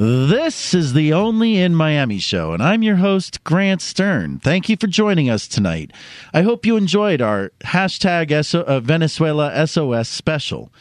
This 0.00 0.74
is 0.74 0.92
the 0.92 1.12
Only 1.12 1.56
in 1.56 1.74
Miami 1.74 2.20
show, 2.20 2.52
and 2.52 2.62
I'm 2.62 2.84
your 2.84 2.98
host, 2.98 3.42
Grant 3.42 3.82
Stern. 3.82 4.38
Thank 4.38 4.68
you 4.68 4.76
for 4.76 4.86
joining 4.86 5.28
us 5.28 5.48
tonight. 5.48 5.92
I 6.32 6.42
hope 6.42 6.64
you 6.64 6.76
enjoyed 6.76 7.20
our 7.20 7.50
hashtag 7.62 8.30
uh, 8.54 8.78
Venezuela 8.78 9.66
SOS 9.66 10.08
special. 10.08 10.72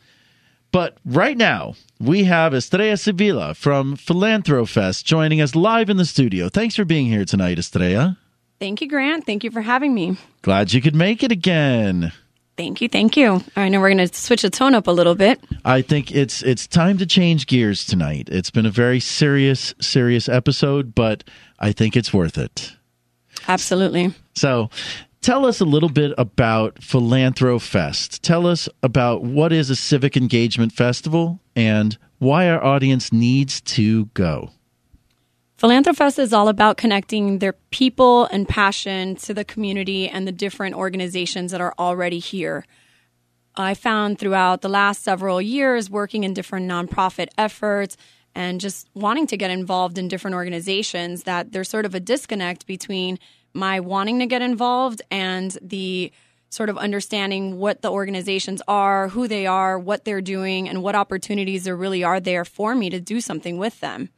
But 0.71 0.99
right 1.05 1.37
now, 1.37 1.75
we 2.03 2.25
have 2.25 2.53
Estrella 2.53 2.95
Sibila 2.95 3.55
from 3.55 3.97
Philanthrofest 3.97 5.05
joining 5.05 5.41
us 5.41 5.55
live 5.55 5.89
in 5.89 5.99
the 5.99 6.05
studio. 6.05 6.49
Thanks 6.49 6.75
for 6.75 6.85
being 6.85 7.07
here 7.07 7.25
tonight, 7.25 7.59
Estrella. 7.59 8.19
Thank 8.59 8.81
you, 8.81 8.89
Grant. 8.89 9.25
Thank 9.25 9.45
you 9.45 9.51
for 9.51 9.61
having 9.61 9.95
me. 9.95 10.17
Glad 10.43 10.73
you 10.73 10.81
could 10.81 10.97
make 10.97 11.23
it 11.23 11.31
again. 11.31 12.13
Thank 12.57 12.81
you, 12.81 12.89
thank 12.89 13.17
you. 13.17 13.43
I 13.57 13.69
know 13.69 13.81
we're 13.81 13.95
going 13.95 14.07
to 14.07 14.15
switch 14.15 14.43
the 14.43 14.51
tone 14.51 14.75
up 14.75 14.87
a 14.87 14.91
little 14.91 15.15
bit. 15.15 15.43
I 15.65 15.81
think 15.81 16.13
it's 16.13 16.43
it's 16.43 16.67
time 16.67 16.99
to 16.99 17.07
change 17.07 17.47
gears 17.47 17.87
tonight. 17.87 18.29
It's 18.31 18.51
been 18.51 18.67
a 18.67 18.71
very 18.71 19.01
serious 19.01 19.75
serious 19.81 20.29
episode, 20.29 20.95
but 20.95 21.25
I 21.59 21.73
think 21.73 21.97
it's 21.97 22.13
worth 22.13 22.37
it. 22.37 22.77
Absolutely. 23.49 24.13
So, 24.35 24.71
tell 25.23 25.47
us 25.47 25.61
a 25.61 25.65
little 25.65 25.89
bit 25.89 26.13
about 26.19 26.75
Philanthrofest. 26.77 28.21
Tell 28.21 28.47
us 28.47 28.69
about 28.83 29.23
what 29.23 29.53
is 29.53 29.71
a 29.71 29.77
civic 29.77 30.17
engagement 30.17 30.73
festival 30.73 31.41
and 31.57 31.97
why 32.19 32.49
our 32.49 32.63
audience 32.63 33.13
needs 33.13 33.61
to 33.63 34.07
go. 34.07 34.51
Philanthrofest 35.59 36.19
is 36.19 36.33
all 36.33 36.49
about 36.49 36.77
connecting 36.77 37.39
their 37.39 37.53
people 37.71 38.27
and 38.27 38.49
passion 38.49 39.15
to 39.17 39.33
the 39.33 39.45
community 39.45 40.09
and 40.09 40.27
the 40.27 40.33
different 40.33 40.75
organizations 40.75 41.53
that 41.53 41.61
are 41.61 41.75
already 41.79 42.19
here. 42.19 42.67
I 43.55 43.75
found 43.75 44.19
throughout 44.19 44.63
the 44.63 44.69
last 44.69 45.05
several 45.05 45.41
years 45.41 45.89
working 45.89 46.25
in 46.25 46.35
different 46.35 46.69
nonprofit 46.69 47.29
efforts 47.39 47.97
and 48.35 48.61
just 48.61 48.89
wanting 48.95 49.27
to 49.29 49.37
get 49.37 49.51
involved 49.51 49.99
in 49.99 50.09
different 50.09 50.35
organizations 50.35 51.25
that 51.25 51.53
there's 51.53 51.69
sort 51.69 51.85
of 51.85 51.95
a 51.95 52.01
disconnect 52.01 52.67
between 52.67 53.19
my 53.55 53.81
wanting 53.81 54.19
to 54.21 54.27
get 54.27 54.43
involved 54.43 55.03
and 55.11 55.57
the 55.63 56.13
sort 56.49 56.69
of 56.69 56.77
understanding 56.77 57.59
what 57.59 57.81
the 57.81 57.91
organizations 57.91 58.61
are, 58.69 59.09
who 59.09 59.27
they 59.27 59.47
are, 59.47 59.79
what 59.79 60.05
they're 60.05 60.21
doing, 60.21 60.69
and 60.69 60.83
what 60.83 60.95
opportunities 60.95 61.65
there 61.65 61.77
really 61.77 62.05
are 62.05 62.21
there 62.21 62.45
for 62.45 62.75
me 62.75 62.91
to 62.91 63.01
do 63.01 63.21
something 63.21 63.57
with 63.57 63.81
them. 63.81 64.11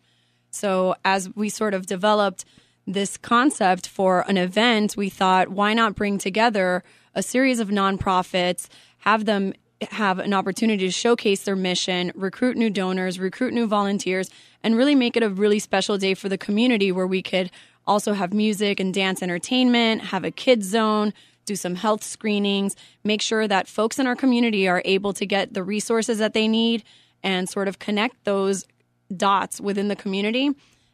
So, 0.51 0.97
as 1.05 1.35
we 1.35 1.49
sort 1.49 1.75
of 1.75 1.87
developed 1.87 2.45
this 2.87 3.17
concept 3.17 3.89
for 3.89 4.25
an 4.29 4.37
event, 4.37 4.97
we 4.97 5.09
thought, 5.09 5.49
why 5.49 5.75
not 5.75 5.95
bring 5.95 6.19
together 6.19 6.83
a 7.15 7.23
series 7.23 7.61
of 7.61 7.69
nonprofits, 7.69 8.69
have 8.99 9.25
them 9.25 9.55
have 9.91 10.19
an 10.19 10.33
opportunity 10.33 10.87
to 10.87 10.91
showcase 10.91 11.43
their 11.43 11.57
mission, 11.57 12.11
recruit 12.15 12.57
new 12.57 12.71
donors, 12.71 13.19
recruit 13.19 13.53
new 13.53 13.67
volunteers, 13.67 14.31
and 14.63 14.77
really 14.77 14.95
make 14.95 15.17
it 15.17 15.23
a 15.23 15.29
really 15.29 15.59
special 15.59 15.99
day 15.99 16.15
for 16.15 16.29
the 16.29 16.39
community 16.39 16.91
where 16.91 17.07
we 17.07 17.23
could 17.23 17.51
also 17.87 18.13
have 18.13 18.33
music 18.33 18.81
and 18.81 18.93
dance 18.93 19.23
entertainment, 19.23 20.03
have 20.03 20.25
a 20.25 20.31
kids 20.31 20.67
zone, 20.69 21.13
do 21.45 21.57
some 21.57 21.75
health 21.75 22.03
screenings, 22.03 22.77
make 23.03 23.21
sure 23.21 23.47
that 23.47 23.69
folks 23.69 23.99
in 23.99 24.07
our 24.07 24.17
community 24.17 24.67
are 24.69 24.83
able 24.85 25.13
to 25.13 25.27
get 25.27 25.55
the 25.55 25.63
resources 25.63 26.19
that 26.19 26.33
they 26.33 26.49
need 26.49 26.83
and 27.23 27.49
sort 27.49 27.69
of 27.69 27.79
connect 27.79 28.25
those 28.25 28.67
dots 29.15 29.61
within 29.61 29.89
the 29.89 29.97
community 29.97 30.51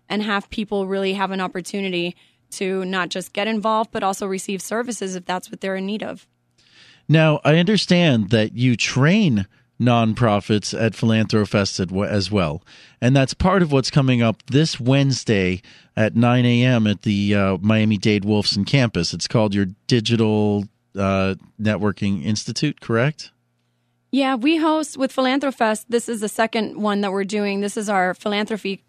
and 0.08 0.22
have 0.22 0.50
people 0.50 0.86
really 0.86 1.12
have 1.12 1.30
an 1.30 1.40
opportunity 1.40 2.16
to 2.50 2.84
not 2.84 3.08
just 3.08 3.32
get 3.32 3.46
involved, 3.46 3.90
but 3.92 4.02
also 4.02 4.26
receive 4.26 4.60
services 4.60 5.14
if 5.14 5.24
that's 5.24 5.50
what 5.50 5.60
they're 5.60 5.76
in 5.76 5.86
need 5.86 6.02
of. 6.02 6.26
Now, 7.08 7.40
I 7.44 7.56
understand 7.58 8.30
that 8.30 8.56
you 8.56 8.76
train 8.76 9.46
nonprofits 9.80 10.78
at 10.78 10.92
Philanthrofest 10.92 12.06
as 12.06 12.30
well. 12.30 12.62
And 13.00 13.16
that's 13.16 13.34
part 13.34 13.62
of 13.62 13.72
what's 13.72 13.90
coming 13.90 14.20
up 14.22 14.42
this 14.46 14.78
Wednesday 14.78 15.62
at 15.96 16.14
9 16.14 16.44
a.m. 16.44 16.86
at 16.86 17.02
the 17.02 17.34
uh, 17.34 17.56
Miami 17.60 17.96
Dade 17.96 18.24
Wolfson 18.24 18.66
campus. 18.66 19.14
It's 19.14 19.26
called 19.26 19.54
your 19.54 19.66
Digital 19.86 20.66
uh, 20.96 21.36
Networking 21.60 22.24
Institute, 22.24 22.80
correct? 22.80 23.32
Yeah, 24.12 24.34
we 24.34 24.56
host 24.56 24.96
with 24.96 25.14
Philanthrofest. 25.14 25.86
This 25.88 26.08
is 26.08 26.20
the 26.20 26.28
second 26.28 26.80
one 26.80 27.00
that 27.00 27.12
we're 27.12 27.24
doing. 27.24 27.60
This 27.60 27.76
is 27.76 27.88
our 27.88 28.12
philanthropy, 28.12 28.84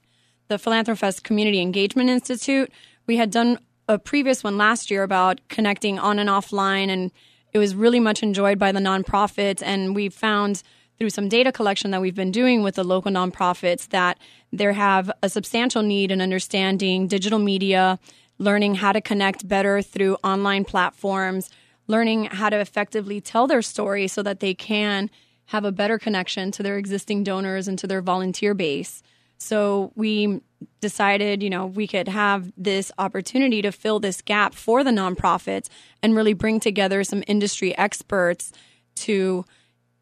the 0.48 0.56
Philanthrofest 0.56 1.24
Community 1.24 1.62
Engagement 1.62 2.10
Institute. 2.10 2.72
We 3.08 3.18
had 3.18 3.30
done 3.30 3.60
a 3.88 4.00
previous 4.00 4.44
one 4.44 4.58
last 4.58 4.90
year 4.90 5.04
about 5.04 5.40
connecting 5.48 6.00
on 6.00 6.18
and 6.18 6.30
offline, 6.30 6.90
and 6.90 7.12
it 7.54 7.60
was 7.60 7.76
really 7.76 8.00
much 8.00 8.24
enjoyed 8.24 8.58
by 8.58 8.72
the 8.72 8.80
nonprofits. 8.80 9.62
And 9.64 9.96
we 9.96 10.10
found 10.10 10.64
through 11.02 11.10
some 11.10 11.28
data 11.28 11.52
collection 11.52 11.90
that 11.90 12.00
we've 12.00 12.14
been 12.14 12.30
doing 12.30 12.62
with 12.62 12.76
the 12.76 12.84
local 12.84 13.12
nonprofits 13.12 13.90
that 13.90 14.20
there 14.54 14.74
have 14.74 15.12
a 15.24 15.30
substantial 15.30 15.82
need 15.82 16.12
in 16.12 16.22
understanding 16.22 17.08
digital 17.08 17.40
media, 17.40 17.98
learning 18.38 18.76
how 18.76 18.92
to 18.92 19.02
connect 19.02 19.48
better 19.48 19.82
through 19.82 20.16
online 20.24 20.64
platforms 20.64 21.50
learning 21.88 22.26
how 22.26 22.50
to 22.50 22.60
effectively 22.60 23.22
tell 23.22 23.48
their 23.48 23.62
story 23.62 24.08
so 24.08 24.24
that 24.24 24.40
they 24.40 24.54
can 24.54 25.10
have 25.48 25.66
a 25.66 25.72
better 25.72 26.00
connection 26.00 26.52
to 26.52 26.64
their 26.64 26.78
existing 26.78 27.24
donors 27.24 27.68
and 27.68 27.78
to 27.78 27.88
their 27.88 28.02
volunteer 28.02 28.54
base. 28.54 29.04
So 29.38 29.92
we 29.96 30.40
decided, 30.80 31.42
you 31.42 31.50
know, 31.50 31.66
we 31.66 31.88
could 31.88 32.08
have 32.08 32.52
this 32.56 32.92
opportunity 32.98 33.62
to 33.64 33.72
fill 33.72 34.00
this 34.00 34.22
gap 34.22 34.54
for 34.54 34.84
the 34.84 34.92
nonprofits 34.92 35.68
and 36.02 36.16
really 36.16 36.34
bring 36.34 36.60
together 36.60 37.04
some 37.04 37.24
industry 37.28 37.76
experts 37.78 38.52
to 38.96 39.44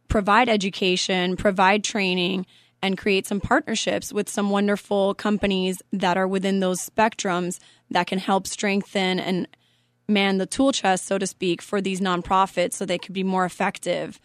provide 0.10 0.50
education, 0.50 1.38
provide 1.38 1.84
training, 1.84 2.46
and 2.82 2.98
create 2.98 3.28
some 3.28 3.40
partnerships 3.40 4.12
with 4.12 4.30
some 4.30 4.50
wonderful 4.50 5.14
companies 5.14 5.82
that 5.92 6.18
are 6.18 6.28
within 6.28 6.60
those 6.60 6.88
spectrums 6.88 7.60
that 7.92 8.08
can 8.08 8.20
help 8.20 8.48
strengthen 8.48 9.20
and 9.20 9.48
man 10.08 10.38
the 10.38 10.46
tool 10.46 10.72
chest, 10.72 11.06
so 11.06 11.18
to 11.18 11.28
speak, 11.28 11.62
for 11.62 11.82
these 11.82 12.02
nonprofits 12.02 12.74
so 12.74 12.86
they 12.86 12.98
could 12.98 13.14
be 13.14 13.24
more 13.24 13.46
effective. 13.46 14.20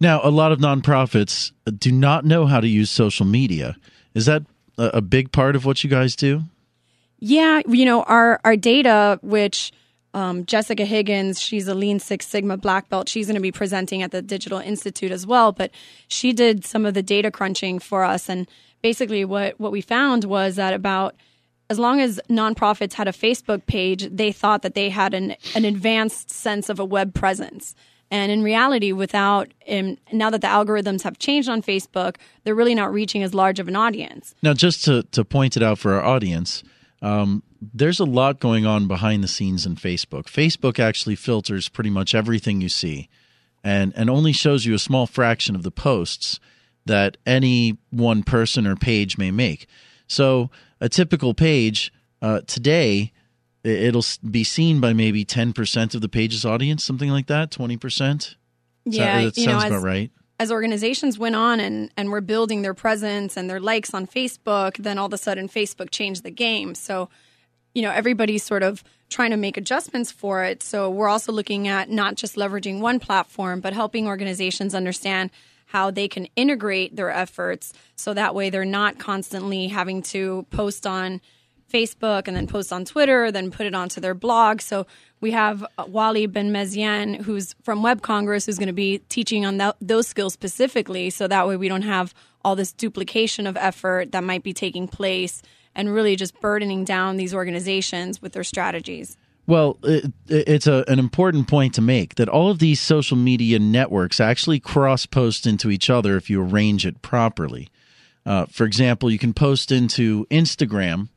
Now, 0.00 0.20
a 0.24 0.30
lot 0.30 0.50
of 0.50 0.58
nonprofits 0.60 1.52
do 1.78 1.92
not 1.92 2.24
know 2.24 2.46
how 2.46 2.60
to 2.60 2.68
use 2.68 2.90
social 2.90 3.26
media. 3.26 3.76
Is 4.14 4.26
that 4.26 4.44
a 4.78 5.02
big 5.02 5.30
part 5.30 5.56
of 5.56 5.66
what 5.66 5.84
you 5.84 5.90
guys 5.90 6.16
do? 6.16 6.42
Yeah, 7.18 7.60
you 7.68 7.84
know, 7.84 8.02
our 8.04 8.40
our 8.44 8.56
data, 8.56 9.18
which 9.22 9.72
um, 10.14 10.44
Jessica 10.44 10.84
Higgins, 10.84 11.40
she's 11.40 11.68
a 11.68 11.74
Lean 11.74 12.00
Six 12.00 12.26
Sigma 12.26 12.56
black 12.56 12.88
belt. 12.88 13.08
She's 13.08 13.26
going 13.26 13.36
to 13.36 13.40
be 13.40 13.52
presenting 13.52 14.02
at 14.02 14.10
the 14.10 14.22
Digital 14.22 14.58
Institute 14.58 15.12
as 15.12 15.26
well. 15.26 15.52
But 15.52 15.70
she 16.08 16.32
did 16.32 16.64
some 16.64 16.84
of 16.84 16.94
the 16.94 17.02
data 17.02 17.30
crunching 17.30 17.78
for 17.78 18.04
us, 18.04 18.28
and 18.28 18.48
basically, 18.82 19.24
what 19.24 19.58
what 19.60 19.72
we 19.72 19.80
found 19.80 20.24
was 20.24 20.56
that 20.56 20.74
about 20.74 21.14
as 21.70 21.78
long 21.78 22.00
as 22.00 22.20
nonprofits 22.28 22.94
had 22.94 23.06
a 23.06 23.12
Facebook 23.12 23.64
page, 23.66 24.08
they 24.10 24.32
thought 24.32 24.62
that 24.62 24.74
they 24.74 24.90
had 24.90 25.14
an, 25.14 25.36
an 25.54 25.64
advanced 25.64 26.28
sense 26.28 26.68
of 26.68 26.80
a 26.80 26.84
web 26.84 27.14
presence. 27.14 27.76
And 28.10 28.32
in 28.32 28.42
reality, 28.42 28.90
without 28.90 29.52
now 30.10 30.30
that 30.30 30.40
the 30.40 30.48
algorithms 30.48 31.02
have 31.02 31.20
changed 31.20 31.48
on 31.48 31.62
Facebook, 31.62 32.16
they're 32.42 32.56
really 32.56 32.74
not 32.74 32.92
reaching 32.92 33.22
as 33.22 33.34
large 33.34 33.60
of 33.60 33.68
an 33.68 33.76
audience. 33.76 34.34
Now, 34.42 34.52
just 34.52 34.84
to, 34.86 35.04
to 35.12 35.24
point 35.24 35.56
it 35.56 35.62
out 35.62 35.78
for 35.78 35.94
our 35.94 36.02
audience, 36.02 36.64
um, 37.02 37.44
there's 37.60 38.00
a 38.00 38.04
lot 38.04 38.40
going 38.40 38.66
on 38.66 38.88
behind 38.88 39.22
the 39.22 39.28
scenes 39.28 39.66
in 39.66 39.76
Facebook. 39.76 40.24
Facebook 40.24 40.78
actually 40.78 41.16
filters 41.16 41.68
pretty 41.68 41.90
much 41.90 42.14
everything 42.14 42.60
you 42.60 42.68
see 42.68 43.08
and, 43.62 43.92
and 43.96 44.08
only 44.08 44.32
shows 44.32 44.64
you 44.64 44.74
a 44.74 44.78
small 44.78 45.06
fraction 45.06 45.54
of 45.54 45.62
the 45.62 45.70
posts 45.70 46.40
that 46.86 47.16
any 47.26 47.78
one 47.90 48.22
person 48.22 48.66
or 48.66 48.76
page 48.76 49.18
may 49.18 49.30
make. 49.30 49.66
So, 50.06 50.50
a 50.80 50.88
typical 50.88 51.34
page 51.34 51.92
uh, 52.22 52.40
today, 52.46 53.12
it'll 53.62 54.04
be 54.28 54.44
seen 54.44 54.80
by 54.80 54.92
maybe 54.92 55.24
10% 55.24 55.94
of 55.94 56.00
the 56.00 56.08
page's 56.08 56.44
audience, 56.44 56.82
something 56.82 57.10
like 57.10 57.26
that, 57.26 57.50
20%. 57.50 58.34
Yeah, 58.86 59.24
that, 59.24 59.34
that 59.34 59.40
sounds 59.40 59.46
know, 59.46 59.58
as, 59.58 59.64
about 59.64 59.82
right. 59.82 60.10
As 60.38 60.50
organizations 60.50 61.18
went 61.18 61.36
on 61.36 61.60
and, 61.60 61.92
and 61.98 62.10
were 62.10 62.22
building 62.22 62.62
their 62.62 62.74
presence 62.74 63.36
and 63.36 63.48
their 63.48 63.60
likes 63.60 63.92
on 63.92 64.06
Facebook, 64.06 64.78
then 64.78 64.96
all 64.96 65.06
of 65.06 65.12
a 65.12 65.18
sudden 65.18 65.48
Facebook 65.48 65.90
changed 65.90 66.22
the 66.22 66.30
game. 66.30 66.74
So, 66.74 67.10
you 67.74 67.82
know, 67.82 67.90
everybody's 67.90 68.42
sort 68.42 68.62
of 68.62 68.82
trying 69.08 69.30
to 69.30 69.36
make 69.36 69.56
adjustments 69.56 70.12
for 70.12 70.44
it. 70.44 70.62
So 70.62 70.88
we're 70.90 71.08
also 71.08 71.32
looking 71.32 71.68
at 71.68 71.90
not 71.90 72.14
just 72.14 72.36
leveraging 72.36 72.80
one 72.80 73.00
platform, 73.00 73.60
but 73.60 73.72
helping 73.72 74.06
organizations 74.06 74.74
understand– 74.74 75.30
how 75.70 75.88
they 75.88 76.08
can 76.08 76.26
integrate 76.34 76.96
their 76.96 77.10
efforts 77.10 77.72
so 77.94 78.12
that 78.12 78.34
way 78.34 78.50
they're 78.50 78.64
not 78.64 78.98
constantly 78.98 79.68
having 79.68 80.02
to 80.02 80.44
post 80.50 80.84
on 80.84 81.20
Facebook 81.72 82.26
and 82.26 82.36
then 82.36 82.48
post 82.48 82.72
on 82.72 82.84
Twitter, 82.84 83.30
then 83.30 83.52
put 83.52 83.66
it 83.66 83.74
onto 83.74 84.00
their 84.00 84.14
blog. 84.14 84.60
So 84.60 84.88
we 85.20 85.30
have 85.30 85.64
Ouali 85.78 86.26
Benmeziane, 86.26 87.22
who's 87.22 87.54
from 87.62 87.84
Web 87.84 88.02
Congress, 88.02 88.46
who's 88.46 88.58
going 88.58 88.66
to 88.66 88.72
be 88.72 88.98
teaching 89.08 89.46
on 89.46 89.58
that, 89.58 89.76
those 89.80 90.08
skills 90.08 90.32
specifically. 90.32 91.08
So 91.08 91.28
that 91.28 91.46
way 91.46 91.56
we 91.56 91.68
don't 91.68 91.82
have 91.82 92.12
all 92.44 92.56
this 92.56 92.72
duplication 92.72 93.46
of 93.46 93.56
effort 93.56 94.10
that 94.10 94.24
might 94.24 94.42
be 94.42 94.52
taking 94.52 94.88
place 94.88 95.40
and 95.74 95.92
really 95.92 96.16
just 96.16 96.38
burdening 96.40 96.84
down 96.84 97.16
these 97.16 97.34
organizations 97.34 98.20
with 98.20 98.32
their 98.32 98.44
strategies. 98.44 99.16
Well, 99.46 99.78
it, 99.82 100.12
it's 100.28 100.66
a, 100.66 100.84
an 100.86 100.98
important 100.98 101.48
point 101.48 101.74
to 101.74 101.80
make 101.80 102.14
that 102.16 102.28
all 102.28 102.50
of 102.50 102.60
these 102.60 102.80
social 102.80 103.16
media 103.16 103.58
networks 103.58 104.20
actually 104.20 104.60
cross 104.60 105.06
post 105.06 105.46
into 105.46 105.70
each 105.70 105.90
other 105.90 106.16
if 106.16 106.30
you 106.30 106.42
arrange 106.42 106.86
it 106.86 107.02
properly. 107.02 107.68
Uh, 108.24 108.46
for 108.46 108.64
example, 108.64 109.10
you 109.10 109.18
can 109.18 109.32
post 109.32 109.72
into 109.72 110.26
Instagram, 110.26 111.08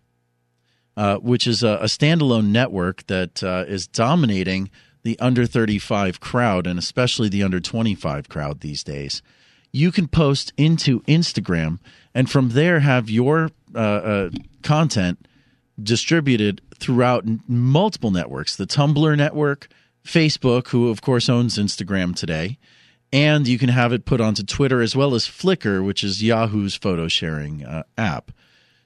uh, 0.97 1.17
which 1.17 1.45
is 1.45 1.61
a, 1.61 1.77
a, 1.79 1.85
standalone 1.85 2.47
network 2.47 3.05
that 3.07 3.43
uh, 3.43 3.65
is 3.67 3.87
dominating 3.87 4.69
the 5.03 5.19
under 5.19 5.45
35 5.45 6.19
crowd 6.19 6.65
and 6.65 6.79
especially 6.79 7.29
the 7.29 7.43
under 7.43 7.59
25 7.59 8.29
crowd 8.29 8.61
these 8.61 8.83
days. 8.83 9.21
You 9.73 9.91
can 9.91 10.07
post 10.07 10.53
into 10.55 11.01
Instagram 11.01 11.79
and 12.13 12.29
from 12.29 12.49
there 12.49 12.79
have 12.79 13.09
your 13.09 13.49
uh, 13.75 13.79
uh, 13.79 14.29
content 14.61 15.27
distributed 15.81 16.61
throughout 16.77 17.25
multiple 17.47 18.11
networks 18.11 18.55
the 18.55 18.67
Tumblr 18.67 19.17
network, 19.17 19.67
Facebook, 20.05 20.67
who 20.67 20.89
of 20.89 21.01
course 21.01 21.27
owns 21.27 21.57
Instagram 21.57 22.15
today, 22.15 22.59
and 23.11 23.47
you 23.47 23.57
can 23.57 23.69
have 23.69 23.91
it 23.91 24.05
put 24.05 24.21
onto 24.21 24.43
Twitter 24.43 24.81
as 24.81 24.95
well 24.95 25.15
as 25.15 25.27
Flickr, 25.27 25.83
which 25.83 26.03
is 26.03 26.21
Yahoo's 26.21 26.75
photo 26.75 27.07
sharing 27.07 27.65
uh, 27.65 27.83
app. 27.97 28.31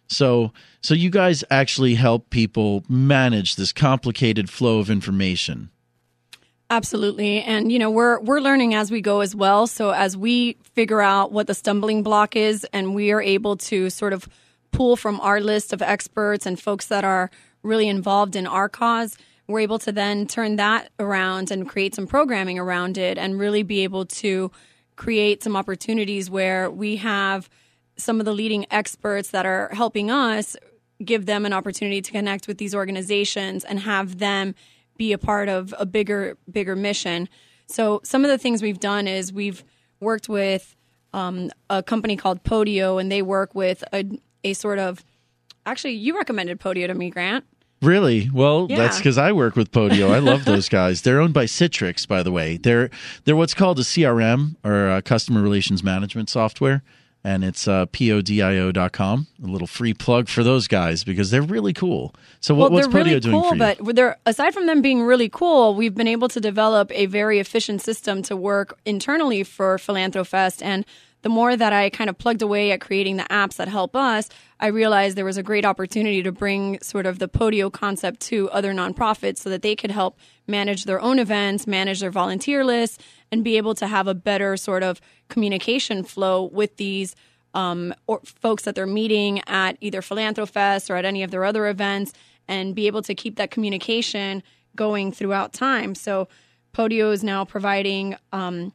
So, 0.07 0.53
so 0.81 0.93
you 0.93 1.09
guys 1.09 1.43
actually 1.51 1.95
help 1.95 2.29
people 2.29 2.83
manage 2.87 3.55
this 3.55 3.73
complicated 3.73 4.49
flow 4.49 4.79
of 4.79 4.89
information. 4.89 5.69
Absolutely. 6.69 7.41
And 7.41 7.71
you 7.71 7.79
know, 7.79 7.89
we're 7.89 8.19
we're 8.19 8.41
learning 8.41 8.73
as 8.73 8.91
we 8.91 8.99
go 8.99 9.21
as 9.21 9.33
well. 9.33 9.67
So 9.67 9.91
as 9.91 10.17
we 10.17 10.57
figure 10.73 11.01
out 11.01 11.31
what 11.31 11.47
the 11.47 11.53
stumbling 11.53 12.03
block 12.03 12.35
is 12.35 12.65
and 12.73 12.93
we 12.93 13.11
are 13.11 13.21
able 13.21 13.55
to 13.57 13.89
sort 13.89 14.11
of 14.11 14.27
pull 14.71 14.97
from 14.97 15.19
our 15.21 15.39
list 15.39 15.71
of 15.71 15.81
experts 15.81 16.45
and 16.45 16.59
folks 16.59 16.87
that 16.87 17.05
are 17.05 17.29
really 17.63 17.87
involved 17.87 18.35
in 18.35 18.45
our 18.45 18.67
cause, 18.67 19.17
we're 19.47 19.61
able 19.61 19.79
to 19.79 19.93
then 19.93 20.27
turn 20.27 20.57
that 20.57 20.89
around 20.99 21.51
and 21.51 21.69
create 21.69 21.95
some 21.95 22.05
programming 22.05 22.59
around 22.59 22.97
it 22.97 23.17
and 23.17 23.39
really 23.39 23.63
be 23.63 23.85
able 23.85 24.05
to 24.05 24.51
create 24.97 25.43
some 25.43 25.55
opportunities 25.55 26.29
where 26.29 26.69
we 26.69 26.97
have 26.97 27.49
some 27.95 28.19
of 28.19 28.25
the 28.25 28.33
leading 28.33 28.65
experts 28.71 29.29
that 29.29 29.45
are 29.45 29.69
helping 29.73 30.11
us 30.11 30.57
give 31.03 31.25
them 31.25 31.45
an 31.45 31.53
opportunity 31.53 32.01
to 32.01 32.11
connect 32.11 32.47
with 32.47 32.57
these 32.57 32.75
organizations 32.75 33.63
and 33.63 33.79
have 33.79 34.17
them 34.19 34.53
be 34.97 35.13
a 35.13 35.17
part 35.17 35.49
of 35.49 35.73
a 35.77 35.85
bigger 35.85 36.37
bigger 36.49 36.75
mission. 36.75 37.29
So 37.67 38.01
some 38.03 38.23
of 38.23 38.29
the 38.29 38.37
things 38.37 38.61
we've 38.61 38.79
done 38.79 39.07
is 39.07 39.31
we've 39.31 39.63
worked 39.99 40.29
with 40.29 40.75
um, 41.13 41.51
a 41.69 41.83
company 41.83 42.15
called 42.15 42.43
Podio, 42.43 42.99
and 42.99 43.11
they 43.11 43.21
work 43.21 43.55
with 43.55 43.83
a 43.93 44.05
a 44.43 44.53
sort 44.53 44.79
of 44.79 45.03
actually 45.65 45.93
you 45.93 46.15
recommended 46.17 46.59
Podio 46.59 46.87
to 46.87 46.93
me, 46.93 47.09
Grant. 47.09 47.45
Really? 47.81 48.29
Well, 48.33 48.65
yeah. 48.69 48.77
that's 48.77 48.97
because 48.97 49.19
I 49.19 49.31
work 49.31 49.55
with 49.55 49.71
Podio. 49.71 50.09
I 50.09 50.17
love 50.17 50.45
those 50.45 50.67
guys. 50.67 51.03
They're 51.03 51.21
owned 51.21 51.35
by 51.35 51.45
Citrix, 51.45 52.07
by 52.07 52.23
the 52.23 52.31
way. 52.31 52.57
They're 52.57 52.89
they're 53.25 53.35
what's 53.35 53.53
called 53.53 53.77
a 53.79 53.83
CRM 53.83 54.55
or 54.63 54.89
a 54.89 55.01
customer 55.01 55.41
relations 55.41 55.83
management 55.83 56.29
software 56.29 56.83
and 57.23 57.43
it's 57.43 57.67
uh, 57.67 57.85
podio.com. 57.87 59.27
A 59.43 59.47
little 59.47 59.67
free 59.67 59.93
plug 59.93 60.29
for 60.29 60.43
those 60.43 60.67
guys 60.67 61.03
because 61.03 61.31
they're 61.31 61.41
really 61.41 61.73
cool. 61.73 62.13
So, 62.39 62.55
what, 62.55 62.71
well, 62.71 62.81
what's 62.81 62.87
Podio 62.87 63.05
really 63.05 63.19
doing 63.19 63.33
cool, 63.33 63.49
for 63.49 63.55
you? 63.55 63.75
But 63.79 63.95
they're 63.95 64.17
aside 64.25 64.53
from 64.53 64.65
them 64.65 64.81
being 64.81 65.03
really 65.03 65.29
cool, 65.29 65.75
we've 65.75 65.95
been 65.95 66.07
able 66.07 66.29
to 66.29 66.39
develop 66.39 66.91
a 66.93 67.05
very 67.07 67.39
efficient 67.39 67.81
system 67.81 68.21
to 68.23 68.35
work 68.35 68.77
internally 68.85 69.43
for 69.43 69.77
Philanthrofest 69.77 70.61
and 70.63 70.85
the 71.23 71.29
more 71.29 71.55
that 71.55 71.73
I 71.73 71.89
kind 71.89 72.09
of 72.09 72.17
plugged 72.17 72.41
away 72.41 72.71
at 72.71 72.81
creating 72.81 73.17
the 73.17 73.23
apps 73.23 73.55
that 73.55 73.67
help 73.67 73.95
us, 73.95 74.29
I 74.59 74.67
realized 74.67 75.17
there 75.17 75.25
was 75.25 75.37
a 75.37 75.43
great 75.43 75.65
opportunity 75.65 76.21
to 76.23 76.31
bring 76.31 76.79
sort 76.81 77.05
of 77.05 77.19
the 77.19 77.27
Podio 77.27 77.71
concept 77.71 78.21
to 78.21 78.49
other 78.51 78.73
nonprofits 78.73 79.39
so 79.39 79.49
that 79.49 79.61
they 79.61 79.75
could 79.75 79.91
help 79.91 80.17
manage 80.47 80.85
their 80.85 81.01
own 81.01 81.19
events, 81.19 81.67
manage 81.67 81.99
their 81.99 82.11
volunteer 82.11 82.63
lists, 82.63 82.97
and 83.31 83.43
be 83.43 83.57
able 83.57 83.75
to 83.75 83.87
have 83.87 84.07
a 84.07 84.13
better 84.13 84.55
sort 84.57 84.83
of 84.83 85.01
communication 85.27 86.03
flow 86.03 86.43
with 86.43 86.77
these 86.77 87.15
um, 87.53 87.93
or 88.05 88.21
folks 88.23 88.63
that 88.63 88.75
they're 88.75 88.85
meeting 88.85 89.41
at 89.47 89.77
either 89.81 90.01
Philanthrofest 90.01 90.89
or 90.89 90.95
at 90.95 91.05
any 91.05 91.23
of 91.23 91.31
their 91.31 91.43
other 91.43 91.67
events 91.67 92.13
and 92.47 92.75
be 92.75 92.87
able 92.87 93.01
to 93.01 93.15
keep 93.15 93.35
that 93.37 93.51
communication 93.51 94.43
going 94.75 95.11
throughout 95.11 95.53
time. 95.53 95.95
So 95.95 96.27
Podio 96.73 97.11
is 97.11 97.23
now 97.23 97.43
providing 97.43 98.15
um, 98.31 98.73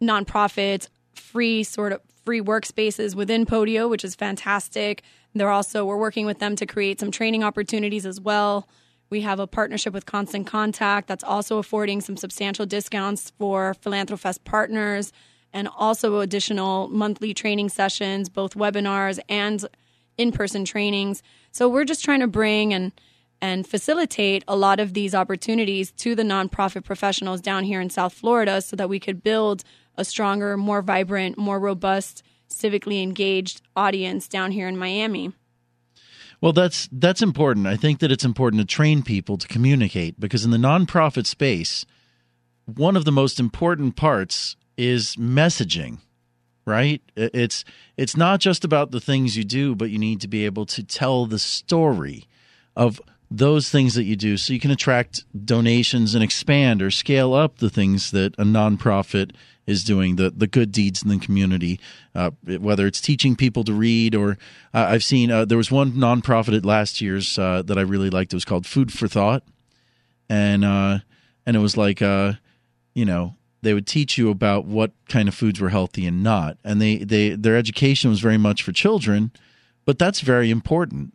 nonprofits 0.00 0.88
free 1.14 1.62
sort 1.62 1.92
of 1.92 2.00
free 2.24 2.40
workspaces 2.40 3.14
within 3.14 3.44
Podio, 3.46 3.88
which 3.88 4.04
is 4.04 4.14
fantastic. 4.14 5.02
They're 5.34 5.50
also 5.50 5.84
we're 5.84 5.96
working 5.96 6.26
with 6.26 6.38
them 6.38 6.56
to 6.56 6.66
create 6.66 7.00
some 7.00 7.10
training 7.10 7.42
opportunities 7.42 8.06
as 8.06 8.20
well. 8.20 8.68
We 9.10 9.22
have 9.22 9.40
a 9.40 9.46
partnership 9.46 9.92
with 9.92 10.06
Constant 10.06 10.46
Contact 10.46 11.08
that's 11.08 11.24
also 11.24 11.58
affording 11.58 12.00
some 12.00 12.16
substantial 12.16 12.64
discounts 12.64 13.30
for 13.38 13.74
Philanthrofest 13.82 14.44
partners 14.44 15.12
and 15.52 15.68
also 15.76 16.20
additional 16.20 16.88
monthly 16.88 17.34
training 17.34 17.68
sessions, 17.68 18.28
both 18.28 18.54
webinars 18.54 19.18
and 19.28 19.66
in-person 20.16 20.64
trainings. 20.64 21.22
So 21.50 21.68
we're 21.68 21.84
just 21.84 22.04
trying 22.04 22.20
to 22.20 22.26
bring 22.26 22.72
and 22.72 22.92
and 23.42 23.66
facilitate 23.66 24.44
a 24.46 24.54
lot 24.54 24.78
of 24.78 24.94
these 24.94 25.16
opportunities 25.16 25.90
to 25.90 26.14
the 26.14 26.22
nonprofit 26.22 26.84
professionals 26.84 27.40
down 27.40 27.64
here 27.64 27.80
in 27.80 27.90
South 27.90 28.12
Florida 28.12 28.62
so 28.62 28.76
that 28.76 28.88
we 28.88 29.00
could 29.00 29.20
build 29.22 29.64
a 29.96 30.04
stronger, 30.04 30.56
more 30.56 30.82
vibrant, 30.82 31.38
more 31.38 31.58
robust, 31.58 32.22
civically 32.48 33.02
engaged 33.02 33.62
audience 33.76 34.28
down 34.28 34.52
here 34.52 34.68
in 34.68 34.76
Miami. 34.76 35.32
Well, 36.40 36.52
that's 36.52 36.88
that's 36.90 37.22
important. 37.22 37.68
I 37.68 37.76
think 37.76 38.00
that 38.00 38.10
it's 38.10 38.24
important 38.24 38.60
to 38.60 38.66
train 38.66 39.02
people 39.02 39.38
to 39.38 39.46
communicate 39.46 40.18
because 40.18 40.44
in 40.44 40.50
the 40.50 40.56
nonprofit 40.56 41.26
space, 41.26 41.86
one 42.66 42.96
of 42.96 43.04
the 43.04 43.12
most 43.12 43.38
important 43.38 43.96
parts 43.96 44.56
is 44.76 45.16
messaging. 45.16 45.98
Right? 46.64 47.02
It's 47.16 47.64
it's 47.96 48.16
not 48.16 48.40
just 48.40 48.64
about 48.64 48.90
the 48.90 49.00
things 49.00 49.36
you 49.36 49.44
do, 49.44 49.74
but 49.74 49.90
you 49.90 49.98
need 49.98 50.20
to 50.20 50.28
be 50.28 50.44
able 50.44 50.66
to 50.66 50.82
tell 50.82 51.26
the 51.26 51.38
story 51.38 52.26
of 52.76 53.00
those 53.30 53.70
things 53.70 53.94
that 53.94 54.04
you 54.04 54.14
do 54.14 54.36
so 54.36 54.52
you 54.52 54.60
can 54.60 54.70
attract 54.70 55.24
donations 55.46 56.14
and 56.14 56.22
expand 56.22 56.82
or 56.82 56.90
scale 56.90 57.34
up 57.34 57.58
the 57.58 57.70
things 57.70 58.10
that 58.10 58.34
a 58.34 58.44
nonprofit 58.44 59.32
is 59.66 59.84
doing 59.84 60.16
the 60.16 60.30
the 60.30 60.46
good 60.46 60.72
deeds 60.72 61.02
in 61.02 61.08
the 61.08 61.18
community 61.18 61.78
uh, 62.14 62.30
whether 62.46 62.86
it's 62.86 63.00
teaching 63.00 63.36
people 63.36 63.64
to 63.64 63.72
read 63.72 64.14
or 64.14 64.32
uh, 64.74 64.86
I've 64.88 65.04
seen 65.04 65.30
uh, 65.30 65.44
there 65.44 65.58
was 65.58 65.70
one 65.70 65.92
nonprofit 65.92 66.56
at 66.56 66.64
last 66.64 67.00
year's 67.00 67.38
uh, 67.38 67.62
that 67.62 67.78
I 67.78 67.82
really 67.82 68.10
liked 68.10 68.32
it 68.32 68.36
was 68.36 68.44
called 68.44 68.66
Food 68.66 68.92
for 68.92 69.08
Thought 69.08 69.44
and 70.28 70.64
uh, 70.64 70.98
and 71.46 71.56
it 71.56 71.60
was 71.60 71.76
like 71.76 72.02
uh, 72.02 72.34
you 72.94 73.04
know 73.04 73.36
they 73.62 73.74
would 73.74 73.86
teach 73.86 74.18
you 74.18 74.30
about 74.30 74.64
what 74.64 74.92
kind 75.08 75.28
of 75.28 75.34
foods 75.34 75.60
were 75.60 75.68
healthy 75.68 76.06
and 76.06 76.22
not 76.22 76.58
and 76.64 76.80
they 76.80 76.98
they 76.98 77.30
their 77.30 77.56
education 77.56 78.10
was 78.10 78.20
very 78.20 78.38
much 78.38 78.62
for 78.62 78.72
children 78.72 79.30
but 79.84 79.98
that's 79.98 80.20
very 80.20 80.50
important 80.50 81.14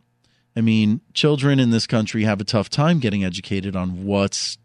I 0.58 0.60
mean, 0.60 1.02
children 1.14 1.60
in 1.60 1.70
this 1.70 1.86
country 1.86 2.24
have 2.24 2.40
a 2.40 2.44
tough 2.44 2.68
time 2.68 2.98
getting 2.98 3.22
educated 3.22 3.76
on 3.76 4.04
what's 4.04 4.58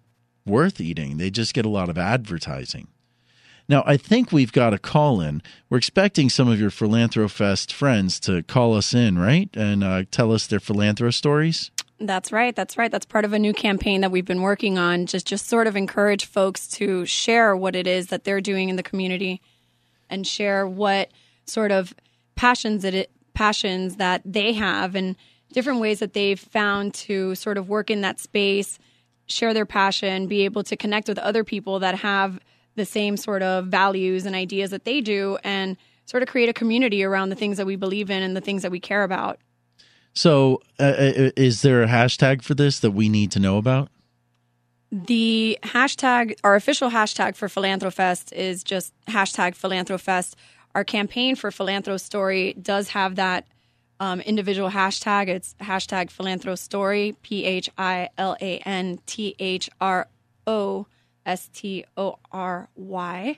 worth 0.44 0.82
eating. 0.82 1.18
They 1.18 1.30
just 1.30 1.54
get 1.54 1.68
a 1.68 1.70
lot 1.70 1.88
of 1.88 2.00
advertising. 2.00 2.88
Now, 3.70 3.84
I 3.86 3.98
think 3.98 4.32
we've 4.32 4.52
got 4.52 4.74
a 4.74 4.78
call 4.78 5.22
in. 5.22 5.42
We're 5.70 5.78
expecting 5.78 6.30
some 6.30 6.48
of 6.50 6.60
your 6.60 6.70
Philanthrofest 6.70 7.72
friends 7.72 8.20
to 8.22 8.44
call 8.44 8.76
us 8.76 8.94
in, 8.94 9.18
right? 9.18 9.50
And 9.54 9.84
uh, 9.84 10.04
tell 10.12 10.32
us 10.32 10.48
their 10.48 10.60
philanthro 10.60 11.14
stories. 11.14 11.72
That's 12.00 12.32
right. 12.32 12.54
That's 12.54 12.78
right. 12.78 12.92
That's 12.92 13.06
part 13.06 13.24
of 13.24 13.32
a 13.32 13.40
new 13.40 13.54
campaign 13.54 14.02
that 14.02 14.12
we've 14.12 14.26
been 14.26 14.42
working 14.42 14.78
on. 14.78 15.06
Just, 15.06 15.26
just 15.26 15.48
sort 15.48 15.68
of 15.68 15.78
encourage 15.78 16.26
folks 16.26 16.68
to 16.70 17.06
share 17.06 17.56
what 17.56 17.76
it 17.76 17.88
is 17.88 18.08
that 18.08 18.26
they're 18.26 18.42
doing 18.42 18.68
in 18.68 18.76
the 18.76 18.84
community, 18.84 19.42
and 20.10 20.28
share 20.28 20.68
what 20.68 21.10
sort 21.46 21.72
of 21.72 21.94
passions 22.36 22.84
that 22.84 22.94
it, 22.94 23.12
passions 23.34 23.96
that 23.96 24.22
they 24.26 24.54
have, 24.54 24.96
and 24.96 25.16
different 25.54 25.80
ways 25.80 26.00
that 26.00 26.14
they've 26.14 26.40
found 26.40 26.94
to 26.94 27.34
sort 27.36 27.58
of 27.58 27.70
work 27.70 27.90
in 27.90 28.02
that 28.02 28.20
space, 28.20 28.78
share 29.28 29.54
their 29.54 29.66
passion, 29.66 30.28
be 30.28 30.44
able 30.44 30.64
to 30.64 30.76
connect 30.76 31.08
with 31.08 31.18
other 31.20 31.44
people 31.44 31.80
that 31.80 31.96
have 31.96 32.40
the 32.76 32.86
same 32.86 33.18
sort 33.18 33.42
of 33.42 33.68
values 33.68 34.26
and 34.26 34.36
ideas 34.36 34.72
that 34.72 34.86
they 34.86 35.02
do, 35.02 35.38
and 35.44 35.78
sort 36.06 36.24
of 36.24 36.30
create 36.30 36.50
a 36.50 36.54
community 36.54 37.04
around 37.04 37.30
the 37.30 37.36
things 37.36 37.58
that 37.58 37.66
we 37.66 37.76
believe 37.76 38.10
in 38.10 38.24
and 38.24 38.36
the 38.36 38.42
things 38.42 38.62
that 38.62 38.72
we 38.72 38.80
care 38.80 39.04
about. 39.04 39.40
So, 40.14 40.62
uh, 40.80 40.84
uh 40.84 41.32
is 41.36 41.62
there 41.62 41.84
a 41.84 41.88
hashtag 41.88 42.44
for 42.44 42.54
this 42.54 42.80
that 42.80 42.92
we 42.92 43.10
need 43.10 43.32
to 43.32 43.40
know 43.40 43.58
about? 43.58 43.90
The 44.92 45.58
hashtag, 45.64 46.36
our 46.44 46.54
official 46.56 46.92
hashtag 46.92 47.36
for 47.36 47.48
Philanthrofest 47.48 48.32
is 48.32 48.64
just 48.64 48.94
hashtag 49.08 49.58
Philanthrofest. 49.58 50.36
Our 50.76 50.84
campaign 50.84 51.36
for 51.36 51.50
Philanthro 51.50 52.00
Story 52.00 52.54
does 52.54 52.90
have 52.90 53.16
that 53.16 53.48
um, 54.00 54.22
individual 54.22 54.70
hashtag. 54.70 55.30
It's 55.30 55.56
hashtag 55.62 56.12
Philanthro 56.12 56.58
Story, 56.58 57.16
P 57.24 57.44
H 57.44 57.72
I 57.76 58.10
L 58.20 58.38
A 58.40 58.60
N 58.60 59.00
T 59.08 59.36
H 59.40 59.68
R 59.82 60.08
O 60.46 60.86
S 61.26 61.50
T 61.54 61.86
O 61.98 62.18
R 62.32 62.70
Y. 62.76 63.38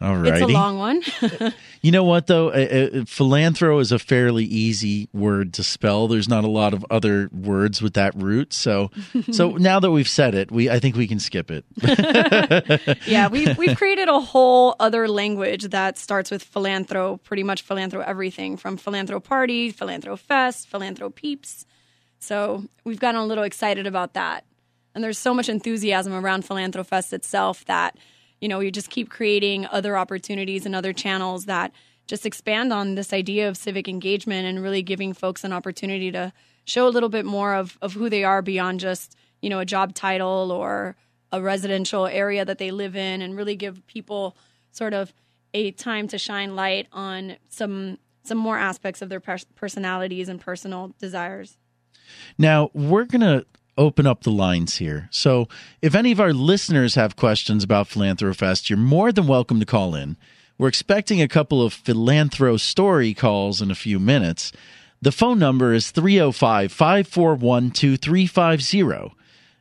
All 0.00 0.16
right. 0.16 0.34
It's 0.34 0.42
a 0.42 0.46
long 0.46 0.78
one. 0.78 1.02
you 1.80 1.90
know 1.90 2.04
what, 2.04 2.26
though? 2.26 2.48
Uh, 2.48 2.52
uh, 2.52 2.88
philanthro 3.04 3.80
is 3.80 3.90
a 3.90 3.98
fairly 3.98 4.44
easy 4.44 5.08
word 5.14 5.54
to 5.54 5.64
spell. 5.64 6.08
There's 6.08 6.28
not 6.28 6.44
a 6.44 6.48
lot 6.48 6.74
of 6.74 6.84
other 6.90 7.30
words 7.32 7.80
with 7.80 7.94
that 7.94 8.14
root. 8.14 8.52
So, 8.52 8.90
so 9.30 9.50
now 9.56 9.80
that 9.80 9.90
we've 9.92 10.08
said 10.08 10.34
it, 10.34 10.50
we 10.50 10.68
I 10.68 10.78
think 10.78 10.96
we 10.96 11.06
can 11.06 11.20
skip 11.20 11.50
it. 11.50 11.64
yeah, 13.06 13.28
we've, 13.28 13.56
we've 13.56 13.78
created 13.78 14.08
a 14.08 14.20
whole 14.20 14.76
other 14.78 15.08
language 15.08 15.70
that 15.70 15.96
starts 15.96 16.30
with 16.30 16.44
philanthro, 16.52 17.22
pretty 17.22 17.44
much 17.44 17.66
philanthro 17.66 18.04
everything 18.04 18.58
from 18.58 18.76
philanthro 18.76 19.22
party, 19.22 19.72
philanthro 19.72 20.18
fest, 20.18 20.70
philanthro 20.70 21.14
peeps. 21.14 21.64
So 22.18 22.64
we've 22.84 23.00
gotten 23.00 23.20
a 23.20 23.24
little 23.24 23.44
excited 23.44 23.86
about 23.86 24.14
that. 24.14 24.44
And 24.94 25.02
there's 25.02 25.18
so 25.18 25.34
much 25.34 25.48
enthusiasm 25.48 26.12
around 26.12 26.44
Philanthro 26.44 26.86
Fest 26.86 27.12
itself 27.12 27.64
that– 27.66 27.96
you 28.44 28.48
know, 28.48 28.58
we 28.58 28.70
just 28.70 28.90
keep 28.90 29.08
creating 29.08 29.66
other 29.66 29.96
opportunities 29.96 30.66
and 30.66 30.74
other 30.74 30.92
channels 30.92 31.46
that 31.46 31.72
just 32.06 32.26
expand 32.26 32.74
on 32.74 32.94
this 32.94 33.10
idea 33.14 33.48
of 33.48 33.56
civic 33.56 33.88
engagement 33.88 34.46
and 34.46 34.62
really 34.62 34.82
giving 34.82 35.14
folks 35.14 35.44
an 35.44 35.52
opportunity 35.52 36.10
to 36.10 36.30
show 36.66 36.86
a 36.86 36.90
little 36.90 37.08
bit 37.08 37.24
more 37.24 37.54
of, 37.54 37.78
of 37.80 37.94
who 37.94 38.10
they 38.10 38.22
are 38.22 38.42
beyond 38.42 38.80
just, 38.80 39.16
you 39.40 39.48
know, 39.48 39.60
a 39.60 39.64
job 39.64 39.94
title 39.94 40.52
or 40.52 40.94
a 41.32 41.40
residential 41.40 42.06
area 42.06 42.44
that 42.44 42.58
they 42.58 42.70
live 42.70 42.94
in 42.94 43.22
and 43.22 43.34
really 43.34 43.56
give 43.56 43.86
people 43.86 44.36
sort 44.72 44.92
of 44.92 45.14
a 45.54 45.70
time 45.70 46.06
to 46.08 46.18
shine 46.18 46.54
light 46.54 46.86
on 46.92 47.36
some 47.48 47.98
some 48.24 48.36
more 48.36 48.58
aspects 48.58 49.00
of 49.00 49.08
their 49.08 49.20
personalities 49.54 50.28
and 50.28 50.38
personal 50.38 50.94
desires. 50.98 51.56
Now, 52.36 52.70
we're 52.74 53.04
going 53.04 53.22
to 53.22 53.46
open 53.76 54.06
up 54.06 54.22
the 54.22 54.30
lines 54.30 54.76
here. 54.76 55.08
So, 55.10 55.48
if 55.82 55.94
any 55.94 56.12
of 56.12 56.20
our 56.20 56.32
listeners 56.32 56.94
have 56.94 57.16
questions 57.16 57.64
about 57.64 57.88
Philanthrofest, 57.88 58.70
you're 58.70 58.78
more 58.78 59.12
than 59.12 59.26
welcome 59.26 59.60
to 59.60 59.66
call 59.66 59.94
in. 59.94 60.16
We're 60.58 60.68
expecting 60.68 61.20
a 61.20 61.28
couple 61.28 61.62
of 61.62 61.74
Philanthro 61.74 62.60
story 62.60 63.12
calls 63.14 63.60
in 63.60 63.70
a 63.70 63.74
few 63.74 63.98
minutes. 63.98 64.52
The 65.02 65.12
phone 65.12 65.38
number 65.38 65.72
is 65.72 65.90
305 65.90 66.72
541 66.72 67.70
2350. 67.72 69.14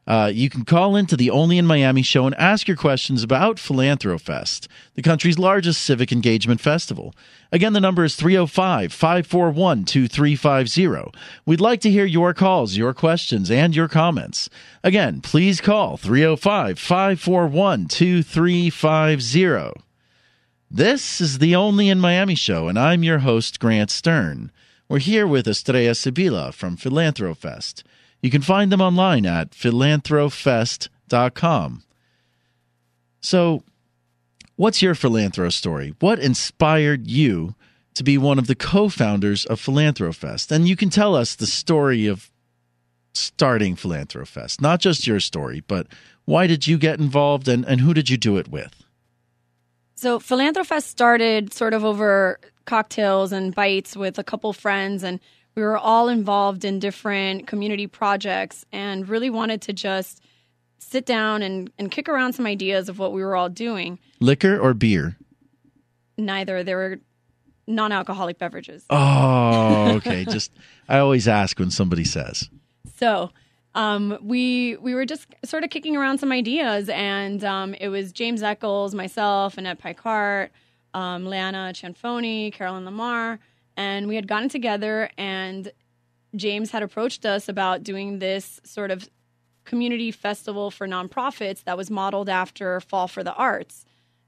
Uh, 0.06 0.30
you 0.34 0.50
can 0.50 0.66
call 0.66 0.96
into 0.98 1.16
the 1.16 1.30
Only 1.30 1.58
in 1.58 1.66
Miami 1.66 2.02
show 2.02 2.26
and 2.26 2.36
ask 2.36 2.68
your 2.68 2.76
questions 2.76 3.24
about 3.24 3.56
Philanthrofest, 3.56 4.68
the 4.96 5.02
country's 5.02 5.40
largest 5.40 5.82
civic 5.82 6.12
engagement 6.12 6.60
festival. 6.60 7.16
Again, 7.54 7.72
the 7.72 7.80
number 7.80 8.04
is 8.04 8.16
305 8.16 8.92
541 8.92 9.86
2350. 9.86 11.18
We'd 11.46 11.62
like 11.62 11.80
to 11.82 11.90
hear 11.90 12.06
your 12.06 12.34
calls, 12.34 12.76
your 12.76 12.94
questions, 12.94 13.50
and 13.50 13.74
your 13.76 13.88
comments. 13.88 14.50
Again, 14.84 15.22
please 15.22 15.62
call 15.62 15.96
305 15.96 16.78
541 16.78 17.88
2350. 17.88 19.82
This 20.70 21.22
is 21.22 21.38
the 21.38 21.56
Only 21.56 21.88
in 21.88 22.00
Miami 22.00 22.36
show, 22.36 22.68
and 22.68 22.78
I'm 22.78 23.04
your 23.04 23.20
host, 23.20 23.60
Grant 23.60 23.92
Stern. 23.92 24.52
We're 24.90 25.00
here 25.00 25.26
with 25.26 25.48
Estrella 25.48 25.92
Sibila 25.92 26.54
from 26.54 26.76
Philanthrofest. 26.76 27.84
You 28.24 28.32
can 28.32 28.42
find 28.42 28.72
them 28.72 28.82
online 28.82 29.28
at 29.28 29.52
philanthrofest.com. 29.52 31.84
So, 33.20 33.64
what's 34.56 34.82
your 34.82 34.96
philanthro 34.96 35.52
story? 35.52 35.94
What 36.00 36.20
inspired 36.20 37.06
you 37.06 37.54
to 37.96 38.04
be 38.04 38.18
one 38.18 38.40
of 38.40 38.48
the 38.48 38.56
co-founders 38.56 39.46
of 39.46 39.62
Philanthrofest? 39.62 40.52
And 40.52 40.66
you 40.68 40.76
can 40.78 40.90
tell 40.90 41.16
us 41.16 41.36
the 41.36 41.46
story 41.46 42.08
of 42.08 42.32
starting 43.14 43.76
Philanthrofest, 43.76 44.62
not 44.62 44.80
just 44.80 45.06
your 45.06 45.20
story, 45.20 45.62
but 45.68 45.88
why 46.24 46.48
did 46.48 46.66
you 46.66 46.78
get 46.78 47.00
involved 47.00 47.50
and, 47.50 47.66
and 47.66 47.82
who 47.82 47.94
did 47.94 48.10
you 48.10 48.16
do 48.16 48.38
it 48.38 48.48
with? 48.48 48.86
So 49.96 50.18
Philanthrofest 50.18 50.84
started 50.84 51.52
sort 51.54 51.74
of 51.74 51.84
over 51.84 52.40
cocktails 52.66 53.34
and 53.34 53.54
bites 53.54 53.98
with 53.98 54.18
a 54.18 54.24
couple 54.24 54.54
friends 54.54 55.04
and 55.04 55.20
we 55.56 55.62
were 55.62 55.78
all 55.78 56.08
involved 56.08 56.66
in 56.66 56.80
different 56.80 57.48
community 57.48 57.88
projects 57.88 58.66
and 58.72 59.08
really 59.08 59.30
wanted 59.30 59.62
to 59.64 59.74
just 59.74 60.22
sit 60.80 61.06
down 61.06 61.42
and, 61.42 61.72
and 61.78 61.92
kick 61.92 62.10
around 62.10 62.34
some 62.34 62.46
ideas 62.46 62.90
of 62.90 63.00
what 63.00 63.14
we 63.14 63.24
were 63.24 63.36
all 63.36 63.50
doing. 63.50 64.00
Liquor 64.20 64.58
or 64.58 64.74
beer? 64.74 65.18
Neither. 66.18 66.64
They 66.64 66.76
were 66.76 67.00
non 67.68 67.92
alcoholic 67.92 68.38
beverages. 68.38 68.86
Oh, 68.90 69.94
okay. 69.96 70.26
just 70.26 70.52
I 70.90 71.00
always 71.00 71.28
ask 71.28 71.60
when 71.60 71.72
somebody 71.72 72.04
says. 72.04 72.50
So 72.98 73.32
um, 73.76 74.18
we 74.22 74.78
we 74.78 74.94
were 74.94 75.06
just 75.06 75.28
sort 75.46 75.64
of 75.64 75.70
kicking 75.70 75.96
around 75.96 76.20
some 76.20 76.32
ideas, 76.32 76.90
and 76.90 77.44
um, 77.44 77.74
it 77.76 77.90
was 77.90 78.12
James 78.12 78.44
Eccles, 78.44 78.94
myself, 78.94 79.58
Annette 79.58 79.80
Picard, 79.80 80.52
um, 80.94 81.26
Leanna 81.26 81.72
Cianfoni, 81.74 82.54
Carolyn 82.54 82.86
Lamar, 82.86 83.40
and 83.78 84.08
we 84.08 84.16
had 84.16 84.28
gotten 84.28 84.50
together 84.50 85.10
and 85.18 85.72
James 86.36 86.72
had 86.72 86.84
approached 86.84 87.26
us 87.26 87.48
about 87.48 87.84
doing 87.84 88.20
this 88.20 88.60
sort 88.64 88.92
of 88.92 89.10
community 89.66 90.12
festival 90.12 90.72
for 90.72 90.88
nonprofits 90.88 91.64
that 91.64 91.78
was 91.78 91.90
modeled 91.90 92.30
after 92.30 92.80
Fall 92.82 93.08
for 93.08 93.24
the 93.24 93.34
Arts. 93.34 93.86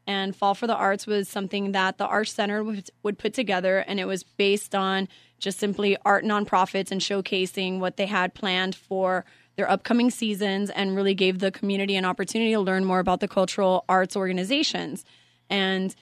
And 0.07 0.35
Fall 0.35 0.53
for 0.53 0.67
the 0.67 0.75
Arts 0.75 1.07
was 1.07 1.27
something 1.27 1.71
that 1.71 1.97
the 1.97 2.05
Arts 2.05 2.31
Center 2.31 2.63
would, 2.63 2.89
would 3.01 3.17
put 3.17 3.33
together, 3.33 3.79
and 3.79 3.99
it 3.99 4.05
was 4.05 4.23
based 4.23 4.75
on 4.75 5.07
just 5.39 5.57
simply 5.57 5.97
art 6.05 6.23
nonprofits 6.23 6.91
and 6.91 7.01
showcasing 7.01 7.79
what 7.79 7.97
they 7.97 8.05
had 8.05 8.33
planned 8.35 8.75
for 8.75 9.25
their 9.55 9.69
upcoming 9.69 10.11
seasons 10.11 10.69
and 10.69 10.95
really 10.95 11.15
gave 11.15 11.39
the 11.39 11.51
community 11.51 11.95
an 11.95 12.05
opportunity 12.05 12.51
to 12.51 12.59
learn 12.59 12.85
more 12.85 12.99
about 12.99 13.19
the 13.19 13.27
cultural 13.27 13.83
arts 13.89 14.15
organizations. 14.15 15.05
And 15.49 15.95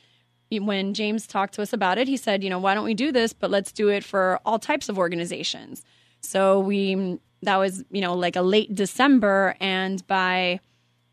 when 0.59 0.93
James 0.93 1.27
talked 1.27 1.53
to 1.55 1.61
us 1.61 1.73
about 1.73 1.97
it, 1.97 2.07
he 2.07 2.17
said, 2.17 2.43
you 2.43 2.49
know, 2.49 2.59
why 2.59 2.73
don't 2.73 2.83
we 2.83 2.93
do 2.93 3.11
this, 3.11 3.33
but 3.33 3.49
let's 3.49 3.71
do 3.71 3.89
it 3.89 4.03
for 4.03 4.39
all 4.45 4.59
types 4.59 4.89
of 4.89 4.97
organizations. 4.97 5.83
So 6.21 6.59
we, 6.59 7.19
that 7.41 7.57
was, 7.57 7.83
you 7.91 8.01
know, 8.01 8.13
like 8.13 8.35
a 8.35 8.41
late 8.41 8.73
December. 8.73 9.55
And 9.59 10.05
by 10.07 10.59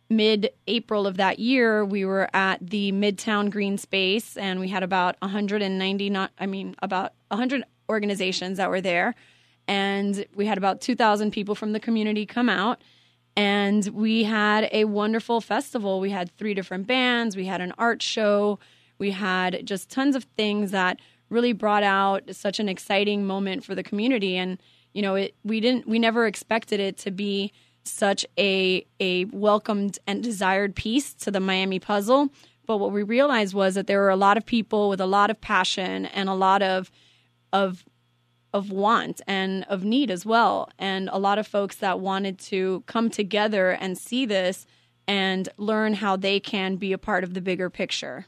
mid 0.09 0.51
April 0.67 1.07
of 1.07 1.17
that 1.17 1.39
year, 1.39 1.85
we 1.85 2.05
were 2.05 2.29
at 2.35 2.59
the 2.69 2.93
Midtown 2.93 3.51
Green 3.51 3.79
Space 3.79 4.37
and 4.37 4.61
we 4.61 4.69
had 4.69 4.83
about 4.83 5.17
190, 5.21 6.11
not, 6.11 6.33
I 6.39 6.47
mean, 6.47 6.75
about 6.83 7.13
100 7.29 7.65
organizations 7.89 8.59
that 8.59 8.71
were 8.71 8.81
there. 8.81 9.15
And 9.69 10.25
we 10.35 10.47
had 10.47 10.59
about 10.59 10.81
2,000 10.81 11.31
people 11.31 11.55
from 11.55 11.73
the 11.73 11.81
community 11.81 12.27
come 12.27 12.49
out. 12.49 12.83
And 13.37 13.87
we 13.89 14.25
had 14.25 14.69
a 14.73 14.85
wonderful 14.85 15.41
festival. 15.41 16.01
We 16.01 16.11
had 16.11 16.37
three 16.37 16.55
different 16.55 16.87
bands, 16.87 17.37
we 17.37 17.47
had 17.47 17.61
an 17.61 17.73
art 17.79 18.03
show 18.03 18.59
we 19.01 19.11
had 19.11 19.67
just 19.67 19.91
tons 19.91 20.15
of 20.15 20.25
things 20.37 20.71
that 20.71 21.01
really 21.31 21.53
brought 21.53 21.83
out 21.83 22.23
such 22.35 22.61
an 22.61 22.69
exciting 22.69 23.27
moment 23.27 23.65
for 23.65 23.75
the 23.75 23.83
community. 23.83 24.37
And 24.37 24.61
you 24.93 25.03
know, 25.03 25.15
it 25.17 25.35
we 25.43 25.61
didn't 25.61 25.89
we 25.89 25.99
never 25.99 26.27
expected 26.27 26.79
it 26.79 26.97
to 26.99 27.11
be 27.11 27.53
such 27.83 28.27
a 28.39 28.87
a 29.01 29.25
welcomed 29.27 29.99
and 30.07 30.23
desired 30.23 30.77
piece 30.77 31.15
to 31.15 31.31
the 31.31 31.41
Miami 31.41 31.79
puzzle. 31.79 32.29
But 32.67 32.77
what 32.77 32.93
we 32.93 33.03
realized 33.03 33.55
was 33.55 33.75
that 33.75 33.87
there 33.87 34.01
were 34.01 34.11
a 34.11 34.17
lot 34.17 34.37
of 34.37 34.47
people 34.47 34.89
with 34.89 35.01
a 35.01 35.07
lot 35.07 35.31
of 35.31 35.41
passion 35.41 36.07
and 36.07 36.29
a 36.29 36.35
lot 36.35 36.63
of 36.63 36.91
of 37.53 37.85
of 38.53 38.71
want 38.71 39.21
and 39.29 39.65
of 39.69 39.85
need 39.85 40.11
as 40.11 40.27
well, 40.27 40.71
and 40.79 41.09
a 41.13 41.19
lot 41.19 41.39
of 41.39 41.47
folks 41.47 41.77
that 41.77 42.01
wanted 42.01 42.39
to 42.39 42.83
come 42.87 43.09
together 43.09 43.71
and 43.71 43.97
see 43.97 44.27
this 44.27 44.67
and 45.07 45.49
learn 45.57 45.95
how 45.95 46.17
they 46.17 46.41
can 46.41 46.77
be 46.77 46.93
a 46.93 46.99
part 46.99 47.25
of 47.25 47.35
the 47.35 47.41
bigger 47.41 47.71
picture. 47.71 48.27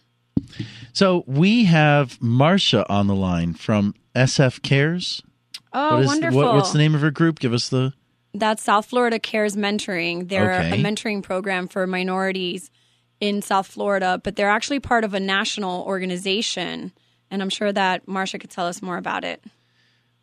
So 0.93 1.25
we 1.27 1.65
have 1.65 2.21
Marcia 2.21 2.89
on 2.91 3.07
the 3.07 3.15
line 3.15 3.55
from 3.55 3.95
SF 4.15 4.63
Cares. 4.63 5.23
Oh, 5.73 5.95
what 5.95 6.03
is, 6.03 6.07
wonderful! 6.07 6.41
What, 6.41 6.55
what's 6.55 6.73
the 6.73 6.79
name 6.79 6.95
of 6.95 7.01
her 7.01 7.11
group? 7.11 7.39
Give 7.39 7.55
us 7.55 7.69
the. 7.71 7.95
That's 8.35 8.63
South 8.63 8.87
Florida 8.87 9.19
Cares 9.19 9.57
Mentoring. 9.57 10.29
They're 10.29 10.55
okay. 10.55 10.81
a 10.81 10.85
mentoring 10.85 11.23
program 11.23 11.69
for 11.69 11.87
minorities 11.87 12.71
in 13.21 13.41
South 13.41 13.67
Florida, 13.67 14.21
but 14.23 14.37
they're 14.37 14.51
actually 14.51 14.81
part 14.81 15.05
of 15.05 15.15
a 15.15 15.21
national 15.21 15.83
organization, 15.83 16.93
and 17.31 17.43
I'm 17.43 17.51
sure 17.51 17.73
that 17.73 18.07
Marcia 18.09 18.39
could 18.39 18.51
tell 18.51 18.67
us 18.67 18.83
more 18.83 18.97
about 18.97 19.25
it. 19.25 19.43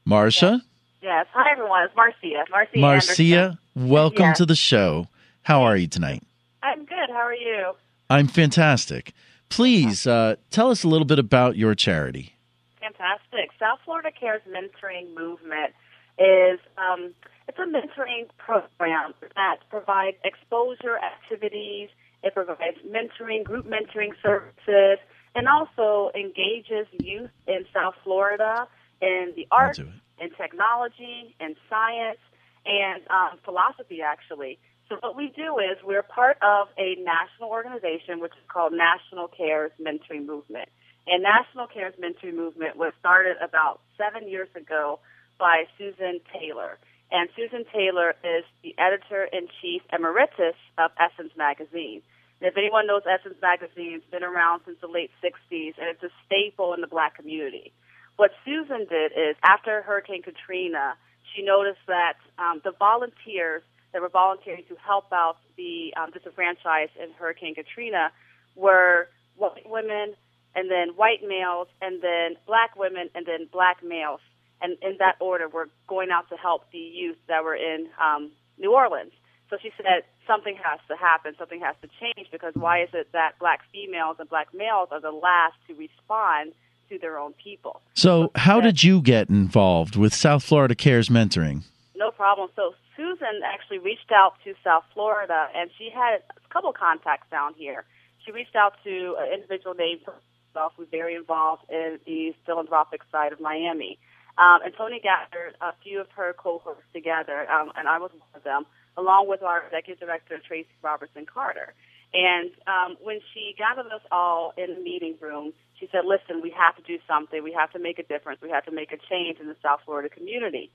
Marcia. 0.06 0.62
Yes. 1.02 1.28
Hi, 1.34 1.52
everyone. 1.52 1.86
It's 1.86 1.96
Marcia. 1.96 2.46
Marcia. 2.52 2.80
Marcia, 2.80 3.60
welcome 3.76 4.22
yes. 4.26 4.38
to 4.38 4.46
the 4.46 4.56
show. 4.56 5.08
How 5.42 5.64
are 5.64 5.78
you 5.78 5.88
tonight? 5.88 6.22
I'm 6.62 6.86
good. 6.86 7.10
How 7.10 7.26
are 7.26 7.34
you? 7.34 7.74
I'm 8.10 8.28
fantastic. 8.28 9.14
Please 9.50 10.08
uh, 10.08 10.36
tell 10.52 10.72
us 10.72 10.84
a 10.84 10.88
little 10.88 11.06
bit 11.06 11.20
about 11.20 11.58
your 11.58 11.76
charity. 11.76 12.36
Fantastic. 12.80 13.50
South 13.60 13.80
Florida 13.84 14.10
Cares 14.18 14.42
Mentoring 14.48 15.14
Movement 15.16 15.74
is 16.18 16.60
um, 16.78 17.14
it's 17.48 17.58
a 17.58 17.64
mentoring 17.64 18.28
program 18.38 19.14
that 19.36 19.58
provides 19.70 20.18
exposure 20.24 20.98
activities. 20.98 21.90
It 22.24 22.34
provides 22.34 22.78
mentoring, 22.86 23.44
group 23.44 23.66
mentoring 23.66 24.12
services, 24.22 25.00
and 25.36 25.48
also 25.48 26.12
engages 26.16 26.88
youth 27.02 27.32
in 27.48 27.66
South 27.74 27.96
Florida 28.04 28.68
in 29.02 29.34
the 29.36 29.48
arts, 29.52 29.80
in 29.80 30.30
technology, 30.38 31.36
in 31.40 31.56
science, 31.70 32.20
and 32.66 33.02
um, 33.10 33.40
philosophy, 33.46 34.02
actually. 34.02 34.60
So 34.90 34.98
what 35.02 35.16
we 35.16 35.32
do 35.36 35.60
is 35.60 35.78
we're 35.84 36.02
part 36.02 36.38
of 36.42 36.68
a 36.78 36.98
national 36.98 37.50
organization 37.50 38.20
which 38.20 38.34
is 38.34 38.46
called 38.52 38.74
National 38.74 39.28
Cares 39.28 39.72
Mentoring 39.80 40.26
Movement. 40.26 40.68
And 41.06 41.22
National 41.22 41.68
Cares 41.68 41.94
Mentoring 42.02 42.36
Movement 42.36 42.76
was 42.76 42.94
started 43.00 43.38
about 43.38 43.82
seven 43.98 44.28
years 44.28 44.50
ago 44.56 45.00
by 45.38 45.66
Susan 45.78 46.20
Taylor. 46.34 46.80
And 47.12 47.30
Susan 47.36 47.66
Taylor 47.72 48.16
is 48.24 48.44
the 48.64 48.74
editor 48.78 49.30
in 49.32 49.48
chief 49.62 49.84
emeritus 49.94 50.58
of 50.78 50.90
Essence 50.98 51.34
Magazine. 51.38 52.02
And 52.42 52.50
if 52.50 52.58
anyone 52.58 52.88
knows 52.88 53.04
Essence 53.06 53.38
Magazine, 53.42 54.02
it's 54.02 54.12
been 54.12 54.24
around 54.24 54.62
since 54.66 54.78
the 54.82 54.88
late 54.88 55.12
60s, 55.22 55.78
and 55.78 55.86
it's 55.90 56.04
a 56.04 56.10
staple 56.26 56.74
in 56.74 56.82
the 56.82 56.88
black 56.88 57.16
community. 57.16 57.74
What 58.16 58.32
Susan 58.44 58.86
did 58.90 59.12
is, 59.14 59.36
after 59.44 59.82
Hurricane 59.82 60.24
Katrina, 60.24 60.96
she 61.34 61.44
noticed 61.44 61.82
that 61.88 62.18
um, 62.38 62.62
the 62.64 62.72
volunteers 62.72 63.62
that 63.94 64.02
were 64.02 64.10
volunteering 64.10 64.64
to 64.70 64.76
help 64.76 65.12
out 65.12 65.38
the 65.58 65.94
um, 65.98 66.12
disenfranchised 66.12 66.92
in 67.02 67.12
Hurricane 67.18 67.56
Katrina 67.56 68.12
were 68.56 69.08
white 69.36 69.68
women, 69.70 70.16
and 70.56 70.70
then 70.70 70.90
white 70.96 71.22
males, 71.26 71.68
and 71.82 72.02
then 72.02 72.36
black 72.46 72.76
women, 72.76 73.10
and 73.16 73.26
then 73.26 73.48
black 73.52 73.84
males. 73.84 74.20
And 74.62 74.78
in 74.82 74.98
that 75.00 75.16
order, 75.20 75.48
were 75.48 75.70
going 75.88 76.10
out 76.12 76.30
to 76.30 76.36
help 76.36 76.70
the 76.72 76.78
youth 76.78 77.18
that 77.28 77.44
were 77.44 77.56
in 77.56 77.88
um, 78.00 78.32
New 78.58 78.74
Orleans. 78.74 79.14
So 79.50 79.58
she 79.62 79.72
said 79.78 80.04
something 80.28 80.56
has 80.62 80.80
to 80.90 80.96
happen, 80.96 81.34
something 81.40 81.62
has 81.62 81.76
to 81.82 81.90
change 82.00 82.30
because 82.32 82.54
why 82.56 82.84
is 82.84 82.90
it 82.94 83.10
that 83.14 83.40
black 83.40 83.62
females 83.72 84.18
and 84.20 84.30
black 84.30 84.54
males 84.54 84.90
are 84.92 85.02
the 85.02 85.12
last 85.12 85.56
to 85.68 85.74
respond 85.74 86.52
to 86.90 87.00
their 87.00 87.18
own 87.18 87.34
people? 87.34 87.82
So, 87.96 88.32
how 88.36 88.62
did 88.62 88.84
you 88.84 89.02
get 89.02 89.30
involved 89.30 89.96
with 89.96 90.14
South 90.14 90.44
Florida 90.44 90.76
Cares 90.76 91.10
mentoring? 91.10 91.64
No 92.00 92.12
problem. 92.12 92.48
So 92.56 92.72
Susan 92.96 93.44
actually 93.44 93.80
reached 93.80 94.10
out 94.16 94.36
to 94.46 94.56
South 94.64 94.86
Florida, 94.94 95.50
and 95.54 95.70
she 95.78 95.90
had 95.94 96.24
a 96.32 96.54
couple 96.54 96.72
contacts 96.72 97.28
down 97.30 97.54
here. 97.58 97.84
She 98.26 98.32
reached 98.32 98.56
out 98.56 98.74
to 98.86 99.18
an 99.20 99.34
individual 99.34 99.76
named 99.76 100.02
herself 100.08 100.72
who's 100.78 100.88
very 100.90 101.16
involved 101.16 101.64
in 101.70 102.00
the 102.06 102.34
philanthropic 102.46 103.02
side 103.12 103.34
of 103.34 103.42
Miami. 103.42 104.00
Um, 104.38 104.64
and 104.64 104.74
Tony 104.78 105.02
gathered 105.04 105.60
a 105.60 105.74
few 105.84 106.00
of 106.00 106.08
her 106.16 106.32
cohorts 106.32 106.88
together, 106.94 107.52
um, 107.52 107.74
and 107.76 107.90
I 107.90 108.00
was 108.00 108.12
one 108.16 108.32
of 108.34 108.44
them, 108.48 108.64
along 108.96 109.28
with 109.28 109.44
our 109.44 109.66
executive 109.66 110.00
director, 110.00 110.40
Tracy 110.48 110.72
Robertson 110.82 111.26
Carter. 111.26 111.74
And 112.14 112.52
um, 112.66 112.96
when 113.04 113.20
she 113.34 113.54
gathered 113.58 113.92
us 113.92 114.02
all 114.10 114.54
in 114.58 114.76
the 114.76 114.82
meeting 114.82 115.16
room, 115.20 115.52
she 115.78 115.90
said, 115.92 116.08
listen, 116.08 116.42
we 116.42 116.50
have 116.56 116.76
to 116.78 116.82
do 116.82 116.98
something. 117.08 117.44
We 117.44 117.52
have 117.54 117.72
to 117.74 117.80
make 117.80 118.00
a 118.00 118.04
difference. 118.04 118.40
We 118.42 118.50
have 118.50 118.66
to 118.66 118.72
make 118.72 118.92
a 118.92 118.98
change 118.98 119.40
in 119.40 119.48
the 119.48 119.56
South 119.62 119.82
Florida 119.86 120.10
community. 120.10 120.72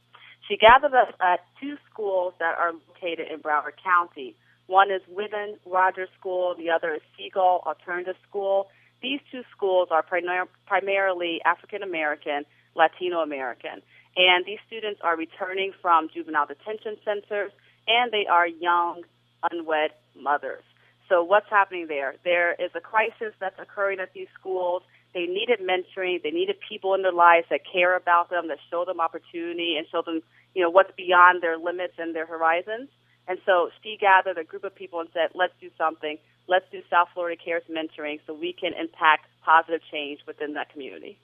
She 0.48 0.56
gathered 0.56 0.94
us 0.94 1.12
at 1.20 1.40
two 1.60 1.76
schools 1.90 2.34
that 2.38 2.56
are 2.58 2.72
located 2.72 3.32
in 3.32 3.40
Broward 3.40 3.76
County. 3.82 4.36
One 4.66 4.90
is 4.90 5.00
Whiddon 5.08 5.56
Rogers 5.66 6.08
School, 6.18 6.54
the 6.56 6.70
other 6.70 6.94
is 6.94 7.02
Seagull 7.16 7.62
Alternative 7.66 8.16
School. 8.28 8.68
These 9.02 9.20
two 9.30 9.42
schools 9.54 9.88
are 9.90 10.02
primar- 10.02 10.48
primarily 10.66 11.40
African 11.44 11.82
American, 11.82 12.44
Latino 12.74 13.20
American, 13.20 13.82
and 14.16 14.44
these 14.46 14.58
students 14.66 15.00
are 15.02 15.16
returning 15.16 15.72
from 15.82 16.08
juvenile 16.12 16.46
detention 16.46 16.96
centers 17.04 17.52
and 17.86 18.12
they 18.12 18.26
are 18.30 18.46
young, 18.46 19.02
unwed 19.50 19.90
mothers. 20.18 20.64
So 21.08 21.22
what's 21.22 21.48
happening 21.50 21.86
there? 21.88 22.14
There 22.24 22.54
is 22.54 22.70
a 22.74 22.80
crisis 22.80 23.34
that's 23.38 23.58
occurring 23.58 24.00
at 24.00 24.12
these 24.14 24.28
schools. 24.38 24.82
They 25.14 25.26
needed 25.26 25.60
mentoring. 25.60 26.22
They 26.22 26.30
needed 26.30 26.56
people 26.68 26.94
in 26.94 27.02
their 27.02 27.12
lives 27.12 27.46
that 27.50 27.60
care 27.70 27.96
about 27.96 28.30
them, 28.30 28.48
that 28.48 28.58
show 28.70 28.84
them 28.84 29.00
opportunity 29.00 29.76
and 29.78 29.86
show 29.90 30.02
them, 30.02 30.22
you 30.54 30.62
know, 30.62 30.70
what's 30.70 30.90
beyond 30.96 31.42
their 31.42 31.56
limits 31.56 31.94
and 31.98 32.14
their 32.14 32.26
horizons. 32.26 32.88
And 33.26 33.38
so 33.46 33.70
she 33.82 33.96
gathered 33.98 34.36
a 34.36 34.44
group 34.44 34.64
of 34.64 34.74
people 34.74 35.00
and 35.00 35.08
said, 35.14 35.30
let's 35.34 35.54
do 35.60 35.70
something. 35.78 36.18
Let's 36.46 36.66
do 36.70 36.82
South 36.90 37.08
Florida 37.14 37.40
Cares 37.42 37.62
mentoring 37.70 38.20
so 38.26 38.34
we 38.34 38.52
can 38.52 38.72
impact 38.74 39.26
positive 39.44 39.80
change 39.90 40.20
within 40.26 40.54
that 40.54 40.70
community. 40.70 41.16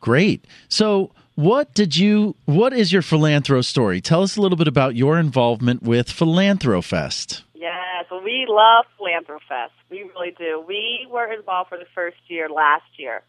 Great. 0.00 0.46
So, 0.68 1.10
what 1.34 1.74
did 1.74 1.96
you? 1.96 2.36
What 2.44 2.72
is 2.72 2.92
your 2.92 3.02
Philanthro 3.02 3.64
story? 3.64 4.00
Tell 4.00 4.22
us 4.22 4.36
a 4.36 4.40
little 4.40 4.56
bit 4.56 4.68
about 4.68 4.94
your 4.94 5.18
involvement 5.18 5.82
with 5.82 6.08
Philanthrofest. 6.08 7.42
Yeah, 7.58 8.06
so 8.08 8.22
we 8.22 8.46
love 8.48 8.84
Philanthrofest. 9.00 9.74
We 9.90 10.04
really 10.04 10.30
do. 10.30 10.62
We 10.64 11.08
were 11.10 11.26
involved 11.32 11.70
for 11.70 11.78
the 11.78 11.90
first 11.92 12.18
year 12.28 12.48
last 12.48 12.86
year, 12.98 13.22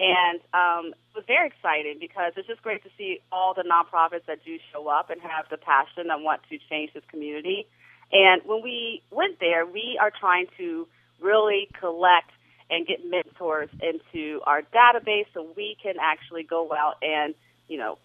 and 0.00 0.40
um, 0.52 0.86
it 0.88 1.14
was 1.14 1.24
very 1.28 1.46
exciting 1.46 1.98
because 2.00 2.32
it's 2.36 2.48
just 2.48 2.62
great 2.62 2.82
to 2.82 2.90
see 2.98 3.20
all 3.30 3.54
the 3.54 3.62
nonprofits 3.62 4.26
that 4.26 4.44
do 4.44 4.58
show 4.72 4.88
up 4.88 5.10
and 5.10 5.20
have 5.20 5.46
the 5.50 5.56
passion 5.56 6.10
and 6.10 6.24
want 6.24 6.40
to 6.50 6.58
change 6.68 6.94
this 6.94 7.04
community. 7.08 7.68
And 8.10 8.42
when 8.44 8.60
we 8.60 9.02
went 9.12 9.38
there, 9.38 9.64
we 9.64 9.96
are 10.00 10.10
trying 10.10 10.46
to 10.56 10.88
really 11.20 11.68
collect 11.78 12.32
and 12.68 12.88
get 12.88 13.08
mentors 13.08 13.70
into 13.80 14.40
our 14.46 14.62
database 14.62 15.26
so 15.32 15.46
we 15.56 15.76
can 15.80 15.94
actually 16.00 16.42
go 16.42 16.72
out 16.72 16.96
and, 17.02 17.36
you 17.68 17.78
know, 17.78 17.98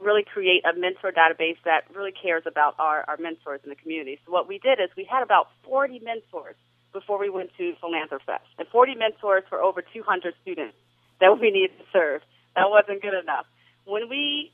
really 0.00 0.24
create 0.24 0.64
a 0.64 0.78
mentor 0.78 1.12
database 1.12 1.56
that 1.64 1.84
really 1.94 2.12
cares 2.12 2.44
about 2.46 2.74
our, 2.78 3.04
our 3.06 3.16
mentors 3.18 3.60
in 3.64 3.70
the 3.70 3.76
community. 3.76 4.18
So 4.26 4.32
what 4.32 4.48
we 4.48 4.58
did 4.58 4.80
is 4.80 4.88
we 4.96 5.04
had 5.04 5.22
about 5.22 5.48
40 5.64 6.00
mentors 6.00 6.56
before 6.92 7.18
we 7.18 7.30
went 7.30 7.50
to 7.56 7.74
Philanthrofest, 7.82 8.46
and 8.58 8.66
40 8.68 8.96
mentors 8.96 9.44
for 9.48 9.60
over 9.62 9.82
200 9.82 10.34
students 10.42 10.74
that 11.20 11.38
we 11.40 11.50
needed 11.50 11.78
to 11.78 11.84
serve. 11.92 12.22
That 12.56 12.68
wasn't 12.68 13.02
good 13.02 13.14
enough. 13.14 13.46
When 13.84 14.08
we 14.08 14.50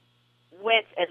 went 0.62 0.86
and 0.96 1.08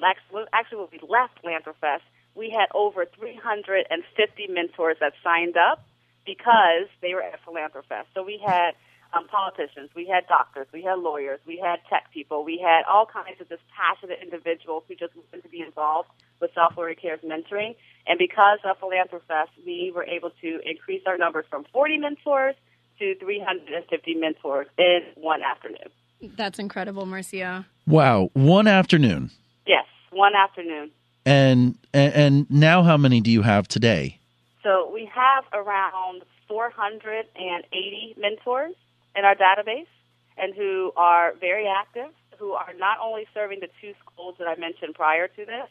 actually 0.53 0.77
when 0.77 0.87
we 0.91 0.99
left 1.07 1.41
Philanthrofest, 1.43 2.01
we 2.35 2.49
had 2.49 2.67
over 2.73 3.05
350 3.05 4.47
mentors 4.49 4.97
that 4.99 5.13
signed 5.23 5.57
up 5.57 5.83
because 6.25 6.89
they 7.01 7.13
were 7.13 7.23
at 7.23 7.39
Philanthrofest. 7.45 8.05
So 8.13 8.23
we 8.23 8.41
had 8.45 8.71
um, 9.15 9.27
politicians, 9.27 9.89
we 9.95 10.07
had 10.07 10.27
doctors, 10.27 10.67
we 10.73 10.83
had 10.83 10.99
lawyers, 10.99 11.39
we 11.47 11.57
had 11.57 11.79
tech 11.89 12.11
people, 12.13 12.43
we 12.43 12.59
had 12.63 12.83
all 12.89 13.05
kinds 13.05 13.39
of 13.39 13.49
just 13.49 13.61
passionate 13.75 14.19
individuals 14.21 14.83
who 14.87 14.95
just 14.95 15.15
wanted 15.15 15.43
to 15.43 15.49
be 15.49 15.61
involved 15.61 16.09
with 16.41 16.51
South 16.53 16.73
Florida 16.73 16.99
Cares 16.99 17.19
mentoring. 17.21 17.75
And 18.07 18.19
because 18.19 18.59
of 18.63 18.79
Philanthrofest, 18.79 19.49
we 19.65 19.91
were 19.95 20.03
able 20.03 20.31
to 20.41 20.59
increase 20.65 21.01
our 21.05 21.17
numbers 21.17 21.45
from 21.49 21.65
40 21.71 21.97
mentors 21.97 22.55
to 22.99 23.15
350 23.15 24.15
mentors 24.15 24.67
in 24.77 25.01
one 25.15 25.41
afternoon. 25.41 25.89
That's 26.21 26.59
incredible, 26.59 27.05
Marcia. 27.05 27.65
Wow, 27.87 28.29
one 28.33 28.67
afternoon. 28.67 29.31
Yes, 29.65 29.85
one 30.11 30.33
afternoon. 30.35 30.91
And 31.25 31.77
and 31.93 32.49
now 32.51 32.83
how 32.83 32.97
many 32.97 33.19
do 33.19 33.31
you 33.31 33.41
have 33.41 33.67
today? 33.67 34.19
So 34.61 34.89
we 34.93 35.09
have 35.13 35.43
around 35.53 36.21
480 36.47 38.15
mentors 38.17 38.75
in 39.15 39.25
our 39.25 39.35
database 39.35 39.87
and 40.37 40.53
who 40.53 40.91
are 40.97 41.33
very 41.39 41.67
active, 41.67 42.11
who 42.37 42.51
are 42.51 42.73
not 42.77 42.97
only 43.01 43.25
serving 43.33 43.59
the 43.61 43.69
two 43.81 43.93
schools 44.03 44.35
that 44.39 44.47
I 44.47 44.55
mentioned 44.59 44.95
prior 44.95 45.27
to 45.27 45.45
this, 45.45 45.69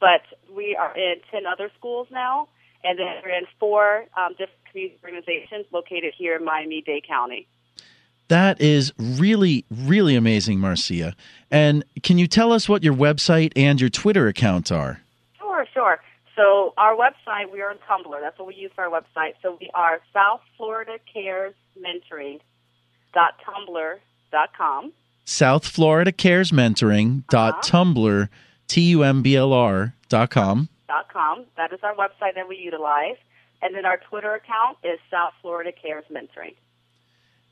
but 0.00 0.22
we 0.54 0.76
are 0.76 0.96
in 0.96 1.16
10 1.30 1.46
other 1.46 1.70
schools 1.78 2.08
now, 2.10 2.48
and 2.84 2.98
then 2.98 3.06
we're 3.24 3.36
in 3.36 3.46
four 3.58 4.04
um, 4.16 4.32
different 4.32 4.64
community 4.70 4.98
organizations 5.02 5.66
located 5.72 6.14
here 6.16 6.36
in 6.36 6.44
Miami 6.44 6.82
Dade 6.82 7.06
County. 7.06 7.46
That 8.28 8.60
is 8.60 8.92
really, 8.98 9.64
really 9.70 10.16
amazing, 10.16 10.58
Marcia. 10.58 11.14
And 11.50 11.84
can 12.02 12.18
you 12.18 12.26
tell 12.26 12.52
us 12.52 12.68
what 12.68 12.82
your 12.82 12.94
website 12.94 13.52
and 13.54 13.80
your 13.80 13.90
Twitter 13.90 14.26
accounts 14.26 14.72
are? 14.72 15.00
Sure, 15.38 15.64
sure. 15.72 16.00
So 16.34 16.74
our 16.76 16.96
website, 16.96 17.52
we 17.52 17.62
are 17.62 17.70
on 17.70 17.78
Tumblr. 17.88 18.20
That's 18.20 18.38
what 18.38 18.48
we 18.48 18.56
use 18.56 18.72
for 18.74 18.84
our 18.84 18.90
website. 18.90 19.34
So 19.42 19.56
we 19.60 19.70
are 19.74 20.00
South 20.12 20.40
Florida 20.56 20.98
Cares 21.12 21.54
Mentoring 21.80 22.40
dot 23.16 23.40
tumblr 23.40 23.98
dot 24.30 24.50
com. 24.56 24.92
South 25.24 25.66
Florida 25.66 26.12
Cares 26.12 26.52
Mentoring 26.52 27.26
dot 27.28 27.54
uh-huh. 27.54 27.84
Tumblr 27.84 28.28
T 28.68 28.80
U 28.90 29.02
M 29.02 29.22
B 29.22 29.34
L 29.34 29.52
R 29.52 29.94
dot 30.10 30.30
com. 30.30 30.68
Dot 30.86 31.08
com. 31.12 31.46
That 31.56 31.72
is 31.72 31.80
our 31.82 31.94
website 31.94 32.34
that 32.34 32.46
we 32.46 32.58
utilize. 32.58 33.16
And 33.62 33.74
then 33.74 33.86
our 33.86 33.96
Twitter 33.96 34.34
account 34.34 34.76
is 34.84 34.98
South 35.10 35.32
Florida 35.40 35.72
Cares 35.72 36.04
Mentoring. 36.12 36.54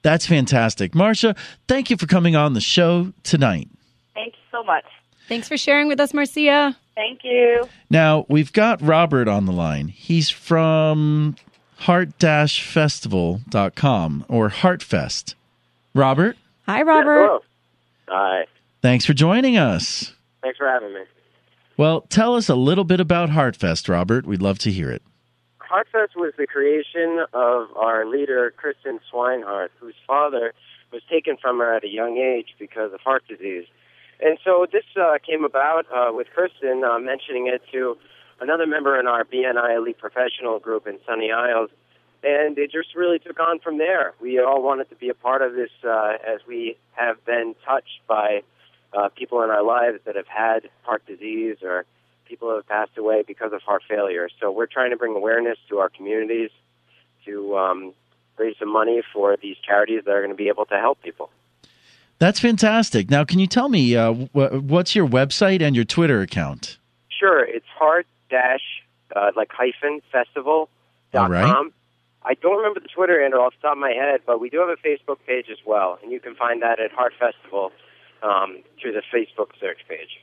That's 0.03 0.27
fantastic. 0.27 0.95
Marcia, 0.95 1.35
thank 1.67 1.89
you 1.89 1.97
for 1.97 2.07
coming 2.07 2.37
on 2.37 2.53
the 2.53 2.61
show 2.61 3.15
tonight. 3.23 3.71
Thank 4.13 4.35
you 4.35 4.43
so 4.53 4.63
much. 4.63 4.85
Thanks 5.29 5.49
for 5.49 5.57
sharing 5.57 5.89
with 5.89 5.99
us, 5.99 6.13
Marcia. 6.13 6.77
Thank 6.95 7.21
you. 7.25 7.67
Now, 7.89 8.27
we've 8.29 8.53
got 8.53 8.83
Robert 8.83 9.29
on 9.29 9.47
the 9.47 9.53
line. 9.53 9.89
He's 9.89 10.29
from 10.29 11.37
heart-festival.com 11.79 14.27
or 14.29 14.51
Heartfest. 14.51 15.35
Robert? 15.95 16.37
Hi, 16.67 16.83
Robert. 16.83 17.21
Yeah, 17.21 17.27
hello. 17.27 17.41
Hi. 18.09 18.47
Thanks 18.83 19.05
for 19.05 19.13
joining 19.15 19.57
us. 19.57 20.13
Thanks 20.43 20.59
for 20.59 20.67
having 20.69 20.93
me. 20.93 21.03
Well, 21.77 22.03
tell 22.03 22.35
us 22.35 22.49
a 22.49 22.55
little 22.55 22.85
bit 22.85 23.01
about 23.01 23.31
Heartfest, 23.31 23.89
Robert. 23.89 24.27
We'd 24.27 24.43
love 24.43 24.59
to 24.61 24.71
hear 24.71 24.91
it. 24.91 25.03
Heartfest 25.61 26.15
was 26.17 26.33
the 26.37 26.47
creation 26.47 27.25
of 27.33 27.69
our 27.77 28.07
leader, 28.07 28.53
Kristen 28.57 29.01
Swinehart, 29.13 29.71
whose 29.81 29.95
father 30.07 30.53
was 30.93 31.03
taken 31.11 31.37
from 31.37 31.59
her 31.59 31.75
at 31.75 31.85
a 31.85 31.89
young 31.89 32.17
age 32.19 32.55
because 32.59 32.93
of 32.93 33.01
heart 33.01 33.25
disease. 33.29 33.65
And 34.21 34.39
so 34.45 34.67
this 34.71 34.85
uh, 35.01 35.19
came 35.27 35.45
about 35.45 35.87
uh, 35.93 36.13
with 36.13 36.29
Kristen 36.35 36.85
uh, 36.85 36.99
mentioning 36.99 37.49
it 37.49 37.63
to 37.73 37.97
another 38.41 38.67
member 38.67 38.99
in 38.99 39.07
our 39.07 39.25
BNI 39.25 39.77
Elite 39.77 39.99
Professional 39.99 40.61
group 40.61 40.87
in 40.87 40.99
Sunny 41.07 41.33
Isles. 41.33 41.71
And 42.25 42.57
it 42.57 42.73
just 42.73 42.95
really 42.95 43.19
took 43.19 43.39
on 43.39 43.59
from 43.59 43.77
there. 43.77 44.15
We 44.19 44.41
all 44.41 44.63
wanted 44.63 44.89
to 44.89 44.97
be 44.97 45.11
a 45.11 45.15
part 45.15 45.43
of 45.43 45.55
this 45.55 45.71
uh, 45.87 46.15
as 46.27 46.41
we 46.49 46.79
have 46.93 47.23
been 47.27 47.55
touched 47.67 48.01
by 48.09 48.43
uh, 48.95 49.11
people 49.11 49.43
in 49.43 49.51
our 49.51 49.63
lives 49.63 49.99
that 50.07 50.17
have 50.17 50.27
had 50.27 50.71
heart 50.85 51.05
disease 51.07 51.59
or 51.63 51.85
people 52.27 52.49
who 52.49 52.57
have 52.57 52.67
passed 52.67 52.97
away 52.97 53.23
because 53.27 53.53
of 53.53 53.61
heart 53.61 53.83
failure. 53.87 54.29
So 54.41 54.51
we're 54.51 54.65
trying 54.67 54.91
to 54.91 54.97
bring 54.97 55.15
awareness 55.15 55.59
to 55.69 55.81
our 55.81 55.91
communities 55.91 56.51
to 57.27 57.59
um, 57.59 57.93
raise 58.39 58.57
some 58.59 58.73
money 58.73 59.03
for 59.13 59.37
these 59.37 59.57
charities 59.59 60.03
that 60.07 60.11
are 60.11 60.21
going 60.21 60.31
to 60.31 60.37
be 60.37 60.49
able 60.49 60.65
to 60.67 60.79
help 60.79 61.03
people. 61.03 61.29
That's 62.19 62.41
fantastic. 62.41 63.11
Now, 63.11 63.25
can 63.25 63.39
you 63.39 63.47
tell 63.47 63.69
me 63.69 63.97
uh, 63.97 64.13
what's 64.33 64.95
your 64.97 65.07
website 65.07 65.61
and 65.61 65.77
your 65.77 65.85
Twitter 65.85 66.23
account? 66.23 66.79
Sure, 67.11 67.45
it's 67.45 67.67
heart 67.77 68.07
dash 68.31 68.63
uh, 69.15 69.33
like 69.37 69.51
hyphen 69.53 70.01
festival 70.11 70.71
dot 71.13 71.31
com. 71.31 71.73
I 72.25 72.35
don't 72.35 72.57
remember 72.57 72.81
the 72.81 72.89
Twitter 72.89 73.21
handle 73.21 73.41
off 73.41 73.53
the 73.61 73.69
top 73.69 73.77
of 73.77 73.81
my 73.81 73.93
head, 73.93 74.21
but 74.27 74.41
we 74.41 74.49
do 74.49 74.59
have 74.61 74.71
a 74.71 74.77
Facebook 74.77 75.19
page 75.27 75.47
as 75.51 75.59
well, 75.67 75.99
and 76.03 76.11
you 76.11 76.21
can 76.21 76.35
find 76.35 76.63
that 76.63 76.81
at 76.81 76.91
Heart 76.91 77.13
Festival 77.19 77.71
um, 78.23 78.63
through 78.81 78.93
the 78.93 79.03
Facebook 79.13 79.49
search 79.61 79.81
page. 79.89 80.21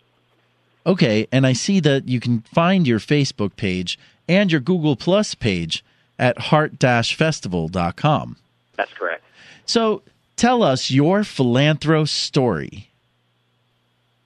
Okay, 0.85 1.27
and 1.31 1.45
I 1.45 1.53
see 1.53 1.79
that 1.81 2.09
you 2.09 2.19
can 2.19 2.41
find 2.41 2.87
your 2.87 2.97
Facebook 2.99 3.55
page 3.55 3.99
and 4.27 4.51
your 4.51 4.61
Google 4.61 4.95
Plus 4.95 5.35
page 5.35 5.85
at 6.17 6.39
heart-festival.com. 6.39 8.37
That's 8.77 8.93
correct. 8.93 9.23
So 9.65 10.01
tell 10.35 10.63
us 10.63 10.89
your 10.89 11.19
philanthro 11.19 12.07
story. 12.07 12.89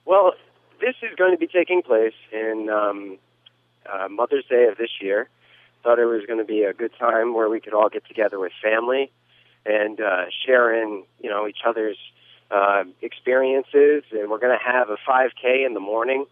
Well, 0.06 0.32
this 0.80 0.94
is 1.02 1.14
going 1.16 1.32
to 1.32 1.38
be 1.38 1.46
taking 1.46 1.82
place 1.82 2.14
in 2.32 2.70
um, 2.70 3.18
uh, 3.92 4.08
Mother's 4.08 4.46
Day 4.46 4.64
of 4.64 4.78
this 4.78 4.90
year. 5.00 5.28
Thought 5.86 6.00
it 6.00 6.06
was 6.06 6.26
going 6.26 6.40
to 6.40 6.44
be 6.44 6.64
a 6.64 6.72
good 6.72 6.90
time 6.98 7.32
where 7.32 7.48
we 7.48 7.60
could 7.60 7.72
all 7.72 7.88
get 7.88 8.04
together 8.08 8.40
with 8.40 8.50
family 8.60 9.12
and 9.64 10.00
uh, 10.00 10.24
share 10.44 10.74
in, 10.82 11.04
you 11.20 11.30
know, 11.30 11.46
each 11.46 11.60
other's 11.64 11.96
uh, 12.50 12.82
experiences. 13.02 14.02
And 14.10 14.28
we're 14.28 14.40
going 14.40 14.58
to 14.58 14.64
have 14.64 14.90
a 14.90 14.96
5K 15.08 15.64
in 15.64 15.74
the 15.74 15.80
morning. 15.80 16.26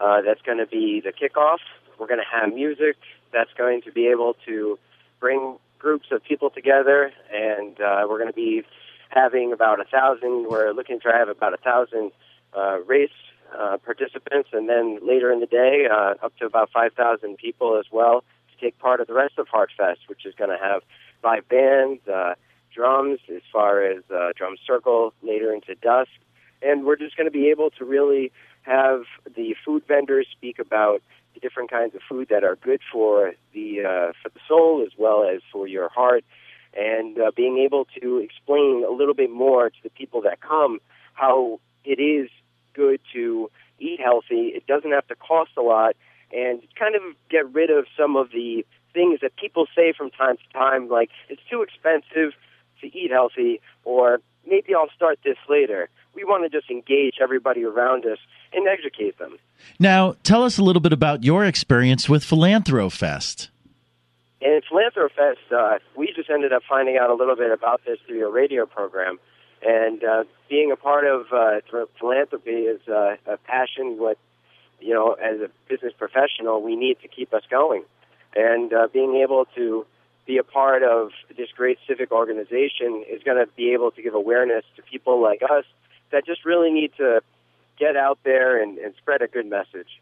Uh, 0.00 0.22
that's 0.22 0.42
going 0.42 0.58
to 0.58 0.66
be 0.66 1.00
the 1.00 1.12
kickoff. 1.12 1.58
We're 1.96 2.08
going 2.08 2.18
to 2.18 2.40
have 2.40 2.52
music 2.52 2.96
that's 3.32 3.52
going 3.56 3.82
to 3.82 3.92
be 3.92 4.08
able 4.08 4.34
to 4.46 4.80
bring 5.20 5.58
groups 5.78 6.06
of 6.10 6.24
people 6.24 6.50
together, 6.50 7.12
and 7.32 7.80
uh, 7.80 8.04
we're 8.10 8.18
going 8.18 8.32
to 8.32 8.34
be 8.34 8.64
having 9.10 9.52
about 9.52 9.80
a 9.80 9.84
thousand. 9.84 10.48
We're 10.50 10.72
looking 10.72 10.98
to 11.02 11.12
have 11.12 11.28
about 11.28 11.54
a 11.54 11.58
thousand 11.58 12.10
uh, 12.52 12.80
race 12.80 13.10
uh, 13.56 13.76
participants, 13.76 14.48
and 14.52 14.68
then 14.68 14.98
later 15.06 15.30
in 15.30 15.38
the 15.38 15.46
day, 15.46 15.86
uh, 15.88 16.14
up 16.20 16.36
to 16.38 16.46
about 16.46 16.70
5,000 16.72 17.36
people 17.36 17.78
as 17.78 17.84
well 17.92 18.24
take 18.58 18.78
part 18.78 19.00
of 19.00 19.06
the 19.06 19.14
rest 19.14 19.38
of 19.38 19.46
Heartfest, 19.48 20.08
which 20.08 20.26
is 20.26 20.34
going 20.34 20.50
to 20.50 20.62
have 20.62 20.82
live 21.22 21.48
bands, 21.48 22.06
uh, 22.08 22.34
drums, 22.74 23.20
as 23.34 23.42
far 23.52 23.82
as 23.82 24.02
uh, 24.14 24.30
drum 24.36 24.56
circle 24.66 25.12
later 25.22 25.52
into 25.52 25.74
dusk, 25.76 26.10
and 26.62 26.84
we're 26.84 26.96
just 26.96 27.16
going 27.16 27.26
to 27.26 27.30
be 27.32 27.48
able 27.48 27.70
to 27.70 27.84
really 27.84 28.30
have 28.62 29.02
the 29.36 29.54
food 29.64 29.82
vendors 29.88 30.26
speak 30.30 30.58
about 30.58 31.02
the 31.34 31.40
different 31.40 31.70
kinds 31.70 31.94
of 31.94 32.00
food 32.08 32.28
that 32.28 32.44
are 32.44 32.56
good 32.56 32.80
for 32.92 33.32
the 33.54 33.80
uh, 33.80 34.12
for 34.22 34.28
the 34.28 34.40
soul 34.46 34.82
as 34.84 34.92
well 34.98 35.24
as 35.24 35.40
for 35.52 35.66
your 35.66 35.88
heart, 35.88 36.24
and 36.76 37.18
uh, 37.18 37.30
being 37.34 37.58
able 37.58 37.86
to 38.00 38.18
explain 38.18 38.84
a 38.86 38.92
little 38.92 39.14
bit 39.14 39.30
more 39.30 39.70
to 39.70 39.76
the 39.82 39.90
people 39.90 40.22
that 40.22 40.40
come 40.40 40.80
how 41.14 41.60
it 41.84 42.00
is 42.00 42.28
good 42.74 43.00
to 43.12 43.50
eat 43.78 44.00
healthy. 44.00 44.52
It 44.54 44.66
doesn't 44.66 44.92
have 44.92 45.06
to 45.08 45.16
cost 45.16 45.50
a 45.56 45.62
lot, 45.62 45.96
and 46.32 46.62
kind 46.78 46.94
of 46.94 47.02
get 47.30 47.52
rid 47.52 47.70
of 47.70 47.86
some 47.96 48.16
of 48.16 48.30
the 48.30 48.64
things 48.92 49.20
that 49.20 49.36
people 49.36 49.66
say 49.74 49.92
from 49.92 50.10
time 50.10 50.36
to 50.36 50.58
time, 50.58 50.88
like 50.88 51.10
it's 51.28 51.42
too 51.50 51.62
expensive 51.62 52.32
to 52.80 52.86
eat 52.86 53.10
healthy, 53.10 53.60
or 53.84 54.20
maybe 54.46 54.74
I'll 54.74 54.90
start 54.94 55.18
this 55.24 55.36
later. 55.48 55.88
We 56.14 56.24
want 56.24 56.50
to 56.50 56.56
just 56.56 56.70
engage 56.70 57.16
everybody 57.20 57.64
around 57.64 58.06
us 58.06 58.18
and 58.52 58.66
educate 58.66 59.18
them. 59.18 59.38
Now, 59.78 60.16
tell 60.22 60.42
us 60.42 60.58
a 60.58 60.62
little 60.62 60.80
bit 60.80 60.92
about 60.92 61.24
your 61.24 61.44
experience 61.44 62.08
with 62.08 62.24
PhilanthroFest. 62.24 63.48
And 64.40 64.62
PhilanthroFest, 64.64 65.52
uh, 65.52 65.78
we 65.96 66.12
just 66.14 66.30
ended 66.30 66.52
up 66.52 66.62
finding 66.68 66.96
out 66.96 67.10
a 67.10 67.14
little 67.14 67.36
bit 67.36 67.50
about 67.50 67.82
this 67.84 67.98
through 68.06 68.18
your 68.18 68.30
radio 68.30 68.66
program. 68.66 69.18
And 69.66 70.04
uh, 70.04 70.24
being 70.48 70.70
a 70.70 70.76
part 70.76 71.04
of 71.04 71.26
uh, 71.32 71.60
philanthropy 71.98 72.50
is 72.50 72.80
uh, 72.88 73.16
a 73.26 73.36
passion. 73.38 73.98
What 73.98 74.18
you 74.80 74.94
know, 74.94 75.12
as 75.12 75.40
a 75.40 75.50
business 75.68 75.92
professional, 75.96 76.62
we 76.62 76.76
need 76.76 76.98
to 77.02 77.08
keep 77.08 77.34
us 77.34 77.42
going. 77.50 77.82
And 78.36 78.72
uh, 78.72 78.88
being 78.92 79.16
able 79.16 79.46
to 79.56 79.86
be 80.26 80.38
a 80.38 80.44
part 80.44 80.82
of 80.82 81.10
this 81.36 81.48
great 81.56 81.78
civic 81.86 82.12
organization 82.12 83.04
is 83.08 83.22
going 83.22 83.38
to 83.38 83.50
be 83.56 83.72
able 83.72 83.90
to 83.92 84.02
give 84.02 84.14
awareness 84.14 84.64
to 84.76 84.82
people 84.82 85.22
like 85.22 85.42
us 85.42 85.64
that 86.10 86.26
just 86.26 86.44
really 86.44 86.70
need 86.70 86.92
to 86.98 87.22
get 87.78 87.96
out 87.96 88.18
there 88.24 88.62
and, 88.62 88.78
and 88.78 88.94
spread 88.96 89.22
a 89.22 89.28
good 89.28 89.46
message. 89.46 90.00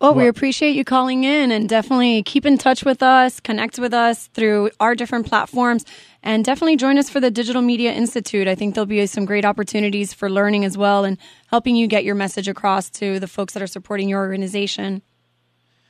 Oh, 0.00 0.12
well, 0.12 0.24
we 0.24 0.28
appreciate 0.28 0.74
you 0.74 0.84
calling 0.84 1.24
in 1.24 1.50
and 1.50 1.68
definitely 1.68 2.22
keep 2.24 2.44
in 2.44 2.58
touch 2.58 2.84
with 2.84 3.02
us, 3.02 3.40
connect 3.40 3.78
with 3.78 3.94
us 3.94 4.26
through 4.28 4.70
our 4.80 4.94
different 4.94 5.26
platforms, 5.26 5.84
and 6.22 6.44
definitely 6.44 6.76
join 6.76 6.98
us 6.98 7.08
for 7.08 7.20
the 7.20 7.30
Digital 7.30 7.62
Media 7.62 7.92
Institute. 7.92 8.48
I 8.48 8.54
think 8.54 8.74
there'll 8.74 8.86
be 8.86 9.06
some 9.06 9.24
great 9.24 9.44
opportunities 9.44 10.12
for 10.12 10.28
learning 10.28 10.64
as 10.64 10.76
well 10.76 11.04
and 11.04 11.16
helping 11.46 11.76
you 11.76 11.86
get 11.86 12.04
your 12.04 12.16
message 12.16 12.48
across 12.48 12.90
to 12.90 13.20
the 13.20 13.28
folks 13.28 13.54
that 13.54 13.62
are 13.62 13.68
supporting 13.68 14.08
your 14.08 14.20
organization. 14.20 15.00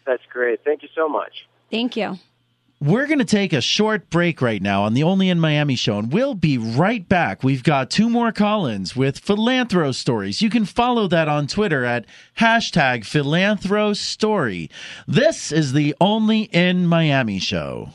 That's 0.07 0.23
great. 0.31 0.62
Thank 0.64 0.83
you 0.83 0.88
so 0.95 1.09
much. 1.09 1.47
Thank 1.71 1.97
you. 1.97 2.19
We're 2.85 3.07
going 3.07 3.18
to 3.18 3.25
take 3.25 3.55
a 3.55 3.62
short 3.62 4.11
break 4.11 4.42
right 4.42 4.61
now 4.61 4.83
on 4.83 4.92
the 4.92 5.05
Only 5.05 5.31
in 5.31 5.40
Miami 5.40 5.75
show, 5.75 5.99
and 5.99 6.12
we'll 6.12 6.35
be 6.35 6.59
right 6.59 7.09
back. 7.09 7.42
We've 7.42 7.62
got 7.62 7.88
two 7.88 8.11
more 8.11 8.31
call 8.31 8.66
ins 8.66 8.94
with 8.94 9.25
Philanthro 9.25 9.94
Stories. 9.94 10.42
You 10.42 10.51
can 10.51 10.66
follow 10.66 11.09
that 11.09 11.27
on 11.27 11.47
Twitter 11.47 11.87
at 11.87 12.05
hashtag 12.38 13.05
Philanthro 13.05 13.97
Story. 13.97 14.68
This 15.09 15.51
is 15.51 15.73
the 15.73 15.94
Only 15.99 16.42
in 16.42 16.87
Miami 16.87 17.38
show. 17.38 17.88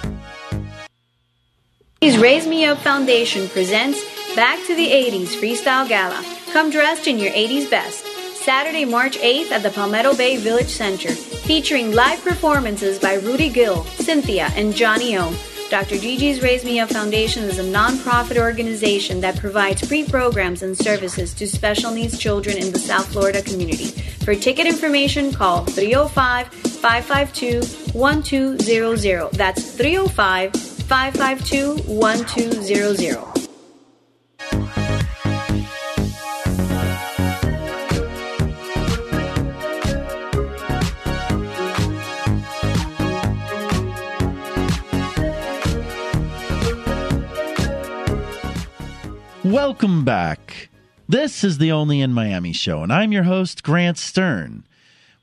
The 2.02 2.17
Raise 2.17 2.47
Me 2.47 2.65
Up 2.65 2.80
Foundation 2.80 3.47
presents 3.47 4.04
Back 4.36 4.60
to 4.67 4.75
the 4.75 4.89
80s 4.89 5.28
Freestyle 5.28 5.88
Gala. 5.88 6.21
Come 6.52 6.69
dressed 6.69 7.08
in 7.08 7.17
your 7.17 7.32
80s 7.32 7.69
best. 7.69 8.06
Saturday, 8.43 8.84
March 8.84 9.17
8th 9.19 9.52
at 9.52 9.63
the 9.63 9.69
Palmetto 9.69 10.17
Bay 10.17 10.36
Village 10.36 10.67
Center, 10.67 11.12
featuring 11.12 11.93
live 11.93 12.21
performances 12.25 12.99
by 12.99 13.13
Rudy 13.13 13.47
Gill, 13.47 13.86
Cynthia, 13.86 14.49
and 14.58 14.75
Johnny 14.75 15.17
O. 15.17 15.34
Dr. 15.69 15.97
Gigi's 15.97 16.41
Raise 16.41 16.65
Me 16.65 16.79
Up 16.79 16.89
Foundation 16.89 17.43
is 17.43 17.60
a 17.60 17.63
nonprofit 17.63 18.38
organization 18.38 19.21
that 19.21 19.38
provides 19.38 19.88
free 19.88 20.03
programs 20.03 20.63
and 20.63 20.75
services 20.75 21.32
to 21.36 21.47
special 21.47 21.91
needs 21.91 22.17
children 22.17 22.58
in 22.58 22.71
the 22.71 22.79
South 22.79 23.12
Florida 23.12 23.43
community. 23.43 23.89
For 24.25 24.34
ticket 24.34 24.65
information, 24.65 25.32
call 25.32 25.65
305 25.65 26.47
552 26.47 27.93
1200. 27.93 29.32
That's 29.34 29.71
305 29.75 30.53
552 30.53 31.84
1200. 31.84 33.38
Welcome 49.49 50.05
back. 50.05 50.69
This 51.07 51.43
is 51.43 51.57
the 51.57 51.71
Only 51.71 52.01
in 52.01 52.13
Miami 52.13 52.53
show, 52.53 52.83
and 52.83 52.93
I'm 52.93 53.12
your 53.12 53.23
host, 53.23 53.63
Grant 53.63 53.97
Stern. 53.97 54.63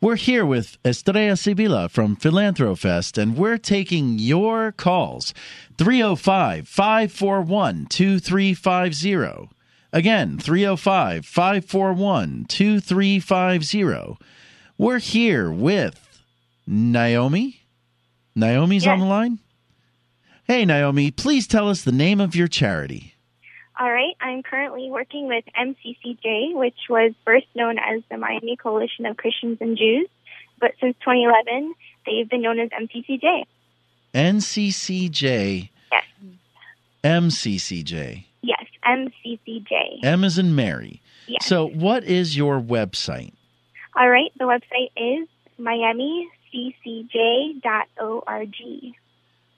We're 0.00 0.16
here 0.16 0.44
with 0.44 0.78
Estrella 0.84 1.34
Sibila 1.34 1.88
from 1.88 2.16
PhilanthroFest, 2.16 3.18
and 3.22 3.36
we're 3.36 3.56
taking 3.56 4.18
your 4.18 4.72
calls 4.72 5.32
305 5.78 6.66
541 6.66 7.86
2350. 7.86 9.48
Again, 9.92 10.40
305 10.40 11.24
541 11.24 12.46
2350. 12.48 14.16
We're 14.76 14.98
here 14.98 15.52
with 15.52 16.20
Naomi. 16.66 17.60
Naomi's 18.34 18.86
Yes. 18.86 18.92
on 18.92 18.98
the 18.98 19.06
line. 19.06 19.38
Hey, 20.48 20.64
Naomi, 20.64 21.12
please 21.12 21.46
tell 21.46 21.68
us 21.68 21.82
the 21.82 21.92
name 21.92 22.20
of 22.20 22.34
your 22.34 22.48
charity. 22.48 23.12
All 23.78 23.92
right. 23.92 24.14
I'm 24.20 24.42
currently 24.42 24.88
working 24.90 25.28
with 25.28 25.44
MCCJ, 25.58 26.54
which 26.54 26.76
was 26.88 27.12
first 27.24 27.46
known 27.54 27.78
as 27.78 28.02
the 28.10 28.16
Miami 28.16 28.56
Coalition 28.56 29.04
of 29.06 29.16
Christians 29.16 29.58
and 29.60 29.76
Jews, 29.76 30.08
but 30.58 30.72
since 30.80 30.96
2011, 31.00 31.74
they've 32.06 32.28
been 32.28 32.42
known 32.42 32.58
as 32.58 32.70
MCCJ. 32.70 33.44
NCCJ, 34.14 35.68
Yes. 35.92 36.04
MCCJ. 37.04 38.24
Yes, 38.42 38.64
MCCJ. 38.84 40.04
M 40.04 40.24
is 40.24 40.38
in 40.38 40.54
Mary. 40.54 41.02
Yes. 41.26 41.44
So, 41.44 41.66
what 41.68 42.04
is 42.04 42.36
your 42.36 42.60
website? 42.60 43.32
All 43.94 44.08
right. 44.08 44.32
The 44.38 44.44
website 44.44 44.90
is 44.96 45.28
miamiccj.org. 45.60 46.24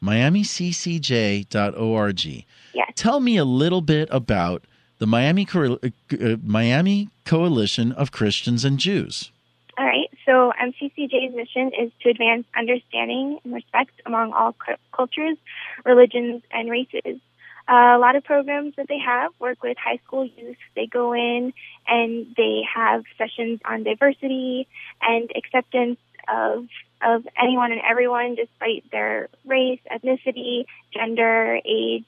MiamiCCJ.org. 0.03 2.45
Yes. 2.75 2.93
Tell 2.95 3.21
me 3.21 3.37
a 3.37 3.45
little 3.45 3.81
bit 3.81 4.09
about 4.11 4.65
the 4.99 5.07
Miami 5.07 5.45
Co- 5.45 5.79
uh, 5.83 6.37
Miami 6.43 7.09
Coalition 7.25 7.93
of 7.93 8.11
Christians 8.13 8.65
and 8.65 8.79
Jews. 8.79 9.31
All 9.77 9.85
right. 9.85 10.11
So 10.27 10.53
MCCJ's 10.61 11.35
mission 11.35 11.71
is 11.79 11.91
to 12.03 12.11
advance 12.11 12.45
understanding 12.57 13.39
and 13.45 13.55
respect 13.55 13.93
among 14.05 14.33
all 14.33 14.55
cu- 14.55 14.75
cultures, 14.93 15.37
religions, 15.85 16.43
and 16.51 16.69
races. 16.71 17.21
Uh, 17.69 17.97
a 17.97 17.99
lot 17.99 18.17
of 18.17 18.25
programs 18.25 18.75
that 18.77 18.89
they 18.89 18.99
have 18.99 19.31
work 19.39 19.63
with 19.63 19.77
high 19.79 19.99
school 20.05 20.25
youth. 20.25 20.57
They 20.75 20.87
go 20.87 21.13
in 21.13 21.53
and 21.87 22.27
they 22.37 22.63
have 22.75 23.05
sessions 23.19 23.61
on 23.65 23.85
diversity 23.85 24.67
and 25.03 25.31
acceptance 25.37 25.99
of 26.29 26.67
of 27.03 27.27
anyone 27.41 27.73
and 27.73 27.81
everyone, 27.89 28.35
despite 28.35 28.85
their 28.91 29.29
race, 29.45 29.81
ethnicity, 29.91 30.65
gender, 30.93 31.61
age. 31.65 32.05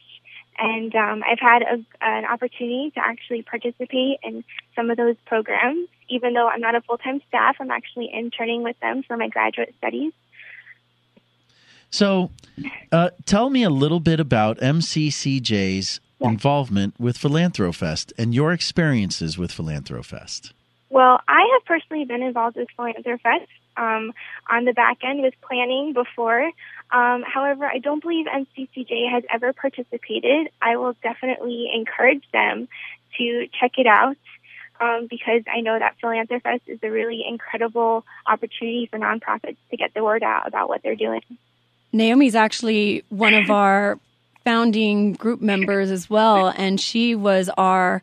And 0.58 0.94
um, 0.94 1.22
I've 1.28 1.38
had 1.38 1.62
a, 1.62 1.84
an 2.00 2.24
opportunity 2.26 2.90
to 2.94 3.00
actually 3.00 3.42
participate 3.42 4.18
in 4.22 4.44
some 4.76 4.90
of 4.90 4.96
those 4.96 5.16
programs. 5.26 5.88
Even 6.08 6.34
though 6.34 6.48
I'm 6.48 6.60
not 6.60 6.74
a 6.74 6.80
full 6.80 6.98
time 6.98 7.22
staff, 7.28 7.56
I'm 7.60 7.70
actually 7.70 8.10
interning 8.12 8.62
with 8.62 8.78
them 8.80 9.02
for 9.02 9.16
my 9.16 9.28
graduate 9.28 9.74
studies. 9.78 10.12
So, 11.90 12.30
uh, 12.92 13.10
tell 13.26 13.50
me 13.50 13.62
a 13.62 13.70
little 13.70 14.00
bit 14.00 14.20
about 14.20 14.58
MCCJ's 14.58 16.00
involvement 16.20 16.98
with 17.00 17.18
Philanthrofest 17.18 18.12
and 18.18 18.34
your 18.34 18.52
experiences 18.52 19.38
with 19.38 19.50
Philanthrofest. 19.50 20.52
Well, 20.90 21.20
I 21.26 21.48
have 21.52 21.64
personally 21.64 22.04
been 22.04 22.22
involved 22.22 22.56
with 22.56 22.68
Philanthrofest 22.78 23.46
um, 23.80 24.12
on 24.48 24.64
the 24.66 24.72
back 24.72 24.98
end 25.02 25.22
with 25.22 25.34
planning 25.40 25.92
before. 25.92 26.44
Um, 26.92 27.22
however, 27.22 27.64
I 27.64 27.78
don't 27.78 28.02
believe 28.02 28.26
MCCJ 28.26 29.10
has 29.10 29.24
ever 29.32 29.52
participated. 29.52 30.48
I 30.60 30.76
will 30.76 30.94
definitely 31.02 31.70
encourage 31.74 32.24
them 32.32 32.68
to 33.18 33.48
check 33.58 33.72
it 33.78 33.86
out 33.86 34.16
um, 34.80 35.06
because 35.08 35.42
I 35.52 35.60
know 35.60 35.78
that 35.78 35.96
Philanthrofest 36.02 36.62
is 36.66 36.78
a 36.82 36.90
really 36.90 37.24
incredible 37.26 38.04
opportunity 38.26 38.88
for 38.90 38.98
nonprofits 38.98 39.56
to 39.70 39.76
get 39.76 39.94
the 39.94 40.04
word 40.04 40.22
out 40.22 40.46
about 40.46 40.68
what 40.68 40.82
they're 40.82 40.96
doing. 40.96 41.22
Naomi's 41.92 42.34
actually 42.34 43.04
one 43.08 43.34
of 43.34 43.50
our 43.50 43.98
founding 44.44 45.12
group 45.14 45.40
members 45.40 45.90
as 45.90 46.08
well, 46.08 46.52
and 46.56 46.80
she 46.80 47.14
was 47.14 47.50
our 47.56 48.02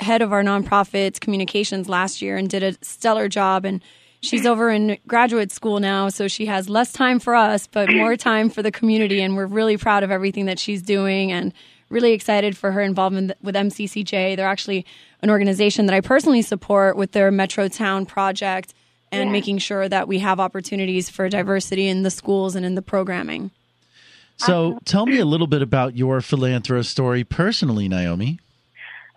head 0.00 0.22
of 0.22 0.32
our 0.32 0.42
nonprofits 0.42 1.18
communications 1.18 1.88
last 1.88 2.20
year 2.20 2.36
and 2.36 2.48
did 2.48 2.62
a 2.62 2.76
stellar 2.84 3.28
job. 3.28 3.64
And 3.64 3.82
she's 4.22 4.46
over 4.46 4.70
in 4.70 4.98
graduate 5.06 5.52
school 5.52 5.80
now, 5.80 6.08
so 6.08 6.28
she 6.28 6.46
has 6.46 6.68
less 6.68 6.92
time 6.92 7.18
for 7.18 7.34
us, 7.34 7.66
but 7.66 7.90
more 7.90 8.16
time 8.30 8.50
for 8.50 8.62
the 8.62 8.70
community. 8.72 9.20
And 9.20 9.36
we're 9.36 9.46
really 9.46 9.76
proud 9.76 10.02
of 10.02 10.10
everything 10.10 10.46
that 10.46 10.58
she's 10.58 10.82
doing 10.82 11.32
and 11.32 11.52
really 11.88 12.12
excited 12.12 12.56
for 12.56 12.72
her 12.72 12.80
involvement 12.80 13.32
with 13.42 13.54
MCCJ. 13.54 14.36
They're 14.36 14.46
actually 14.48 14.84
an 15.22 15.30
organization 15.30 15.86
that 15.86 15.94
I 15.94 16.00
personally 16.00 16.42
support 16.42 16.96
with 16.96 17.12
their 17.12 17.30
Metro 17.30 17.68
Town 17.68 18.06
project 18.06 18.74
and 19.12 19.28
Yeah. 19.28 19.32
making 19.32 19.58
sure 19.58 19.88
that 19.88 20.08
we 20.08 20.18
have 20.18 20.40
opportunities 20.40 21.08
for 21.08 21.28
diversity 21.28 21.86
in 21.86 22.02
the 22.02 22.10
schools 22.10 22.56
and 22.56 22.66
in 22.66 22.74
the 22.74 22.82
programming. 22.82 23.52
So, 24.38 24.78
tell 24.84 25.06
me 25.06 25.18
a 25.18 25.24
little 25.24 25.46
bit 25.46 25.62
about 25.62 25.96
your 25.96 26.18
philanthro 26.20 26.84
story 26.84 27.24
personally, 27.24 27.88
Naomi. 27.88 28.38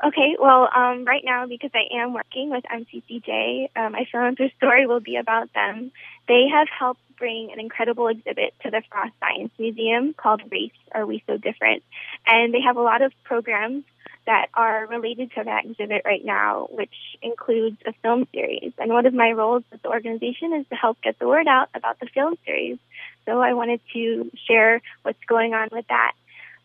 Okay, 0.02 0.38
well, 0.40 0.70
um, 0.74 1.04
right 1.04 1.24
now, 1.26 1.46
because 1.46 1.72
I 1.74 2.02
am 2.02 2.14
working 2.14 2.50
with 2.50 2.64
MCCJ, 2.64 3.70
uh, 3.76 3.90
my 3.90 4.06
philanthropy 4.10 4.54
story 4.56 4.88
will 4.88 5.02
be 5.02 5.18
about 5.18 5.52
them. 5.54 5.92
They 6.26 6.46
have 6.50 6.68
helped 6.70 7.02
bring 7.18 7.52
an 7.52 7.60
incredible 7.60 8.08
exhibit 8.08 8.54
to 8.64 8.72
the 8.72 8.82
Frost 8.90 9.12
Science 9.20 9.52
Museum 9.60 10.14
called 10.14 10.42
Race 10.50 10.72
Are 10.94 11.06
We 11.06 11.22
So 11.28 11.36
Different? 11.36 11.84
And 12.26 12.54
they 12.54 12.62
have 12.62 12.78
a 12.78 12.82
lot 12.82 13.02
of 13.02 13.12
programs 13.26 13.84
that 14.26 14.48
are 14.54 14.88
related 14.88 15.32
to 15.34 15.44
that 15.44 15.66
exhibit 15.66 16.04
right 16.06 16.24
now, 16.24 16.70
which 16.72 16.94
includes 17.22 17.78
a 17.86 17.92
film 18.02 18.26
series. 18.34 18.72
And 18.78 18.94
one 18.94 19.06
of 19.06 19.14
my 19.14 19.32
roles 19.32 19.64
with 19.70 19.82
the 19.82 19.90
organization 19.90 20.54
is 20.54 20.66
to 20.70 20.76
help 20.76 21.02
get 21.02 21.20
the 21.20 21.28
word 21.28 21.48
out 21.48 21.68
about 21.74 22.00
the 22.00 22.08
film 22.14 22.36
series. 22.46 22.78
So 23.26 23.42
I 23.42 23.54
wanted 23.54 23.82
to 23.94 24.32
share 24.48 24.82
what's 25.02 25.24
going 25.28 25.54
on 25.54 25.68
with 25.74 25.86
that. 25.90 26.14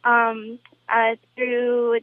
Um, 0.04 0.60
uh, 0.88 1.16
through 1.34 2.00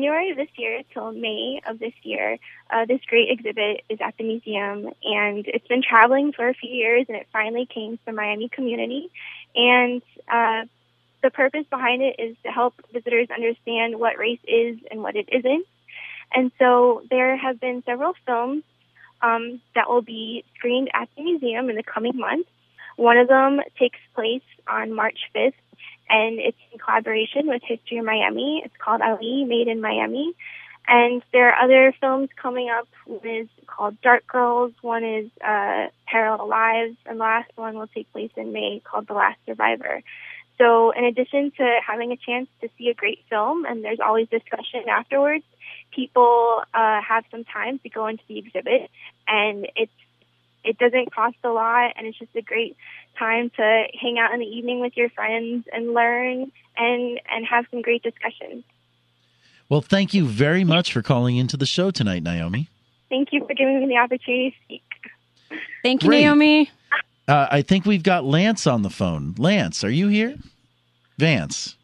January 0.00 0.30
of 0.30 0.38
this 0.38 0.48
year 0.56 0.82
till 0.94 1.12
May 1.12 1.60
of 1.68 1.78
this 1.78 1.92
year, 2.02 2.38
uh, 2.70 2.86
this 2.86 3.00
great 3.06 3.28
exhibit 3.30 3.84
is 3.90 3.98
at 4.00 4.14
the 4.16 4.24
museum, 4.24 4.86
and 5.04 5.44
it's 5.46 5.66
been 5.68 5.82
traveling 5.82 6.32
for 6.32 6.48
a 6.48 6.54
few 6.54 6.70
years, 6.70 7.04
and 7.06 7.18
it 7.18 7.26
finally 7.34 7.66
came 7.66 7.98
to 7.98 8.02
the 8.06 8.12
Miami 8.12 8.48
community. 8.48 9.10
And 9.54 10.00
uh, 10.26 10.62
the 11.22 11.30
purpose 11.30 11.66
behind 11.68 12.00
it 12.00 12.16
is 12.18 12.34
to 12.44 12.50
help 12.50 12.74
visitors 12.90 13.28
understand 13.30 14.00
what 14.00 14.16
race 14.16 14.40
is 14.48 14.78
and 14.90 15.02
what 15.02 15.16
it 15.16 15.28
isn't. 15.30 15.66
And 16.32 16.50
so 16.58 17.02
there 17.10 17.36
have 17.36 17.60
been 17.60 17.82
several 17.84 18.14
films 18.24 18.62
um, 19.20 19.60
that 19.74 19.90
will 19.90 20.00
be 20.00 20.44
screened 20.56 20.88
at 20.94 21.10
the 21.14 21.24
museum 21.24 21.68
in 21.68 21.76
the 21.76 21.82
coming 21.82 22.16
months. 22.16 22.48
One 22.96 23.18
of 23.18 23.28
them 23.28 23.60
takes 23.78 23.98
place 24.14 24.48
on 24.66 24.94
March 24.94 25.18
5th, 25.36 25.52
and 26.10 26.38
it's 26.38 26.58
in 26.72 26.78
collaboration 26.78 27.46
with 27.46 27.62
History 27.64 27.98
of 27.98 28.04
Miami. 28.04 28.62
It's 28.64 28.74
called 28.78 29.00
Ali, 29.00 29.44
Made 29.44 29.68
in 29.68 29.80
Miami. 29.80 30.34
And 30.88 31.22
there 31.32 31.52
are 31.52 31.64
other 31.64 31.94
films 32.00 32.30
coming 32.36 32.68
up. 32.68 32.88
One 33.06 33.26
is 33.26 33.48
called 33.66 34.00
Dark 34.00 34.26
Girls. 34.26 34.72
One 34.82 35.04
is 35.04 35.30
uh, 35.46 35.86
Parallel 36.06 36.48
Lives, 36.48 36.96
and 37.06 37.20
the 37.20 37.22
last 37.22 37.50
one 37.54 37.76
will 37.76 37.86
take 37.86 38.10
place 38.12 38.32
in 38.36 38.52
May 38.52 38.82
called 38.84 39.06
The 39.06 39.14
Last 39.14 39.38
Survivor. 39.46 40.02
So, 40.58 40.90
in 40.90 41.04
addition 41.04 41.52
to 41.56 41.78
having 41.86 42.12
a 42.12 42.16
chance 42.16 42.48
to 42.60 42.68
see 42.76 42.88
a 42.88 42.94
great 42.94 43.20
film, 43.30 43.64
and 43.64 43.84
there's 43.84 44.00
always 44.00 44.28
discussion 44.28 44.88
afterwards, 44.90 45.44
people 45.94 46.62
uh, 46.74 47.00
have 47.00 47.24
some 47.30 47.44
time 47.44 47.78
to 47.78 47.88
go 47.88 48.06
into 48.08 48.22
the 48.28 48.38
exhibit, 48.38 48.90
and 49.28 49.68
it's 49.76 49.92
it 50.64 50.78
doesn't 50.78 51.14
cost 51.14 51.36
a 51.44 51.50
lot, 51.50 51.92
and 51.96 52.06
it's 52.06 52.18
just 52.18 52.34
a 52.34 52.42
great 52.42 52.76
time 53.18 53.50
to 53.56 53.84
hang 54.00 54.18
out 54.18 54.32
in 54.32 54.40
the 54.40 54.46
evening 54.46 54.80
with 54.80 54.96
your 54.96 55.08
friends 55.10 55.66
and 55.72 55.94
learn 55.94 56.52
and 56.76 57.20
and 57.30 57.46
have 57.46 57.66
some 57.70 57.82
great 57.82 58.02
discussions. 58.02 58.64
Well, 59.68 59.80
thank 59.80 60.14
you 60.14 60.26
very 60.26 60.64
much 60.64 60.92
for 60.92 61.02
calling 61.02 61.36
into 61.36 61.56
the 61.56 61.66
show 61.66 61.90
tonight, 61.90 62.22
Naomi. 62.22 62.68
Thank 63.08 63.28
you 63.32 63.40
for 63.46 63.54
giving 63.54 63.80
me 63.80 63.86
the 63.86 63.96
opportunity 63.96 64.50
to 64.50 64.56
speak. 64.64 64.82
Thank 65.82 66.02
you, 66.02 66.08
Great. 66.08 66.22
Naomi. 66.22 66.70
Uh, 67.28 67.46
I 67.50 67.62
think 67.62 67.86
we've 67.86 68.02
got 68.02 68.24
Lance 68.24 68.66
on 68.66 68.82
the 68.82 68.90
phone. 68.90 69.34
Lance, 69.38 69.84
are 69.84 69.90
you 69.90 70.08
here? 70.08 70.36
Vance. 71.18 71.76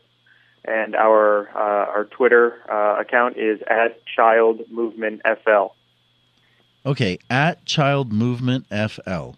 and 0.67 0.95
our 0.95 1.49
uh, 1.57 1.87
our 1.91 2.05
Twitter 2.05 2.59
uh, 2.71 3.01
account 3.01 3.39
is 3.39 3.63
at 3.67 4.05
Child 4.05 4.61
Movement 4.71 5.23
FL. 5.25 5.69
Okay, 6.85 7.19
at 7.31 7.65
Child 7.65 8.13
Movement 8.13 8.67
FL. 8.67 9.37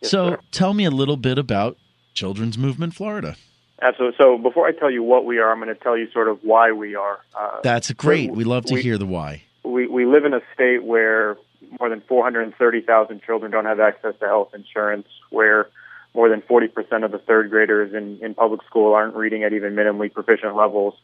Yes, 0.00 0.10
so 0.10 0.30
sir. 0.30 0.40
tell 0.50 0.74
me 0.74 0.84
a 0.84 0.90
little 0.90 1.16
bit 1.16 1.38
about 1.38 1.78
Children's 2.16 2.58
Movement 2.58 2.94
Florida. 2.94 3.36
Absolutely. 3.80 4.16
So 4.18 4.38
before 4.38 4.66
I 4.66 4.72
tell 4.72 4.90
you 4.90 5.02
what 5.02 5.24
we 5.26 5.38
are, 5.38 5.52
I'm 5.52 5.60
going 5.60 5.68
to 5.68 5.80
tell 5.80 5.96
you 5.96 6.10
sort 6.10 6.28
of 6.28 6.38
why 6.42 6.72
we 6.72 6.94
are. 6.96 7.20
Uh, 7.38 7.60
That's 7.62 7.92
great. 7.92 8.30
we- 8.30 8.38
We 8.38 8.44
love 8.44 8.64
to 8.66 8.74
we- 8.74 8.82
hear 8.82 8.96
the 8.98 9.06
why. 9.06 9.42
we 9.64 9.86
we 9.86 10.06
live 10.06 10.24
in 10.24 10.32
a 10.34 10.40
state 10.54 10.82
where 10.82 11.36
more 11.78 11.88
than 11.90 12.00
430,000 12.00 13.22
children 13.22 13.50
don't 13.50 13.64
have 13.66 13.80
access 13.80 14.14
to 14.20 14.26
health 14.26 14.54
insurance, 14.54 15.06
where 15.30 15.68
more 16.14 16.28
than 16.30 16.40
40% 16.40 17.04
of 17.04 17.10
the 17.12 17.18
third 17.18 17.50
graders 17.50 17.92
in, 17.92 18.18
in 18.22 18.34
public 18.34 18.62
school 18.64 18.94
aren't 18.94 19.14
reading 19.14 19.42
at 19.44 19.52
even 19.52 19.74
minimally 19.74 20.10
proficient 20.12 20.56
levels, 20.56 20.94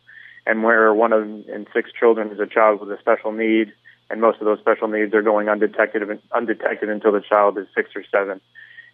and 0.46 0.62
where 0.62 0.94
one 0.94 1.12
of 1.12 1.25
in 1.25 1.66
six 1.75 1.90
children 1.92 2.31
is 2.31 2.40
a 2.40 2.46
child 2.46 2.81
with 2.81 2.90
a 2.90 2.98
special 3.01 3.33
need, 3.33 3.72
and 4.09 4.20
most 4.22 4.38
of 4.40 4.46
those 4.46 4.61
special 4.61 4.88
needs 4.88 5.12
are 5.12 5.20
going 5.22 5.48
undetected 5.51 6.03
undetected 6.33 6.88
until 6.88 7.12
the 7.12 7.20
child 7.20 7.59
is 7.59 7.66
six 7.75 7.90
or 7.94 8.05
seven. 8.11 8.40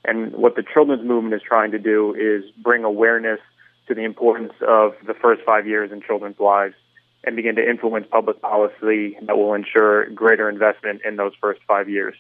And 0.04 0.32
what 0.32 0.56
the 0.56 0.62
children's 0.62 1.06
movement 1.06 1.34
is 1.34 1.42
trying 1.42 1.72
to 1.72 1.78
do 1.78 2.14
is 2.14 2.50
bring 2.56 2.84
awareness 2.84 3.40
to 3.88 3.94
the 3.94 4.04
importance 4.04 4.52
of 4.66 4.94
the 5.06 5.14
first 5.14 5.42
five 5.44 5.66
years 5.66 5.90
in 5.92 6.00
children's 6.02 6.38
lives 6.38 6.74
and 7.24 7.36
begin 7.36 7.56
to 7.56 7.68
influence 7.68 8.06
public 8.10 8.40
policy 8.40 9.16
that 9.22 9.36
will 9.36 9.54
ensure 9.54 10.06
greater 10.10 10.48
investment 10.48 11.02
in 11.04 11.16
those 11.16 11.32
first 11.40 11.60
five 11.66 11.88
years. 11.88 12.14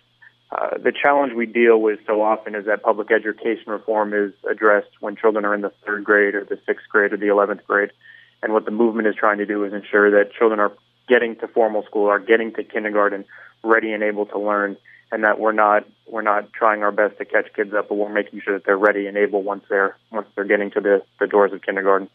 Uh, 0.50 0.78
the 0.78 0.92
challenge 0.92 1.34
we 1.34 1.46
deal 1.46 1.80
with 1.80 2.00
so 2.06 2.22
often 2.22 2.54
is 2.54 2.64
that 2.64 2.82
public 2.82 3.10
education 3.10 3.64
reform 3.66 4.14
is 4.14 4.32
addressed 4.50 4.88
when 5.00 5.14
children 5.14 5.44
are 5.44 5.54
in 5.54 5.60
the 5.60 5.72
third 5.84 6.02
grade 6.04 6.34
or 6.34 6.44
the 6.44 6.58
sixth 6.66 6.88
grade 6.88 7.12
or 7.12 7.18
the 7.18 7.26
11th 7.26 7.64
grade. 7.64 7.90
And 8.42 8.52
what 8.52 8.64
the 8.64 8.70
movement 8.70 9.08
is 9.08 9.14
trying 9.14 9.38
to 9.38 9.46
do 9.46 9.64
is 9.64 9.72
ensure 9.72 10.10
that 10.12 10.32
children 10.32 10.58
are 10.58 10.72
getting 11.06 11.36
to 11.36 11.48
formal 11.48 11.84
school, 11.84 12.06
are 12.08 12.18
getting 12.18 12.52
to 12.54 12.64
kindergarten 12.64 13.24
ready 13.62 13.92
and 13.92 14.02
able 14.02 14.26
to 14.26 14.38
learn, 14.38 14.76
and 15.10 15.24
that 15.24 15.38
we're 15.38 15.52
not 15.52 15.84
we're 16.06 16.22
not 16.22 16.52
trying 16.52 16.82
our 16.82 16.92
best 16.92 17.18
to 17.18 17.24
catch 17.24 17.52
kids 17.54 17.72
up, 17.74 17.88
but 17.88 17.96
we're 17.96 18.12
making 18.12 18.40
sure 18.40 18.54
that 18.54 18.64
they're 18.64 18.78
ready 18.78 19.06
and 19.06 19.16
able 19.16 19.42
once 19.42 19.64
they're 19.68 19.96
once 20.10 20.26
they're 20.34 20.44
getting 20.44 20.70
to 20.72 20.80
the, 20.80 21.02
the 21.20 21.26
doors 21.26 21.52
of 21.52 21.62
kindergarten. 21.62 22.08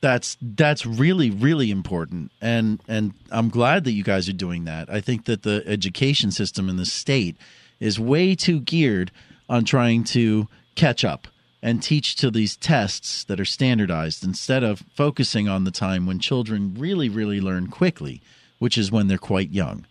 That's 0.00 0.36
that's 0.40 0.84
really 0.84 1.30
really 1.30 1.70
important, 1.70 2.32
and 2.40 2.80
and 2.86 3.14
I'm 3.30 3.48
glad 3.48 3.84
that 3.84 3.92
you 3.92 4.04
guys 4.04 4.28
are 4.28 4.34
doing 4.34 4.64
that. 4.64 4.90
I 4.90 5.00
think 5.00 5.24
that 5.24 5.42
the 5.42 5.62
education 5.66 6.30
system 6.30 6.68
in 6.68 6.76
the 6.76 6.86
state 6.86 7.36
is 7.80 7.98
way 7.98 8.34
too 8.34 8.60
geared 8.60 9.10
on 9.48 9.64
trying 9.64 10.04
to 10.04 10.48
catch 10.74 11.04
up 11.04 11.28
and 11.62 11.82
teach 11.82 12.16
to 12.16 12.30
these 12.30 12.56
tests 12.56 13.24
that 13.24 13.40
are 13.40 13.46
standardized 13.46 14.22
instead 14.22 14.62
of 14.62 14.84
focusing 14.94 15.48
on 15.48 15.64
the 15.64 15.70
time 15.70 16.06
when 16.06 16.18
children 16.18 16.74
really 16.76 17.08
really 17.08 17.40
learn 17.40 17.68
quickly, 17.68 18.20
which 18.58 18.76
is 18.76 18.92
when 18.92 19.08
they're 19.08 19.18
quite 19.18 19.50
young. 19.50 19.86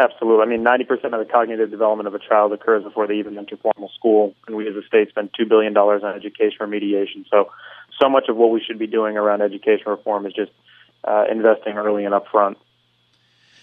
Absolutely. 0.00 0.42
I 0.42 0.46
mean, 0.46 0.64
90% 0.64 1.12
of 1.12 1.26
the 1.26 1.28
cognitive 1.30 1.70
development 1.70 2.06
of 2.06 2.14
a 2.14 2.18
child 2.18 2.54
occurs 2.54 2.82
before 2.82 3.06
they 3.06 3.16
even 3.16 3.36
enter 3.36 3.58
formal 3.58 3.90
school, 3.94 4.34
and 4.46 4.56
we 4.56 4.66
as 4.66 4.74
a 4.74 4.82
state 4.86 5.10
spend 5.10 5.28
$2 5.38 5.46
billion 5.46 5.76
on 5.76 6.16
education 6.16 6.56
remediation. 6.60 7.28
So, 7.30 7.50
so 8.00 8.08
much 8.08 8.30
of 8.30 8.36
what 8.36 8.50
we 8.50 8.62
should 8.66 8.78
be 8.78 8.86
doing 8.86 9.18
around 9.18 9.42
education 9.42 9.84
reform 9.88 10.24
is 10.24 10.32
just 10.32 10.52
uh, 11.04 11.24
investing 11.30 11.74
early 11.76 12.06
and 12.06 12.14
upfront. 12.14 12.56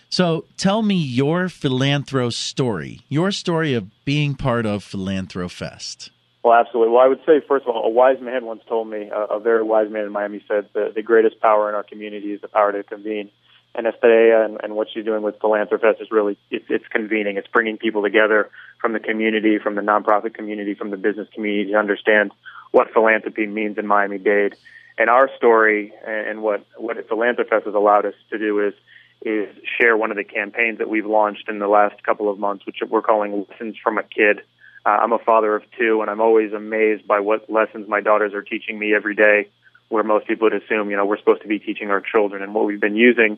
So, 0.09 0.45
tell 0.57 0.83
me 0.83 0.95
your 0.95 1.47
Philanthro 1.47 2.31
story, 2.31 3.01
your 3.09 3.31
story 3.31 3.73
of 3.73 3.87
being 4.05 4.35
part 4.35 4.67
of 4.67 4.85
Philanthrofest. 4.85 6.11
Well, 6.43 6.53
absolutely. 6.53 6.93
Well, 6.93 7.03
I 7.03 7.07
would 7.07 7.21
say, 7.25 7.41
first 7.47 7.65
of 7.65 7.75
all, 7.75 7.83
a 7.83 7.89
wise 7.89 8.21
man 8.21 8.45
once 8.45 8.61
told 8.69 8.87
me, 8.87 9.09
a, 9.09 9.37
a 9.37 9.39
very 9.39 9.63
wise 9.63 9.89
man 9.89 10.05
in 10.05 10.11
Miami 10.11 10.43
said, 10.47 10.69
the, 10.73 10.91
the 10.93 11.01
greatest 11.01 11.41
power 11.41 11.67
in 11.67 11.73
our 11.73 11.83
community 11.83 12.31
is 12.31 12.41
the 12.41 12.47
power 12.47 12.71
to 12.71 12.83
convene 12.83 13.31
and 13.75 13.85
Estrella 13.87 14.45
and, 14.45 14.57
and 14.63 14.75
what 14.75 14.87
she's 14.93 15.05
doing 15.05 15.21
with 15.21 15.39
Philanthrofest 15.39 16.01
is 16.01 16.09
really 16.11 16.37
it's, 16.49 16.65
it's 16.69 16.87
convening. 16.87 17.37
It's 17.37 17.47
bringing 17.47 17.77
people 17.77 18.01
together 18.01 18.49
from 18.81 18.93
the 18.93 18.99
community, 18.99 19.59
from 19.59 19.75
the 19.75 19.81
nonprofit 19.81 20.33
community, 20.33 20.73
from 20.73 20.89
the 20.89 20.97
business 20.97 21.27
community 21.33 21.71
to 21.71 21.77
understand 21.77 22.31
what 22.71 22.91
philanthropy 22.91 23.45
means 23.45 23.77
in 23.77 23.87
Miami 23.87 24.17
Dade. 24.17 24.55
And 24.97 25.09
our 25.09 25.29
story 25.37 25.93
and 26.05 26.41
what 26.41 26.65
what 26.75 26.97
Philanthrofest 27.07 27.65
has 27.65 27.75
allowed 27.75 28.05
us 28.05 28.15
to 28.31 28.39
do 28.39 28.65
is 28.65 28.73
is 29.21 29.55
share 29.79 29.95
one 29.97 30.11
of 30.11 30.17
the 30.17 30.23
campaigns 30.23 30.79
that 30.79 30.89
we've 30.89 31.05
launched 31.05 31.49
in 31.49 31.59
the 31.59 31.67
last 31.67 32.01
couple 32.03 32.29
of 32.29 32.39
months, 32.39 32.65
which 32.65 32.77
we're 32.87 33.01
calling 33.01 33.45
Lessons 33.49 33.75
from 33.83 33.97
a 33.97 34.03
Kid. 34.03 34.41
Uh, 34.85 34.89
I'm 34.89 35.11
a 35.11 35.19
father 35.19 35.55
of 35.55 35.63
two, 35.77 36.01
and 36.01 36.09
I'm 36.09 36.21
always 36.21 36.53
amazed 36.53 37.07
by 37.07 37.19
what 37.19 37.49
lessons 37.49 37.89
my 37.89 37.99
daughters 37.99 38.33
are 38.33 38.43
teaching 38.43 38.77
me 38.79 38.95
every 38.95 39.15
day. 39.15 39.49
Where 39.89 40.03
most 40.03 40.27
people 40.27 40.49
would 40.49 40.61
assume, 40.61 40.89
you 40.89 40.97
know, 40.97 41.05
we're 41.05 41.17
supposed 41.17 41.43
to 41.43 41.47
be 41.47 41.59
teaching 41.59 41.91
our 41.91 42.01
children, 42.01 42.43
and 42.43 42.53
what 42.53 42.65
we've 42.65 42.81
been 42.81 42.97
using 42.97 43.37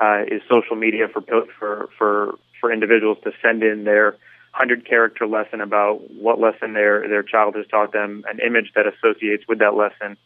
uh, 0.00 0.22
is 0.26 0.42
social 0.48 0.76
media 0.76 1.08
for 1.08 1.22
for 1.58 1.88
for 1.98 2.38
for 2.60 2.72
individuals 2.72 3.18
to 3.24 3.32
send 3.42 3.62
in 3.62 3.84
their 3.84 4.16
hundred 4.52 4.84
character 4.84 5.26
lesson 5.26 5.60
about 5.60 6.10
what 6.10 6.40
lesson 6.40 6.72
their 6.72 7.06
their 7.08 7.22
child 7.22 7.54
has 7.54 7.66
taught 7.68 7.92
them, 7.92 8.24
an 8.28 8.38
image 8.40 8.72
that 8.74 8.86
associates 8.86 9.44
with 9.48 9.58
that 9.58 9.74
lesson, 9.74 10.16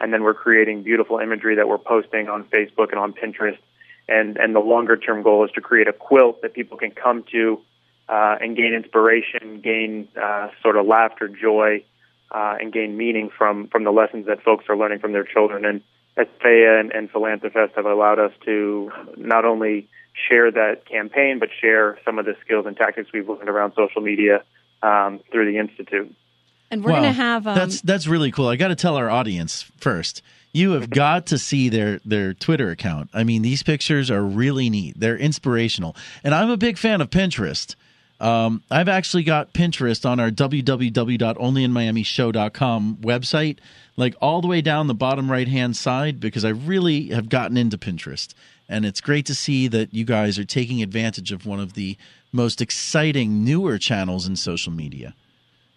and 0.00 0.12
then 0.12 0.22
we're 0.22 0.34
creating 0.34 0.82
beautiful 0.82 1.18
imagery 1.18 1.56
that 1.56 1.68
we're 1.68 1.78
posting 1.78 2.28
on 2.28 2.44
Facebook 2.44 2.90
and 2.90 2.98
on 2.98 3.12
Pinterest. 3.12 3.58
And 4.08 4.36
and 4.36 4.54
the 4.54 4.60
longer 4.60 4.96
term 4.96 5.22
goal 5.22 5.44
is 5.44 5.50
to 5.52 5.60
create 5.60 5.88
a 5.88 5.92
quilt 5.92 6.42
that 6.42 6.54
people 6.54 6.76
can 6.76 6.90
come 6.90 7.24
to 7.32 7.60
uh, 8.08 8.36
and 8.40 8.56
gain 8.56 8.74
inspiration, 8.74 9.60
gain 9.62 10.08
uh, 10.20 10.48
sort 10.62 10.76
of 10.76 10.86
laughter, 10.86 11.28
joy, 11.28 11.82
uh, 12.30 12.56
and 12.60 12.72
gain 12.72 12.96
meaning 12.96 13.30
from 13.36 13.68
from 13.68 13.84
the 13.84 13.90
lessons 13.92 14.26
that 14.26 14.42
folks 14.42 14.66
are 14.68 14.76
learning 14.76 14.98
from 14.98 15.12
their 15.12 15.24
children. 15.24 15.64
And 15.64 15.82
Estrella 16.16 16.80
and, 16.80 16.92
and 16.92 17.10
Philanthrofest 17.10 17.74
have 17.74 17.86
allowed 17.86 18.18
us 18.18 18.32
to 18.44 18.90
not 19.16 19.44
only 19.44 19.88
share 20.28 20.50
that 20.50 20.86
campaign, 20.88 21.38
but 21.38 21.48
share 21.60 21.98
some 22.04 22.18
of 22.18 22.24
the 22.24 22.34
skills 22.44 22.66
and 22.66 22.76
tactics 22.76 23.10
we've 23.12 23.28
learned 23.28 23.48
around 23.48 23.72
social 23.74 24.00
media 24.00 24.44
um, 24.82 25.20
through 25.32 25.50
the 25.50 25.58
institute. 25.58 26.14
And 26.70 26.84
we're 26.84 26.92
well, 26.92 27.02
going 27.02 27.12
to 27.12 27.16
have 27.20 27.46
um, 27.46 27.54
that's 27.54 27.80
that's 27.82 28.06
really 28.06 28.30
cool. 28.30 28.48
I 28.48 28.56
got 28.56 28.68
to 28.68 28.74
tell 28.74 28.96
our 28.96 29.10
audience 29.10 29.62
first. 29.78 30.22
You 30.52 30.72
have 30.72 30.88
got 30.88 31.26
to 31.26 31.38
see 31.38 31.68
their 31.68 32.00
their 32.04 32.32
Twitter 32.32 32.70
account. 32.70 33.10
I 33.12 33.24
mean, 33.24 33.42
these 33.42 33.62
pictures 33.62 34.10
are 34.10 34.22
really 34.22 34.70
neat. 34.70 34.98
They're 34.98 35.16
inspirational, 35.16 35.96
and 36.22 36.34
I'm 36.34 36.50
a 36.50 36.56
big 36.56 36.78
fan 36.78 37.00
of 37.00 37.10
Pinterest. 37.10 37.74
Um, 38.24 38.62
I've 38.70 38.88
actually 38.88 39.22
got 39.22 39.52
Pinterest 39.52 40.08
on 40.08 40.18
our 40.18 40.30
www.onlyinmiamishow.com 40.30 42.96
website 43.02 43.58
like 43.98 44.14
all 44.20 44.40
the 44.40 44.48
way 44.48 44.62
down 44.62 44.86
the 44.86 44.94
bottom 44.94 45.30
right 45.30 45.46
hand 45.46 45.76
side 45.76 46.20
because 46.20 46.42
I 46.42 46.48
really 46.48 47.08
have 47.08 47.28
gotten 47.28 47.58
into 47.58 47.76
Pinterest. 47.76 48.32
And 48.66 48.86
it's 48.86 49.02
great 49.02 49.26
to 49.26 49.34
see 49.34 49.68
that 49.68 49.92
you 49.92 50.06
guys 50.06 50.38
are 50.38 50.44
taking 50.44 50.82
advantage 50.82 51.32
of 51.32 51.44
one 51.44 51.60
of 51.60 51.74
the 51.74 51.98
most 52.32 52.62
exciting 52.62 53.44
newer 53.44 53.76
channels 53.76 54.26
in 54.26 54.36
social 54.36 54.72
media 54.72 55.14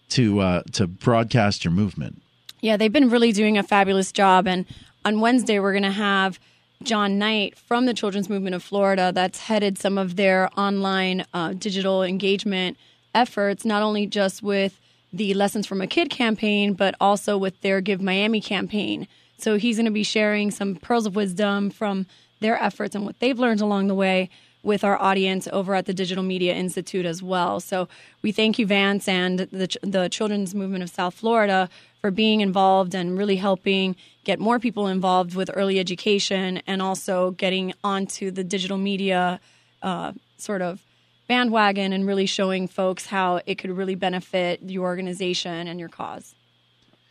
to 0.09 0.39
uh, 0.39 0.63
to 0.71 0.87
broadcast 0.87 1.65
your 1.65 1.73
movement. 1.73 2.21
Yeah, 2.61 2.77
they've 2.77 2.93
been 2.93 3.09
really 3.09 3.33
doing 3.33 3.57
a 3.57 3.63
fabulous 3.63 4.13
job. 4.13 4.47
And 4.47 4.65
on 5.03 5.19
Wednesday, 5.19 5.59
we're 5.59 5.73
going 5.73 5.83
to 5.83 5.91
have 5.91 6.39
John 6.83 7.17
Knight 7.17 7.57
from 7.57 7.85
the 7.85 7.93
Children's 7.93 8.29
Movement 8.29 8.55
of 8.55 8.63
Florida 8.63 9.11
that's 9.13 9.39
headed 9.41 9.77
some 9.77 9.97
of 9.97 10.15
their 10.15 10.49
online 10.57 11.25
uh, 11.33 11.53
digital 11.53 12.03
engagement 12.03 12.77
efforts, 13.13 13.65
not 13.65 13.81
only 13.81 14.05
just 14.05 14.43
with 14.43 14.79
the 15.11 15.33
Lessons 15.33 15.65
from 15.65 15.81
a 15.81 15.87
Kid 15.87 16.09
campaign, 16.09 16.73
but 16.73 16.95
also 17.01 17.37
with 17.37 17.59
their 17.61 17.81
Give 17.81 18.01
Miami 18.01 18.41
campaign. 18.41 19.07
So 19.37 19.57
he's 19.57 19.77
going 19.77 19.85
to 19.85 19.91
be 19.91 20.03
sharing 20.03 20.51
some 20.51 20.75
pearls 20.75 21.05
of 21.05 21.15
wisdom 21.15 21.69
from 21.69 22.05
their 22.39 22.61
efforts 22.61 22.95
and 22.95 23.05
what 23.05 23.19
they've 23.19 23.39
learned 23.39 23.61
along 23.61 23.87
the 23.87 23.95
way 23.95 24.29
with 24.67 24.83
our 24.83 25.01
audience 25.01 25.47
over 25.53 25.73
at 25.73 25.85
the 25.85 25.93
Digital 25.93 26.23
Media 26.23 26.53
Institute 26.53 27.05
as 27.05 27.23
well. 27.23 27.61
So 27.61 27.87
we 28.21 28.33
thank 28.33 28.59
you, 28.59 28.67
Vance, 28.67 29.07
and 29.07 29.39
the, 29.39 29.77
the 29.81 30.09
Children's 30.09 30.53
Movement 30.53 30.83
of 30.83 30.89
South 30.89 31.13
Florida 31.13 31.69
for 32.01 32.11
being 32.11 32.41
involved 32.41 32.93
and 32.93 33.17
really 33.17 33.37
helping 33.37 33.95
get 34.25 34.39
more 34.39 34.59
people 34.59 34.87
involved 34.87 35.35
with 35.35 35.49
early 35.53 35.79
education 35.79 36.61
and 36.67 36.81
also 36.81 37.31
getting 37.31 37.73
onto 37.81 38.29
the 38.29 38.43
digital 38.43 38.77
media 38.77 39.39
uh, 39.81 40.11
sort 40.37 40.61
of 40.61 40.83
bandwagon 41.29 41.93
and 41.93 42.05
really 42.05 42.25
showing 42.25 42.67
folks 42.67 43.05
how 43.05 43.39
it 43.45 43.55
could 43.55 43.71
really 43.71 43.95
benefit 43.95 44.61
your 44.63 44.85
organization 44.85 45.69
and 45.69 45.79
your 45.79 45.89
cause. 45.89 46.35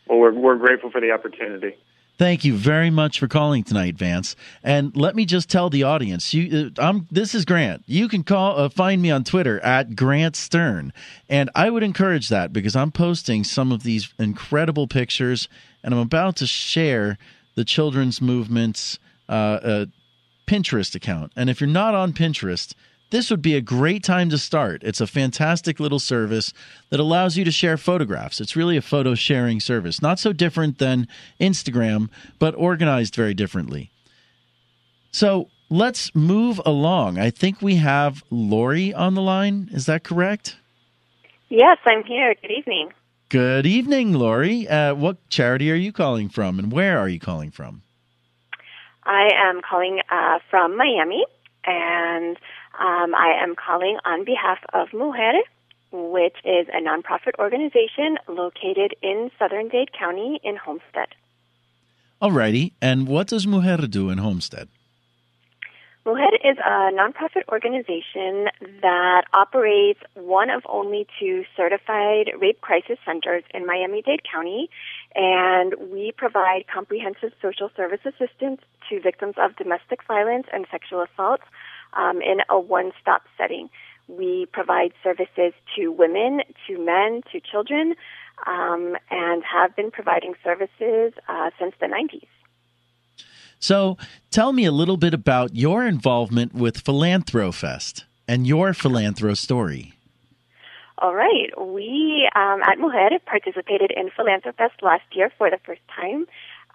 Well, 0.07 0.19
we're, 0.19 0.33
we're 0.33 0.57
grateful 0.57 0.91
for 0.91 1.01
the 1.01 1.11
opportunity. 1.11 1.75
Thank 2.17 2.43
you 2.43 2.55
very 2.55 2.89
much 2.89 3.19
for 3.19 3.27
calling 3.27 3.63
tonight, 3.63 3.95
Vance. 3.95 4.35
And 4.63 4.95
let 4.97 5.15
me 5.15 5.23
just 5.23 5.49
tell 5.49 5.69
the 5.69 5.83
audience, 5.83 6.33
you, 6.33 6.71
uh, 6.75 6.81
I'm, 6.81 7.07
this 7.11 7.35
is 7.35 7.45
Grant. 7.45 7.83
You 7.85 8.07
can 8.07 8.23
call, 8.23 8.59
uh, 8.59 8.69
find 8.69 9.03
me 9.03 9.11
on 9.11 9.23
Twitter 9.23 9.59
at 9.59 9.95
Grant 9.95 10.35
Stern, 10.35 10.93
and 11.29 11.51
I 11.53 11.69
would 11.69 11.83
encourage 11.83 12.29
that 12.29 12.51
because 12.51 12.75
I'm 12.75 12.91
posting 12.91 13.43
some 13.43 13.71
of 13.71 13.83
these 13.83 14.11
incredible 14.17 14.87
pictures, 14.87 15.47
and 15.83 15.93
I'm 15.93 15.99
about 15.99 16.37
to 16.37 16.47
share 16.47 17.19
the 17.53 17.63
children's 17.63 18.19
movement's 18.19 18.97
uh, 19.29 19.31
uh, 19.31 19.85
Pinterest 20.47 20.95
account. 20.95 21.33
And 21.35 21.51
if 21.51 21.61
you're 21.61 21.69
not 21.69 21.93
on 21.93 22.13
Pinterest, 22.13 22.73
this 23.09 23.31
would 23.31 23.41
be 23.41 23.55
a 23.55 23.61
great 23.61 24.03
time 24.03 24.29
to 24.29 24.37
start. 24.37 24.83
It's 24.83 25.01
a 25.01 25.07
fantastic 25.07 25.79
little 25.79 25.99
service 25.99 26.53
that 26.89 26.99
allows 26.99 27.37
you 27.37 27.45
to 27.45 27.51
share 27.51 27.77
photographs. 27.77 28.41
It's 28.41 28.55
really 28.55 28.77
a 28.77 28.81
photo 28.81 29.15
sharing 29.15 29.59
service, 29.59 30.01
not 30.01 30.19
so 30.19 30.33
different 30.33 30.77
than 30.77 31.07
Instagram, 31.39 32.09
but 32.39 32.55
organized 32.55 33.15
very 33.15 33.33
differently. 33.33 33.91
So 35.11 35.49
let's 35.69 36.13
move 36.13 36.61
along. 36.65 37.17
I 37.17 37.29
think 37.29 37.61
we 37.61 37.75
have 37.75 38.23
Lori 38.29 38.93
on 38.93 39.13
the 39.15 39.21
line. 39.21 39.69
Is 39.71 39.85
that 39.85 40.03
correct? 40.03 40.57
Yes, 41.49 41.77
I'm 41.85 42.03
here. 42.03 42.35
Good 42.41 42.51
evening. 42.51 42.89
Good 43.29 43.65
evening, 43.65 44.13
Lori. 44.13 44.67
Uh, 44.67 44.95
what 44.95 45.17
charity 45.29 45.71
are 45.71 45.75
you 45.75 45.91
calling 45.91 46.29
from, 46.29 46.59
and 46.59 46.71
where 46.71 46.97
are 46.97 47.09
you 47.09 47.19
calling 47.19 47.51
from? 47.51 47.81
I 49.03 49.29
am 49.35 49.61
calling 49.61 49.99
uh, 50.09 50.39
from 50.49 50.77
Miami, 50.77 51.25
and 51.65 52.37
um, 52.79 53.15
I 53.15 53.39
am 53.41 53.55
calling 53.55 53.97
on 54.05 54.23
behalf 54.23 54.59
of 54.73 54.93
Mujer, 54.93 55.41
which 55.91 56.35
is 56.45 56.67
a 56.73 56.81
nonprofit 56.81 57.37
organization 57.39 58.17
located 58.27 58.93
in 59.01 59.31
southern 59.39 59.69
Dade 59.69 59.91
County 59.97 60.39
in 60.43 60.55
Homestead. 60.57 61.09
Alrighty, 62.21 62.73
and 62.81 63.07
what 63.07 63.27
does 63.27 63.47
Mujer 63.47 63.87
do 63.87 64.09
in 64.09 64.17
Homestead? 64.17 64.67
Mujer 66.05 66.35
is 66.41 66.57
a 66.59 66.91
nonprofit 66.93 67.43
organization 67.51 68.47
that 68.81 69.25
operates 69.33 69.99
one 70.13 70.49
of 70.49 70.61
only 70.69 71.05
two 71.19 71.43
certified 71.55 72.31
rape 72.39 72.61
crisis 72.61 72.97
centers 73.05 73.43
in 73.53 73.65
Miami 73.65 74.01
Dade 74.03 74.21
County, 74.23 74.69
and 75.15 75.73
we 75.91 76.13
provide 76.15 76.63
comprehensive 76.73 77.33
social 77.41 77.69
service 77.75 77.99
assistance 78.05 78.61
to 78.89 79.01
victims 79.01 79.35
of 79.37 79.55
domestic 79.57 79.99
violence 80.07 80.47
and 80.53 80.65
sexual 80.71 81.01
assault 81.01 81.41
um, 81.93 82.21
in 82.21 82.39
a 82.49 82.59
one 82.59 82.91
stop 83.01 83.23
setting. 83.37 83.69
We 84.07 84.47
provide 84.51 84.93
services 85.03 85.53
to 85.75 85.91
women, 85.91 86.41
to 86.67 86.79
men, 86.79 87.21
to 87.31 87.39
children, 87.39 87.95
um, 88.45 88.95
and 89.09 89.43
have 89.43 89.75
been 89.75 89.91
providing 89.91 90.35
services 90.43 91.13
uh, 91.27 91.49
since 91.59 91.73
the 91.79 91.87
90s. 91.87 92.27
So, 93.59 93.97
tell 94.29 94.53
me 94.53 94.65
a 94.65 94.71
little 94.71 94.97
bit 94.97 95.13
about 95.13 95.55
your 95.55 95.85
involvement 95.85 96.53
with 96.53 96.83
Philanthrofest 96.83 98.03
and 98.27 98.45
your 98.45 98.73
Philanthro 98.73 99.35
story. 99.35 99.93
All 100.99 101.13
right. 101.13 101.49
We 101.59 102.29
um, 102.35 102.61
at 102.63 102.79
Mujer 102.79 103.19
participated 103.25 103.91
in 103.95 104.09
Philanthrofest 104.09 104.81
last 104.81 105.03
year 105.11 105.31
for 105.37 105.49
the 105.49 105.59
first 105.63 105.81
time. 105.95 106.25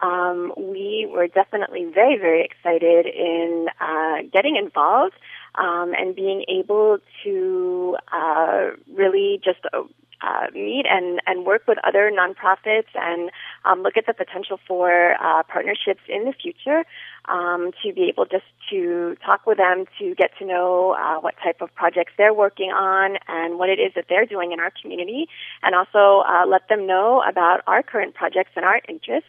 Um, 0.00 0.52
we 0.56 1.08
were 1.10 1.28
definitely 1.28 1.84
very, 1.84 2.18
very 2.18 2.44
excited 2.44 3.06
in 3.06 3.68
uh, 3.80 4.22
getting 4.32 4.56
involved 4.56 5.14
um, 5.54 5.92
and 5.96 6.14
being 6.14 6.44
able 6.48 6.98
to 7.24 7.96
uh, 8.12 8.70
really 8.94 9.40
just 9.44 9.60
uh, 9.72 9.82
uh, 10.22 10.46
meet 10.54 10.86
and, 10.88 11.20
and 11.26 11.44
work 11.44 11.62
with 11.66 11.78
other 11.84 12.10
nonprofits 12.10 12.86
and 12.94 13.30
um, 13.64 13.82
look 13.82 13.96
at 13.96 14.06
the 14.06 14.14
potential 14.14 14.58
for 14.66 15.14
uh, 15.20 15.42
partnerships 15.42 16.00
in 16.08 16.24
the 16.24 16.32
future 16.32 16.84
um, 17.26 17.72
to 17.82 17.92
be 17.92 18.08
able 18.08 18.24
just 18.24 18.44
to 18.70 19.16
talk 19.24 19.46
with 19.46 19.58
them 19.58 19.84
to 19.98 20.14
get 20.14 20.30
to 20.38 20.46
know 20.46 20.96
uh, 20.98 21.20
what 21.20 21.34
type 21.42 21.60
of 21.60 21.74
projects 21.74 22.12
they're 22.16 22.34
working 22.34 22.70
on 22.70 23.18
and 23.28 23.58
what 23.58 23.68
it 23.68 23.78
is 23.80 23.92
that 23.94 24.04
they're 24.08 24.26
doing 24.26 24.52
in 24.52 24.60
our 24.60 24.72
community 24.80 25.28
and 25.62 25.74
also 25.74 26.22
uh, 26.28 26.46
let 26.46 26.68
them 26.68 26.86
know 26.86 27.22
about 27.28 27.60
our 27.66 27.82
current 27.82 28.14
projects 28.14 28.52
and 28.54 28.64
our 28.64 28.80
interests 28.88 29.28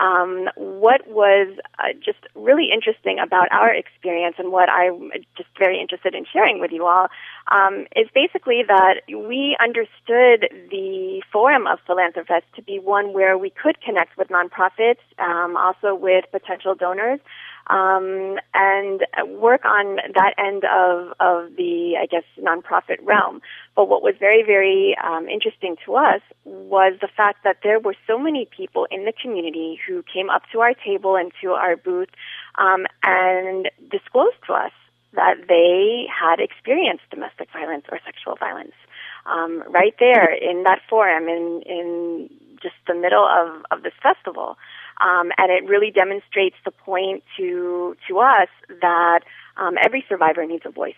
um, 0.00 0.48
what 0.56 1.06
was 1.08 1.56
uh, 1.78 1.92
just 2.04 2.18
really 2.34 2.68
interesting 2.72 3.18
about 3.18 3.48
our 3.52 3.72
experience 3.72 4.36
and 4.38 4.52
what 4.52 4.68
I'm 4.68 5.10
just 5.36 5.48
very 5.58 5.80
interested 5.80 6.14
in 6.14 6.24
sharing 6.30 6.60
with 6.60 6.72
you 6.72 6.86
all 6.86 7.08
um, 7.50 7.86
is 7.94 8.08
basically 8.14 8.62
that 8.66 9.02
we 9.08 9.56
understood 9.60 10.48
the 10.70 11.22
forum 11.32 11.66
of 11.66 11.78
Philanthrofest 11.88 12.42
to 12.56 12.62
be 12.62 12.78
one 12.78 13.12
where 13.12 13.38
we 13.38 13.50
could 13.50 13.80
connect 13.80 14.16
with 14.16 14.28
nonprofits, 14.28 15.02
um, 15.18 15.56
also 15.56 15.94
with 15.94 16.24
potential 16.32 16.74
donors, 16.74 17.20
um, 17.68 18.38
and 18.52 19.02
work 19.26 19.64
on 19.64 19.96
that 20.14 20.34
end 20.38 20.64
of, 20.64 21.14
of 21.20 21.56
the, 21.56 21.96
I 22.00 22.06
guess, 22.06 22.24
nonprofit 22.38 22.98
realm. 23.02 23.40
But 23.74 23.88
what 23.88 24.02
was 24.02 24.14
very, 24.18 24.42
very 24.42 24.96
um, 25.02 25.28
interesting 25.28 25.76
to 25.86 25.96
us 25.96 26.20
was 26.44 26.94
the 27.00 27.08
fact 27.08 27.44
that 27.44 27.58
there 27.62 27.80
were 27.80 27.96
so 28.06 28.18
many 28.18 28.46
people 28.56 28.86
in 28.90 29.04
the 29.04 29.12
community 29.12 29.78
who 29.86 30.02
came 30.02 30.30
up 30.30 30.42
to 30.52 30.60
our 30.60 30.74
table 30.74 31.16
and 31.16 31.32
to 31.42 31.52
our 31.52 31.76
booth 31.76 32.10
um, 32.56 32.86
and 33.02 33.70
disclosed 33.90 34.36
to 34.46 34.52
us 34.52 34.72
that 35.14 35.36
they 35.48 36.06
had 36.10 36.40
experienced 36.40 37.04
domestic 37.10 37.48
violence 37.52 37.84
or 37.90 37.98
sexual 38.04 38.36
violence. 38.36 38.74
Um, 39.26 39.62
right 39.70 39.94
there 39.98 40.32
in 40.34 40.64
that 40.64 40.80
forum, 40.88 41.28
in, 41.28 41.62
in 41.64 42.28
just 42.60 42.74
the 42.86 42.94
middle 42.94 43.24
of, 43.24 43.64
of 43.70 43.82
this 43.82 43.92
festival. 44.02 44.56
Um, 45.00 45.32
and 45.38 45.50
it 45.50 45.68
really 45.68 45.90
demonstrates 45.90 46.56
the 46.64 46.70
point 46.70 47.24
to 47.36 47.96
to 48.08 48.18
us 48.18 48.48
that 48.80 49.20
um, 49.56 49.74
every 49.82 50.04
survivor 50.08 50.44
needs 50.46 50.64
a 50.66 50.70
voice. 50.70 50.94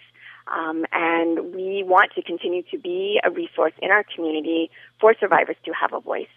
Um, 0.48 0.86
and 0.92 1.54
we 1.54 1.82
want 1.82 2.12
to 2.14 2.22
continue 2.22 2.62
to 2.70 2.78
be 2.78 3.20
a 3.24 3.30
resource 3.30 3.72
in 3.82 3.90
our 3.90 4.04
community 4.14 4.70
for 5.00 5.14
survivors 5.18 5.56
to 5.64 5.72
have 5.72 5.92
a 5.92 6.00
voice. 6.00 6.28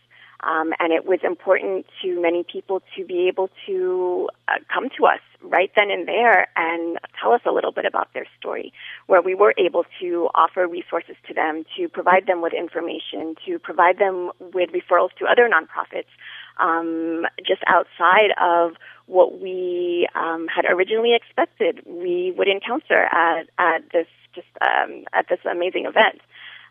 Um, 0.41 0.73
and 0.79 0.93
it 0.93 1.05
was 1.05 1.19
important 1.23 1.85
to 2.01 2.21
many 2.21 2.43
people 2.43 2.81
to 2.95 3.05
be 3.05 3.27
able 3.27 3.49
to 3.67 4.29
uh, 4.47 4.53
come 4.73 4.89
to 4.97 5.05
us 5.05 5.19
right 5.41 5.71
then 5.75 5.91
and 5.91 6.07
there 6.07 6.47
and 6.55 6.97
tell 7.21 7.33
us 7.33 7.41
a 7.45 7.51
little 7.51 7.71
bit 7.71 7.85
about 7.85 8.13
their 8.13 8.25
story, 8.39 8.71
where 9.07 9.21
we 9.21 9.35
were 9.35 9.53
able 9.57 9.85
to 9.99 10.29
offer 10.35 10.65
resources 10.65 11.15
to 11.27 11.33
them, 11.33 11.65
to 11.77 11.89
provide 11.89 12.25
them 12.25 12.41
with 12.41 12.53
information, 12.53 13.35
to 13.45 13.59
provide 13.59 13.99
them 13.99 14.31
with 14.53 14.69
referrals 14.71 15.09
to 15.19 15.25
other 15.25 15.49
nonprofits, 15.49 16.11
um, 16.59 17.25
just 17.45 17.61
outside 17.67 18.31
of 18.41 18.73
what 19.05 19.41
we 19.41 20.07
um, 20.15 20.47
had 20.47 20.65
originally 20.65 21.15
expected 21.15 21.81
we 21.85 22.33
would 22.37 22.47
encounter 22.47 23.05
at, 23.11 23.47
at 23.57 23.83
this 23.91 24.07
just 24.35 24.47
um, 24.61 25.05
at 25.13 25.27
this 25.29 25.39
amazing 25.49 25.85
event. 25.85 26.21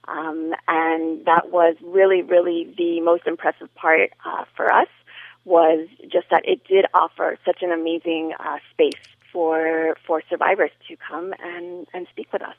Um, 0.07 0.55
and 0.67 1.27
that 1.27 1.51
was 1.51 1.77
really, 1.83 2.23
really 2.23 2.73
the 2.79 3.01
most 3.01 3.27
impressive 3.27 3.75
part 3.75 4.11
uh, 4.25 4.45
for 4.57 4.73
us 4.73 4.89
was 5.45 5.89
just 6.11 6.31
that 6.31 6.49
it 6.49 6.65
did 6.65 6.87
offer 6.95 7.39
such 7.45 7.63
an 7.63 7.73
amazing 7.73 8.33
uh, 8.39 8.59
space 8.73 9.03
for 9.33 9.97
for 10.07 10.23
survivors 10.29 10.71
to 10.89 10.97
come 10.97 11.35
and, 11.41 11.87
and 11.93 12.07
speak 12.11 12.33
with 12.33 12.43
us. 12.43 12.57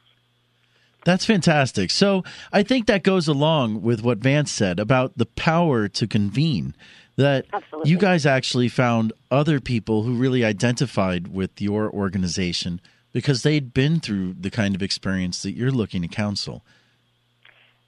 That's 1.05 1.25
fantastic. 1.25 1.91
So 1.91 2.23
I 2.51 2.61
think 2.61 2.88
that 2.88 3.03
goes 3.03 3.27
along 3.27 3.82
with 3.82 4.03
what 4.03 4.17
Vance 4.17 4.51
said 4.51 4.80
about 4.80 5.17
the 5.17 5.25
power 5.25 5.88
to 5.88 6.07
convene. 6.07 6.75
That 7.20 7.47
Absolutely. 7.51 7.91
you 7.91 7.97
guys 7.97 8.26
actually 8.26 8.70
found 8.70 9.11
other 9.30 9.59
people 9.59 10.03
who 10.03 10.13
really 10.13 10.45
identified 10.45 11.28
with 11.28 11.59
your 11.59 11.91
organization 11.91 12.80
because 13.11 13.43
they'd 13.43 13.74
been 13.74 13.99
through 13.99 14.36
the 14.39 14.49
kind 14.49 14.74
of 14.74 14.82
experience 14.82 15.43
that 15.43 15.51
you're 15.51 15.70
looking 15.70 16.01
to 16.03 16.07
counsel. 16.07 16.63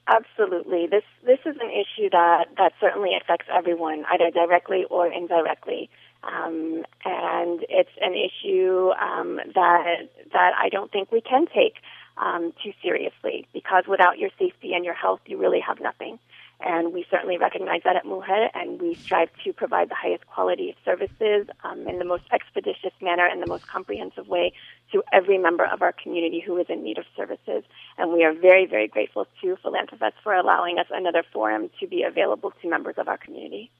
Absolutely. 0.06 0.86
This 0.86 1.04
this 1.24 1.38
is 1.46 1.56
an 1.62 1.70
issue 1.70 2.10
that, 2.10 2.48
that 2.58 2.72
certainly 2.78 3.12
affects 3.18 3.46
everyone, 3.50 4.04
either 4.12 4.30
directly 4.30 4.84
or 4.90 5.06
indirectly. 5.06 5.88
Um, 6.24 6.84
and 7.06 7.64
it's 7.70 7.96
an 8.02 8.12
issue 8.14 8.90
um, 9.00 9.40
that 9.54 10.10
that 10.34 10.52
I 10.60 10.68
don't 10.68 10.92
think 10.92 11.10
we 11.10 11.22
can 11.22 11.46
take 11.46 11.76
um, 12.18 12.52
too 12.62 12.72
seriously 12.82 13.46
because 13.54 13.84
without 13.88 14.18
your 14.18 14.28
safety 14.38 14.74
and 14.74 14.84
your 14.84 14.92
health, 14.92 15.20
you 15.24 15.38
really 15.38 15.60
have 15.66 15.80
nothing. 15.80 16.18
And 16.64 16.92
we 16.92 17.04
certainly 17.10 17.38
recognize 17.38 17.80
that 17.84 17.96
at 17.96 18.04
Mujer, 18.04 18.50
and 18.54 18.80
we 18.80 18.94
strive 18.94 19.30
to 19.44 19.52
provide 19.52 19.90
the 19.90 19.94
highest 19.94 20.26
quality 20.26 20.70
of 20.70 20.76
services 20.84 21.46
um, 21.64 21.88
in 21.88 21.98
the 21.98 22.04
most 22.04 22.24
expeditious 22.32 22.92
manner 23.00 23.26
and 23.26 23.42
the 23.42 23.46
most 23.46 23.66
comprehensive 23.66 24.28
way 24.28 24.52
to 24.92 25.02
every 25.12 25.38
member 25.38 25.64
of 25.64 25.82
our 25.82 25.92
community 25.92 26.40
who 26.40 26.56
is 26.58 26.66
in 26.68 26.84
need 26.84 26.98
of 26.98 27.04
services. 27.16 27.64
And 27.98 28.12
we 28.12 28.24
are 28.24 28.32
very, 28.32 28.66
very 28.66 28.86
grateful 28.86 29.26
to 29.40 29.56
Philanthrofest 29.64 30.12
for 30.22 30.34
allowing 30.34 30.78
us 30.78 30.86
another 30.90 31.24
forum 31.32 31.70
to 31.80 31.86
be 31.86 32.02
available 32.02 32.52
to 32.62 32.68
members 32.68 32.96
of 32.98 33.08
our 33.08 33.18
community. 33.18 33.70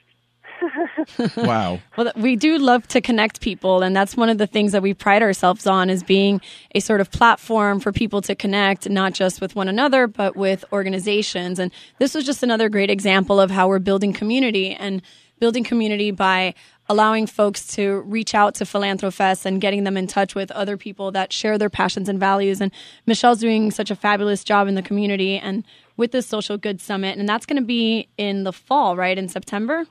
wow. 1.37 1.79
Well, 1.97 2.11
we 2.15 2.35
do 2.35 2.57
love 2.57 2.87
to 2.89 3.01
connect 3.01 3.41
people, 3.41 3.81
and 3.81 3.95
that's 3.95 4.15
one 4.15 4.29
of 4.29 4.37
the 4.37 4.47
things 4.47 4.71
that 4.71 4.81
we 4.81 4.93
pride 4.93 5.21
ourselves 5.21 5.67
on 5.67 5.89
is 5.89 6.03
being 6.03 6.41
a 6.75 6.79
sort 6.79 7.01
of 7.01 7.11
platform 7.11 7.79
for 7.79 7.91
people 7.91 8.21
to 8.21 8.35
connect, 8.35 8.89
not 8.89 9.13
just 9.13 9.41
with 9.41 9.55
one 9.55 9.67
another, 9.67 10.07
but 10.07 10.35
with 10.35 10.65
organizations. 10.71 11.59
And 11.59 11.71
this 11.99 12.13
was 12.13 12.25
just 12.25 12.43
another 12.43 12.69
great 12.69 12.89
example 12.89 13.39
of 13.39 13.51
how 13.51 13.67
we're 13.67 13.79
building 13.79 14.13
community 14.13 14.71
and 14.73 15.01
building 15.39 15.63
community 15.63 16.11
by 16.11 16.53
allowing 16.89 17.27
folks 17.27 17.67
to 17.67 18.01
reach 18.01 18.33
out 18.33 18.55
to 18.55 18.63
Philanthrofest 18.63 19.45
and 19.45 19.61
getting 19.61 19.83
them 19.83 19.95
in 19.95 20.07
touch 20.07 20.33
with 20.33 20.49
other 20.51 20.75
people 20.75 21.11
that 21.11 21.31
share 21.31 21.57
their 21.57 21.69
passions 21.69 22.09
and 22.09 22.19
values. 22.19 22.59
And 22.59 22.71
Michelle's 23.05 23.39
doing 23.39 23.69
such 23.69 23.91
a 23.91 23.95
fabulous 23.95 24.43
job 24.43 24.67
in 24.67 24.73
the 24.73 24.81
community 24.81 25.37
and 25.37 25.63
with 25.97 26.11
the 26.11 26.23
social 26.23 26.57
good 26.57 26.81
summit. 26.81 27.17
And 27.17 27.29
that's 27.29 27.45
going 27.45 27.61
to 27.61 27.65
be 27.65 28.07
in 28.17 28.43
the 28.43 28.51
fall, 28.51 28.97
right? 28.97 29.17
In 29.17 29.29
September? 29.29 29.85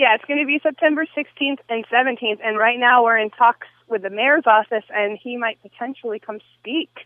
Yeah, 0.00 0.14
it's 0.14 0.24
going 0.24 0.40
to 0.40 0.46
be 0.46 0.58
September 0.62 1.04
16th 1.14 1.58
and 1.68 1.84
17th. 1.88 2.38
And 2.42 2.56
right 2.56 2.78
now 2.78 3.04
we're 3.04 3.18
in 3.18 3.28
talks 3.28 3.66
with 3.86 4.00
the 4.00 4.08
mayor's 4.08 4.44
office, 4.46 4.84
and 4.88 5.18
he 5.22 5.36
might 5.36 5.60
potentially 5.60 6.18
come 6.18 6.38
speak 6.58 7.00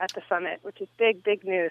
at 0.00 0.12
the 0.14 0.22
summit, 0.28 0.58
which 0.62 0.80
is 0.80 0.88
big, 0.98 1.22
big 1.22 1.44
news. 1.44 1.70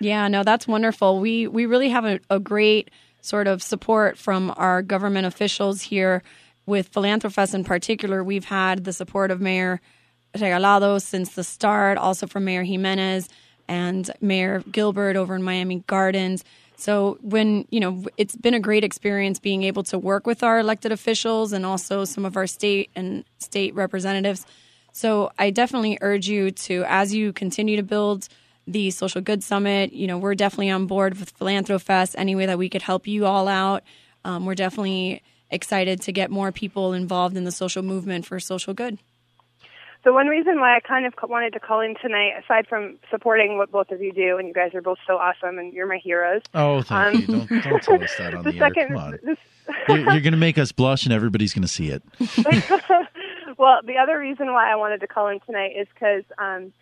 Yeah, 0.00 0.26
no, 0.28 0.44
that's 0.44 0.66
wonderful. 0.66 1.20
We 1.20 1.46
we 1.46 1.66
really 1.66 1.90
have 1.90 2.06
a, 2.06 2.20
a 2.30 2.40
great 2.40 2.90
sort 3.20 3.46
of 3.46 3.62
support 3.62 4.16
from 4.16 4.54
our 4.56 4.80
government 4.80 5.26
officials 5.26 5.82
here. 5.82 6.22
With 6.64 6.90
Philanthrofest 6.90 7.54
in 7.54 7.64
particular, 7.64 8.24
we've 8.24 8.46
had 8.46 8.84
the 8.84 8.94
support 8.94 9.30
of 9.30 9.42
Mayor 9.42 9.78
Regalado 10.34 11.02
since 11.02 11.34
the 11.34 11.44
start, 11.44 11.98
also 11.98 12.26
from 12.26 12.46
Mayor 12.46 12.62
Gimenez 12.62 13.28
and 13.68 14.10
Mayor 14.22 14.62
Gilbert 14.72 15.16
over 15.16 15.36
in 15.36 15.42
Miami 15.42 15.84
Gardens. 15.86 16.44
So 16.78 17.18
when, 17.22 17.66
you 17.70 17.80
know, 17.80 18.04
it's 18.16 18.36
been 18.36 18.54
a 18.54 18.60
great 18.60 18.84
experience 18.84 19.40
being 19.40 19.64
able 19.64 19.82
to 19.82 19.98
work 19.98 20.28
with 20.28 20.44
our 20.44 20.60
elected 20.60 20.92
officials 20.92 21.52
and 21.52 21.66
also 21.66 22.04
some 22.04 22.24
of 22.24 22.36
our 22.36 22.46
state 22.46 22.88
and 22.94 23.24
state 23.38 23.74
representatives. 23.74 24.46
So 24.92 25.32
I 25.40 25.50
definitely 25.50 25.98
urge 26.00 26.28
you 26.28 26.52
to, 26.52 26.84
as 26.86 27.12
you 27.12 27.32
continue 27.32 27.76
to 27.76 27.82
build 27.82 28.28
the 28.68 28.92
Social 28.92 29.20
Good 29.20 29.42
Summit, 29.42 29.92
you 29.92 30.06
know, 30.06 30.18
we're 30.18 30.36
definitely 30.36 30.70
on 30.70 30.86
board 30.86 31.18
with 31.18 31.36
Philanthrofest 31.36 32.14
any 32.16 32.36
way 32.36 32.46
that 32.46 32.58
we 32.58 32.68
could 32.68 32.82
help 32.82 33.08
you 33.08 33.26
all 33.26 33.48
out. 33.48 33.82
Um, 34.24 34.46
we're 34.46 34.54
definitely 34.54 35.24
excited 35.50 36.00
to 36.02 36.12
get 36.12 36.30
more 36.30 36.52
people 36.52 36.92
involved 36.92 37.36
in 37.36 37.42
the 37.42 37.50
social 37.50 37.82
movement 37.82 38.24
for 38.24 38.38
social 38.38 38.72
good. 38.72 38.98
So 40.04 40.12
one 40.12 40.28
reason 40.28 40.60
why 40.60 40.76
I 40.76 40.80
kind 40.80 41.06
of 41.06 41.14
wanted 41.24 41.52
to 41.54 41.60
call 41.60 41.80
in 41.80 41.94
tonight, 42.00 42.32
aside 42.42 42.66
from 42.68 42.98
supporting 43.10 43.58
what 43.58 43.72
both 43.72 43.90
of 43.90 44.00
you 44.00 44.12
do, 44.12 44.38
and 44.38 44.46
you 44.46 44.54
guys 44.54 44.72
are 44.74 44.80
both 44.80 44.98
so 45.06 45.16
awesome, 45.16 45.58
and 45.58 45.72
you're 45.72 45.88
my 45.88 45.98
heroes. 45.98 46.42
Oh, 46.54 46.82
thank 46.82 47.16
um, 47.16 47.20
you. 47.20 47.46
Don't, 47.46 47.64
don't 47.64 47.82
tell 47.82 48.02
us 48.02 48.14
that 48.16 48.34
on 48.34 48.44
the, 48.44 48.52
the 48.52 48.58
second, 48.58 48.82
air. 48.82 48.88
Come 48.88 48.96
on. 48.96 49.18
This, 49.28 49.38
you're, 49.86 49.98
you're 49.98 50.20
going 50.22 50.32
to 50.32 50.38
make 50.38 50.56
us 50.56 50.72
blush, 50.72 51.04
and 51.04 51.12
everybody's 51.12 51.52
going 51.52 51.62
to 51.62 51.68
see 51.68 51.90
it. 51.90 52.02
well, 53.58 53.80
the 53.84 53.98
other 54.00 54.18
reason 54.18 54.52
why 54.52 54.72
I 54.72 54.76
wanted 54.76 55.00
to 55.00 55.06
call 55.06 55.28
in 55.28 55.40
tonight 55.40 55.72
is 55.78 55.86
because 55.92 56.24
um, 56.38 56.72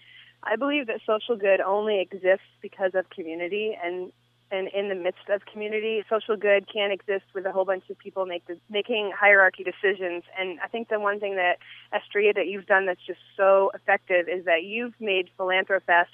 I 0.45 0.55
believe 0.55 0.87
that 0.87 1.01
social 1.05 1.37
good 1.37 1.61
only 1.61 2.01
exists 2.01 2.47
because 2.63 2.95
of 2.95 3.11
community, 3.11 3.77
and 3.83 4.13
and 4.51 4.69
in 4.69 4.89
the 4.89 4.95
midst 4.95 5.29
of 5.29 5.45
community, 5.47 6.05
social 6.09 6.37
good 6.37 6.67
can't 6.73 6.93
exist 6.93 7.25
with 7.35 7.47
a 7.47 7.53
whole 7.53 7.65
bunch 7.65 7.89
of 7.91 7.99
people 7.99 8.27
make 8.27 8.47
the, 8.47 8.59
making 8.71 9.13
hierarchy 9.19 9.65
decisions. 9.65 10.23
And 10.39 10.61
I 10.63 10.69
think 10.69 10.89
the 10.89 11.01
one 11.01 11.19
thing 11.19 11.37
that 11.37 11.59
Estrella 11.95 12.33
that 12.35 12.47
you've 12.47 12.67
done 12.67 12.87
that's 12.87 13.05
just 13.05 13.21
so 13.37 13.71
effective 13.75 14.29
is 14.29 14.45
that 14.45 14.63
you've 14.63 14.95
made 15.01 15.31
Philanthrofest 15.39 16.07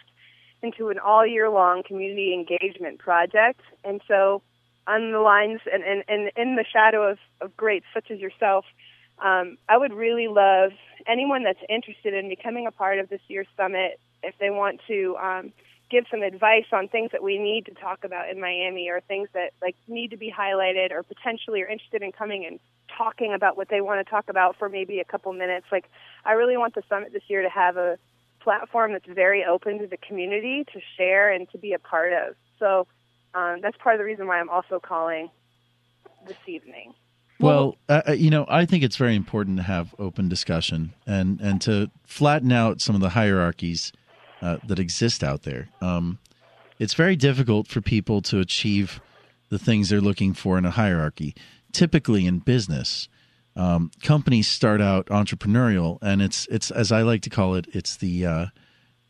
into 0.63 0.89
an 0.89 0.99
all 0.99 1.27
year 1.27 1.51
long 1.51 1.83
community 1.83 2.33
engagement 2.33 2.99
project. 2.99 3.61
And 3.85 4.01
so, 4.09 4.43
on 4.87 5.13
the 5.13 5.21
lines 5.21 5.61
and, 5.73 5.85
and, 5.85 6.03
and 6.09 6.31
in 6.37 6.57
the 6.57 6.65
shadow 6.65 7.09
of, 7.09 7.19
of 7.41 7.57
greats 7.57 7.87
such 7.95 8.11
as 8.11 8.19
yourself, 8.19 8.65
um, 9.23 9.57
I 9.69 9.77
would 9.77 9.93
really 9.93 10.27
love 10.27 10.73
anyone 11.07 11.45
that's 11.45 11.61
interested 11.69 12.15
in 12.15 12.29
becoming 12.29 12.67
a 12.67 12.73
part 12.73 12.99
of 12.99 13.09
this 13.09 13.21
year's 13.29 13.47
summit 13.57 14.01
if 14.23 14.35
they 14.39 14.51
want 14.51 14.81
to. 14.89 15.17
Um, 15.23 15.53
give 15.93 16.07
some 16.11 16.23
advice 16.23 16.65
on 16.73 16.89
things 16.89 17.11
that 17.13 17.23
we 17.23 17.39
need 17.39 17.67
to 17.67 17.75
talk 17.75 18.03
about 18.03 18.31
in 18.31 18.41
Miami 18.41 18.89
or 18.89 19.03
things 19.03 19.29
that 19.35 19.53
like 19.61 19.77
need 19.87 20.11
to 20.11 20.17
be 20.17 20.33
highlighted 20.33 20.91
or 20.91 21.03
potentially 21.03 21.61
are 21.63 21.69
interested 21.69 22.03
in 22.03 22.11
coming 22.11 22.47
and 22.47 22.59
talking 22.97 23.35
about 23.35 23.59
what 23.59 23.69
they 23.69 23.83
want 23.83 24.05
to 24.05 24.11
talk 24.11 24.25
about 24.29 24.57
for 24.59 24.71
maybe 24.71 24.99
a 25.01 25.05
couple 25.05 25.33
minutes. 25.35 25.67
Like 25.71 25.85
I 26.25 26.33
really 26.33 26.57
want 26.57 26.75
the 26.75 26.83
summit 26.89 27.13
this 27.13 27.23
year 27.29 27.43
to 27.43 27.51
have 27.51 27.77
a 27.77 27.99
platform 28.41 28.93
that's 28.93 29.07
very 29.07 29.45
open 29.45 29.79
to 29.81 29.87
the 29.87 29.99
community 29.99 30.65
to 30.73 30.81
share 30.97 31.31
and 31.31 31.49
to 31.51 31.59
be 31.59 31.75
a 31.75 31.79
part 31.79 32.15
of. 32.15 32.35
So 32.59 32.87
um, 33.35 33.61
that's 33.61 33.77
part 33.77 33.95
of 33.95 33.99
the 33.99 34.05
reason 34.05 34.27
why 34.27 34.41
I'm 34.41 34.51
also 34.51 34.81
calling 34.81 35.31
this 36.27 36.39
evening. 36.47 36.95
Well, 37.39 37.77
uh, 37.89 38.03
uh, 38.09 38.13
you 38.13 38.31
know, 38.31 38.47
I 38.49 38.65
think 38.65 38.85
it's 38.85 38.97
very 38.97 39.17
important 39.17 39.57
to 39.59 39.63
have 39.65 39.95
open 39.99 40.29
discussion 40.29 40.95
and 41.07 41.41
and 41.41 41.61
to 41.63 41.91
flatten 42.07 42.53
out 42.53 42.81
some 42.81 42.95
of 42.95 43.01
the 43.01 43.11
hierarchies 43.11 43.93
uh, 44.43 44.59
that 44.67 44.79
exist 44.79 45.23
out 45.23 45.45
there. 45.45 45.69
Um, 45.81 46.19
it's 46.79 46.95
very 46.95 47.15
difficult 47.15 47.69
for 47.69 47.81
people 47.81 48.21
to 48.23 48.41
achieve 48.41 49.01
the 49.51 49.59
things 49.59 49.89
they're 49.89 50.01
looking 50.01 50.35
for 50.35 50.59
in 50.59 50.67
a 50.67 50.71
hierarchy. 50.71 51.35
Typically, 51.71 52.27
in 52.27 52.41
business, 52.41 53.09
um, 53.55 53.93
companies 54.03 54.49
start 54.49 54.81
out 54.81 55.07
entrepreneurial, 55.07 55.99
and 56.03 56.21
it's 56.21 56.47
it's 56.49 56.71
as 56.71 56.91
I 56.91 57.03
like 57.03 57.23
to 57.23 57.31
call 57.31 57.55
it, 57.55 57.67
it's 57.73 57.97
the 57.97 58.27
uh, 58.27 58.47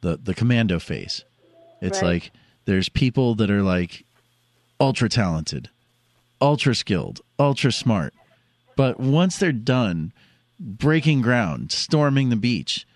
the 0.03 0.19
the 0.23 0.35
commando 0.35 0.79
phase. 0.79 1.25
It's 1.81 2.03
right. 2.03 2.13
like 2.13 2.33
there's 2.67 2.89
people 2.89 3.35
that 3.37 3.51
are 3.51 3.63
like 3.63 4.05
ultra 4.79 5.09
talented, 5.09 5.71
ultra 6.41 6.75
skilled, 6.75 7.21
ultra 7.39 7.73
smart, 7.73 8.13
but 8.77 9.01
once 9.01 9.39
they're 9.39 9.51
done 9.51 10.13
breaking 10.61 11.23
ground, 11.23 11.73
storming 11.73 12.29
the 12.29 12.37
beach, 12.37 12.87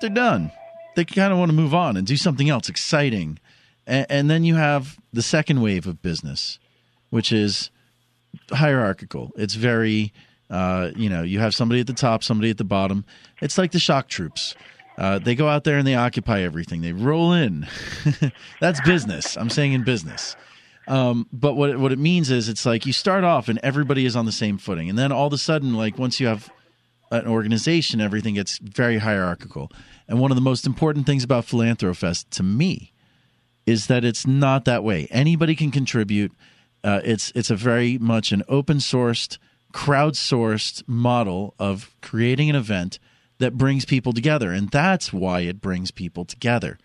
they're 0.00 0.10
done 0.10 0.52
they 0.96 1.04
kind 1.04 1.32
of 1.32 1.38
want 1.38 1.50
to 1.50 1.56
move 1.56 1.74
on 1.74 1.96
and 1.96 2.06
do 2.06 2.16
something 2.16 2.50
else 2.50 2.68
exciting. 2.68 3.38
And, 3.86 4.06
and 4.08 4.30
then 4.30 4.44
you 4.44 4.56
have 4.56 4.98
the 5.12 5.22
second 5.22 5.62
wave 5.62 5.86
of 5.86 6.02
business, 6.02 6.58
which 7.10 7.32
is 7.32 7.70
hierarchical. 8.50 9.30
It's 9.36 9.54
very, 9.54 10.12
uh, 10.50 10.90
you 10.96 11.08
know, 11.08 11.22
you 11.22 11.38
have 11.38 11.54
somebody 11.54 11.80
at 11.80 11.86
the 11.86 11.92
top, 11.92 12.24
somebody 12.24 12.50
at 12.50 12.58
the 12.58 12.64
bottom. 12.64 13.04
It's 13.40 13.56
like 13.58 13.72
the 13.72 13.78
shock 13.78 14.08
troops. 14.08 14.54
Uh, 14.98 15.18
they 15.18 15.34
go 15.34 15.46
out 15.46 15.64
there 15.64 15.76
and 15.76 15.86
they 15.86 15.94
occupy 15.94 16.40
everything. 16.40 16.80
They 16.80 16.92
roll 16.92 17.32
in. 17.32 17.66
That's 18.60 18.80
business. 18.80 19.36
I'm 19.36 19.50
saying 19.50 19.74
in 19.74 19.84
business. 19.84 20.34
Um, 20.88 21.26
but 21.32 21.54
what 21.54 21.70
it, 21.70 21.78
what 21.80 21.92
it 21.92 21.98
means 21.98 22.30
is 22.30 22.48
it's 22.48 22.64
like 22.64 22.86
you 22.86 22.92
start 22.92 23.24
off 23.24 23.48
and 23.48 23.58
everybody 23.62 24.06
is 24.06 24.16
on 24.16 24.24
the 24.24 24.32
same 24.32 24.56
footing, 24.56 24.88
and 24.88 24.96
then 24.96 25.10
all 25.10 25.26
of 25.26 25.32
a 25.32 25.38
sudden, 25.38 25.74
like 25.74 25.98
once 25.98 26.20
you 26.20 26.28
have 26.28 26.48
an 27.10 27.26
organization, 27.26 28.00
everything 28.00 28.34
gets 28.34 28.58
very 28.58 28.98
hierarchical. 28.98 29.70
And 30.08 30.20
one 30.20 30.30
of 30.30 30.36
the 30.36 30.42
most 30.42 30.66
important 30.66 31.06
things 31.06 31.24
about 31.24 31.46
Philanthrofest 31.46 32.30
to 32.30 32.42
me 32.42 32.92
is 33.66 33.88
that 33.88 34.04
it's 34.04 34.26
not 34.26 34.64
that 34.64 34.84
way. 34.84 35.08
Anybody 35.10 35.56
can 35.56 35.70
contribute. 35.70 36.32
Uh, 36.84 37.00
it's 37.04 37.32
it's 37.34 37.50
a 37.50 37.56
very 37.56 37.98
much 37.98 38.30
an 38.30 38.44
open 38.48 38.78
sourced, 38.78 39.38
crowdsourced 39.72 40.86
model 40.86 41.54
of 41.58 41.94
creating 42.00 42.48
an 42.48 42.56
event 42.56 42.98
that 43.38 43.58
brings 43.58 43.84
people 43.84 44.12
together, 44.12 44.52
and 44.52 44.70
that's 44.70 45.12
why 45.12 45.40
it 45.40 45.60
brings 45.60 45.90
people 45.90 46.24
together 46.24 46.78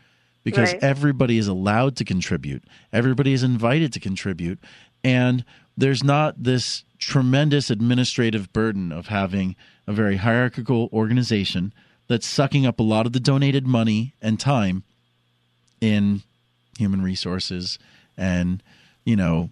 because 0.43 0.73
right. 0.73 0.83
everybody 0.83 1.37
is 1.37 1.47
allowed 1.47 1.95
to 1.95 2.03
contribute. 2.03 2.63
Everybody 2.91 3.31
is 3.33 3.43
invited 3.43 3.93
to 3.93 3.99
contribute, 3.99 4.59
and 5.03 5.45
there's 5.77 6.03
not 6.03 6.43
this 6.43 6.83
tremendous 6.97 7.69
administrative 7.69 8.51
burden 8.53 8.91
of 8.91 9.07
having 9.07 9.55
a 9.87 9.93
very 9.93 10.17
hierarchical 10.17 10.89
organization 10.91 11.73
that's 12.07 12.27
sucking 12.27 12.65
up 12.65 12.79
a 12.79 12.83
lot 12.83 13.05
of 13.05 13.13
the 13.13 13.19
donated 13.19 13.65
money 13.65 14.13
and 14.21 14.39
time 14.39 14.83
in 15.79 16.21
human 16.77 17.01
resources 17.01 17.79
and 18.17 18.61
you 19.05 19.15
know 19.15 19.49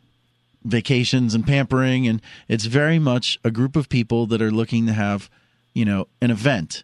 vacations 0.63 1.33
and 1.33 1.45
pampering. 1.45 2.07
And 2.07 2.21
it's 2.47 2.65
very 2.65 2.99
much 2.99 3.39
a 3.43 3.51
group 3.51 3.75
of 3.75 3.89
people 3.89 4.25
that 4.27 4.41
are 4.41 4.51
looking 4.51 4.85
to 4.87 4.93
have 4.93 5.29
you 5.73 5.85
know 5.85 6.07
an 6.21 6.31
event 6.31 6.83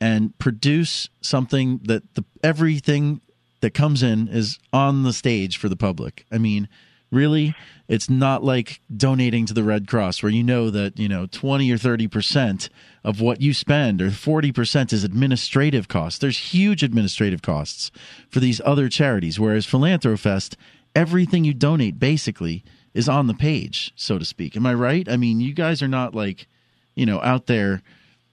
and 0.00 0.36
produce 0.38 1.08
something 1.20 1.80
that 1.84 2.14
the 2.14 2.24
everything 2.42 3.20
that 3.60 3.74
comes 3.74 4.02
in 4.02 4.26
is 4.28 4.58
on 4.72 5.04
the 5.04 5.12
stage 5.12 5.56
for 5.56 5.68
the 5.68 5.76
public. 5.76 6.26
I 6.32 6.38
mean 6.38 6.68
really 7.10 7.54
it's 7.88 8.08
not 8.08 8.42
like 8.42 8.80
donating 8.96 9.44
to 9.44 9.52
the 9.52 9.62
red 9.62 9.86
cross 9.86 10.22
where 10.22 10.32
you 10.32 10.42
know 10.42 10.70
that 10.70 10.98
you 10.98 11.08
know 11.08 11.26
20 11.26 11.70
or 11.70 11.76
30 11.76 12.08
percent 12.08 12.70
of 13.04 13.20
what 13.20 13.40
you 13.40 13.52
spend 13.52 14.00
or 14.00 14.10
40 14.10 14.52
percent 14.52 14.92
is 14.92 15.04
administrative 15.04 15.88
costs 15.88 16.18
there's 16.18 16.38
huge 16.38 16.82
administrative 16.82 17.42
costs 17.42 17.90
for 18.28 18.40
these 18.40 18.60
other 18.64 18.88
charities 18.88 19.40
whereas 19.40 19.66
philanthrofest 19.66 20.56
everything 20.94 21.44
you 21.44 21.54
donate 21.54 21.98
basically 21.98 22.62
is 22.94 23.08
on 23.08 23.26
the 23.26 23.34
page, 23.34 23.92
so 23.96 24.18
to 24.18 24.24
speak. 24.24 24.56
Am 24.56 24.66
I 24.66 24.74
right? 24.74 25.08
I 25.08 25.16
mean, 25.16 25.40
you 25.40 25.54
guys 25.54 25.82
are 25.82 25.88
not 25.88 26.14
like, 26.14 26.46
you 26.94 27.06
know, 27.06 27.20
out 27.22 27.46
there, 27.46 27.82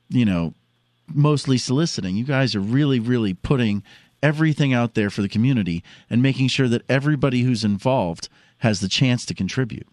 you 0.09 0.25
know, 0.25 0.53
mostly 1.07 1.57
soliciting. 1.57 2.15
You 2.15 2.25
guys 2.25 2.55
are 2.55 2.59
really, 2.59 2.99
really 2.99 3.33
putting 3.33 3.83
everything 4.21 4.73
out 4.73 4.95
there 4.95 5.09
for 5.09 5.21
the 5.21 5.29
community 5.29 5.83
and 6.09 6.21
making 6.21 6.49
sure 6.49 6.67
that 6.67 6.83
everybody 6.89 7.43
who's 7.43 7.63
involved 7.63 8.27
has 8.59 8.81
the 8.81 8.89
chance 8.89 9.25
to 9.25 9.33
contribute. 9.33 9.87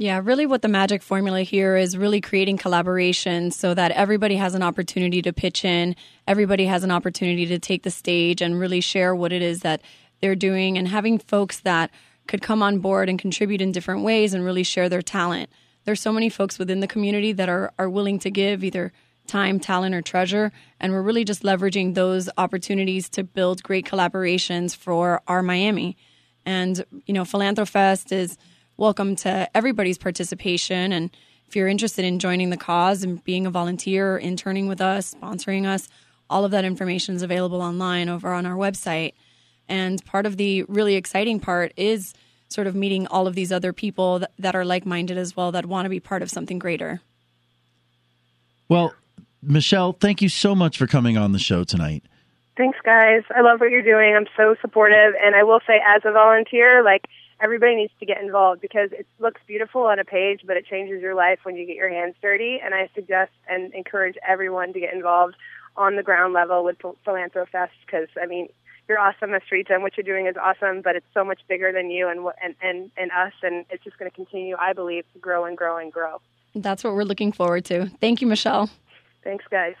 Yeah, 0.00 0.20
really 0.22 0.46
what 0.46 0.62
the 0.62 0.68
magic 0.68 1.02
formula 1.02 1.42
here 1.42 1.76
is 1.76 1.96
really 1.98 2.20
creating 2.20 2.56
collaboration 2.56 3.50
so 3.50 3.74
that 3.74 3.90
everybody 3.90 4.36
has 4.36 4.54
an 4.54 4.62
opportunity 4.62 5.20
to 5.22 5.32
pitch 5.32 5.64
in, 5.64 5.96
everybody 6.24 6.66
has 6.66 6.84
an 6.84 6.92
opportunity 6.92 7.46
to 7.46 7.58
take 7.58 7.82
the 7.82 7.90
stage 7.90 8.40
and 8.40 8.60
really 8.60 8.80
share 8.80 9.12
what 9.12 9.32
it 9.32 9.42
is 9.42 9.60
that 9.60 9.80
they're 10.20 10.36
doing 10.36 10.78
and 10.78 10.86
having 10.86 11.18
folks 11.18 11.58
that 11.60 11.90
could 12.28 12.42
come 12.42 12.62
on 12.62 12.78
board 12.78 13.08
and 13.08 13.18
contribute 13.18 13.60
in 13.60 13.72
different 13.72 14.04
ways 14.04 14.34
and 14.34 14.44
really 14.44 14.62
share 14.62 14.88
their 14.88 15.02
talent. 15.02 15.50
There's 15.84 16.00
so 16.00 16.12
many 16.12 16.28
folks 16.28 16.60
within 16.60 16.78
the 16.78 16.86
community 16.86 17.32
that 17.32 17.48
are 17.48 17.72
are 17.76 17.90
willing 17.90 18.20
to 18.20 18.30
give 18.30 18.62
either 18.62 18.92
time, 19.26 19.58
talent, 19.58 19.96
or 19.96 20.02
treasure. 20.02 20.52
And 20.78 20.92
we're 20.92 21.02
really 21.02 21.24
just 21.24 21.42
leveraging 21.42 21.94
those 21.94 22.30
opportunities 22.38 23.08
to 23.10 23.24
build 23.24 23.64
great 23.64 23.84
collaborations 23.84 24.76
for 24.76 25.22
our 25.26 25.42
Miami. 25.42 25.96
And, 26.46 26.84
you 27.06 27.14
know, 27.14 27.24
Philanthrofest 27.24 28.12
is 28.12 28.38
welcome 28.78 29.16
to 29.16 29.50
everybody's 29.56 29.98
participation. 29.98 30.92
And 30.92 31.10
if 31.48 31.56
you're 31.56 31.66
interested 31.66 32.04
in 32.04 32.20
joining 32.20 32.50
the 32.50 32.56
cause 32.56 33.02
and 33.02 33.22
being 33.24 33.44
a 33.44 33.50
volunteer, 33.50 34.16
interning 34.16 34.68
with 34.68 34.80
us, 34.80 35.14
sponsoring 35.20 35.66
us, 35.66 35.88
all 36.30 36.44
of 36.44 36.52
that 36.52 36.64
information 36.64 37.16
is 37.16 37.22
available 37.22 37.60
online 37.60 38.08
over 38.08 38.32
on 38.32 38.46
our 38.46 38.54
website. 38.54 39.14
And 39.68 40.02
part 40.04 40.26
of 40.26 40.36
the 40.36 40.62
really 40.64 40.94
exciting 40.94 41.40
part 41.40 41.72
is 41.76 42.14
sort 42.48 42.68
of 42.68 42.76
meeting 42.76 43.08
all 43.08 43.26
of 43.26 43.34
these 43.34 43.50
other 43.50 43.72
people 43.72 44.20
that, 44.20 44.30
that 44.38 44.54
are 44.54 44.64
like 44.64 44.86
minded 44.86 45.18
as 45.18 45.36
well 45.36 45.50
that 45.52 45.66
want 45.66 45.84
to 45.84 45.90
be 45.90 46.00
part 46.00 46.22
of 46.22 46.30
something 46.30 46.60
greater. 46.60 47.00
Well, 48.68 48.94
Michelle, 49.42 49.92
thank 49.92 50.22
you 50.22 50.28
so 50.28 50.54
much 50.54 50.78
for 50.78 50.86
coming 50.86 51.18
on 51.18 51.32
the 51.32 51.38
show 51.40 51.64
tonight. 51.64 52.04
Thanks, 52.56 52.78
guys. 52.84 53.22
I 53.34 53.40
love 53.40 53.60
what 53.60 53.70
you're 53.70 53.82
doing. 53.82 54.14
I'm 54.14 54.26
so 54.36 54.54
supportive. 54.60 55.14
And 55.20 55.34
I 55.34 55.42
will 55.42 55.60
say, 55.66 55.80
as 55.84 56.02
a 56.04 56.12
volunteer, 56.12 56.84
like, 56.84 57.06
everybody 57.40 57.76
needs 57.76 57.92
to 58.00 58.06
get 58.06 58.20
involved 58.20 58.60
because 58.60 58.90
it 58.92 59.06
looks 59.18 59.40
beautiful 59.46 59.82
on 59.82 59.98
a 59.98 60.04
page, 60.04 60.42
but 60.46 60.56
it 60.56 60.66
changes 60.66 61.00
your 61.00 61.14
life 61.14 61.40
when 61.44 61.56
you 61.56 61.66
get 61.66 61.76
your 61.76 61.88
hands 61.88 62.14
dirty. 62.20 62.60
And 62.62 62.74
I 62.74 62.88
suggest 62.94 63.32
and 63.48 63.72
encourage 63.74 64.16
everyone 64.26 64.72
to 64.72 64.80
get 64.80 64.92
involved 64.92 65.36
on 65.76 65.96
the 65.96 66.02
ground 66.02 66.34
level 66.34 66.64
with 66.64 66.78
Philanthrofest 66.78 67.70
because, 67.86 68.08
I 68.20 68.26
mean, 68.26 68.48
you're 68.88 68.98
awesome, 68.98 69.30
Estrita, 69.30 69.72
and 69.72 69.82
what 69.82 69.96
you're 69.96 70.04
doing 70.04 70.26
is 70.26 70.36
awesome, 70.36 70.80
but 70.80 70.96
it's 70.96 71.06
so 71.12 71.22
much 71.22 71.40
bigger 71.46 71.72
than 71.72 71.90
you 71.90 72.08
and 72.08 72.26
and 72.42 72.54
and, 72.62 72.90
and 72.96 73.10
us, 73.12 73.34
and 73.42 73.66
it's 73.70 73.84
just 73.84 73.98
going 73.98 74.10
to 74.10 74.14
continue, 74.14 74.56
I 74.58 74.72
believe, 74.72 75.04
to 75.12 75.18
grow 75.18 75.44
and 75.44 75.56
grow 75.56 75.76
and 75.76 75.92
grow. 75.92 76.20
That's 76.54 76.82
what 76.82 76.94
we're 76.94 77.04
looking 77.04 77.30
forward 77.30 77.66
to. 77.66 77.90
Thank 78.00 78.22
you, 78.22 78.26
Michelle. 78.26 78.70
Thanks, 79.22 79.44
guys. 79.50 79.74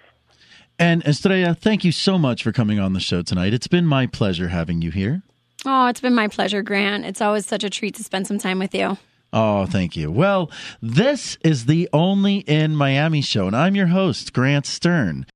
And 0.78 1.02
Estrella, 1.04 1.54
thank 1.54 1.84
you 1.84 1.90
so 1.90 2.18
much 2.18 2.42
for 2.42 2.52
coming 2.52 2.78
on 2.78 2.92
the 2.92 3.00
show 3.00 3.22
tonight. 3.22 3.54
It's 3.54 3.66
been 3.66 3.86
my 3.86 4.06
pleasure 4.06 4.48
having 4.48 4.82
you 4.82 4.90
here. 4.90 5.22
Oh, 5.64 5.86
it's 5.88 6.00
been 6.00 6.14
my 6.14 6.28
pleasure, 6.28 6.62
Grant. 6.62 7.04
It's 7.04 7.20
always 7.20 7.46
such 7.46 7.64
a 7.64 7.70
treat 7.70 7.94
to 7.96 8.04
spend 8.04 8.26
some 8.26 8.38
time 8.38 8.58
with 8.58 8.74
you. 8.74 8.96
Oh, 9.32 9.66
thank 9.66 9.96
you. 9.96 10.10
Well, 10.10 10.50
this 10.80 11.36
is 11.44 11.66
the 11.66 11.88
Only 11.92 12.38
in 12.38 12.74
Miami 12.74 13.20
show, 13.20 13.46
and 13.46 13.54
I'm 13.54 13.74
your 13.74 13.88
host, 13.88 14.32
Grant 14.32 14.64
Stern. 14.64 15.26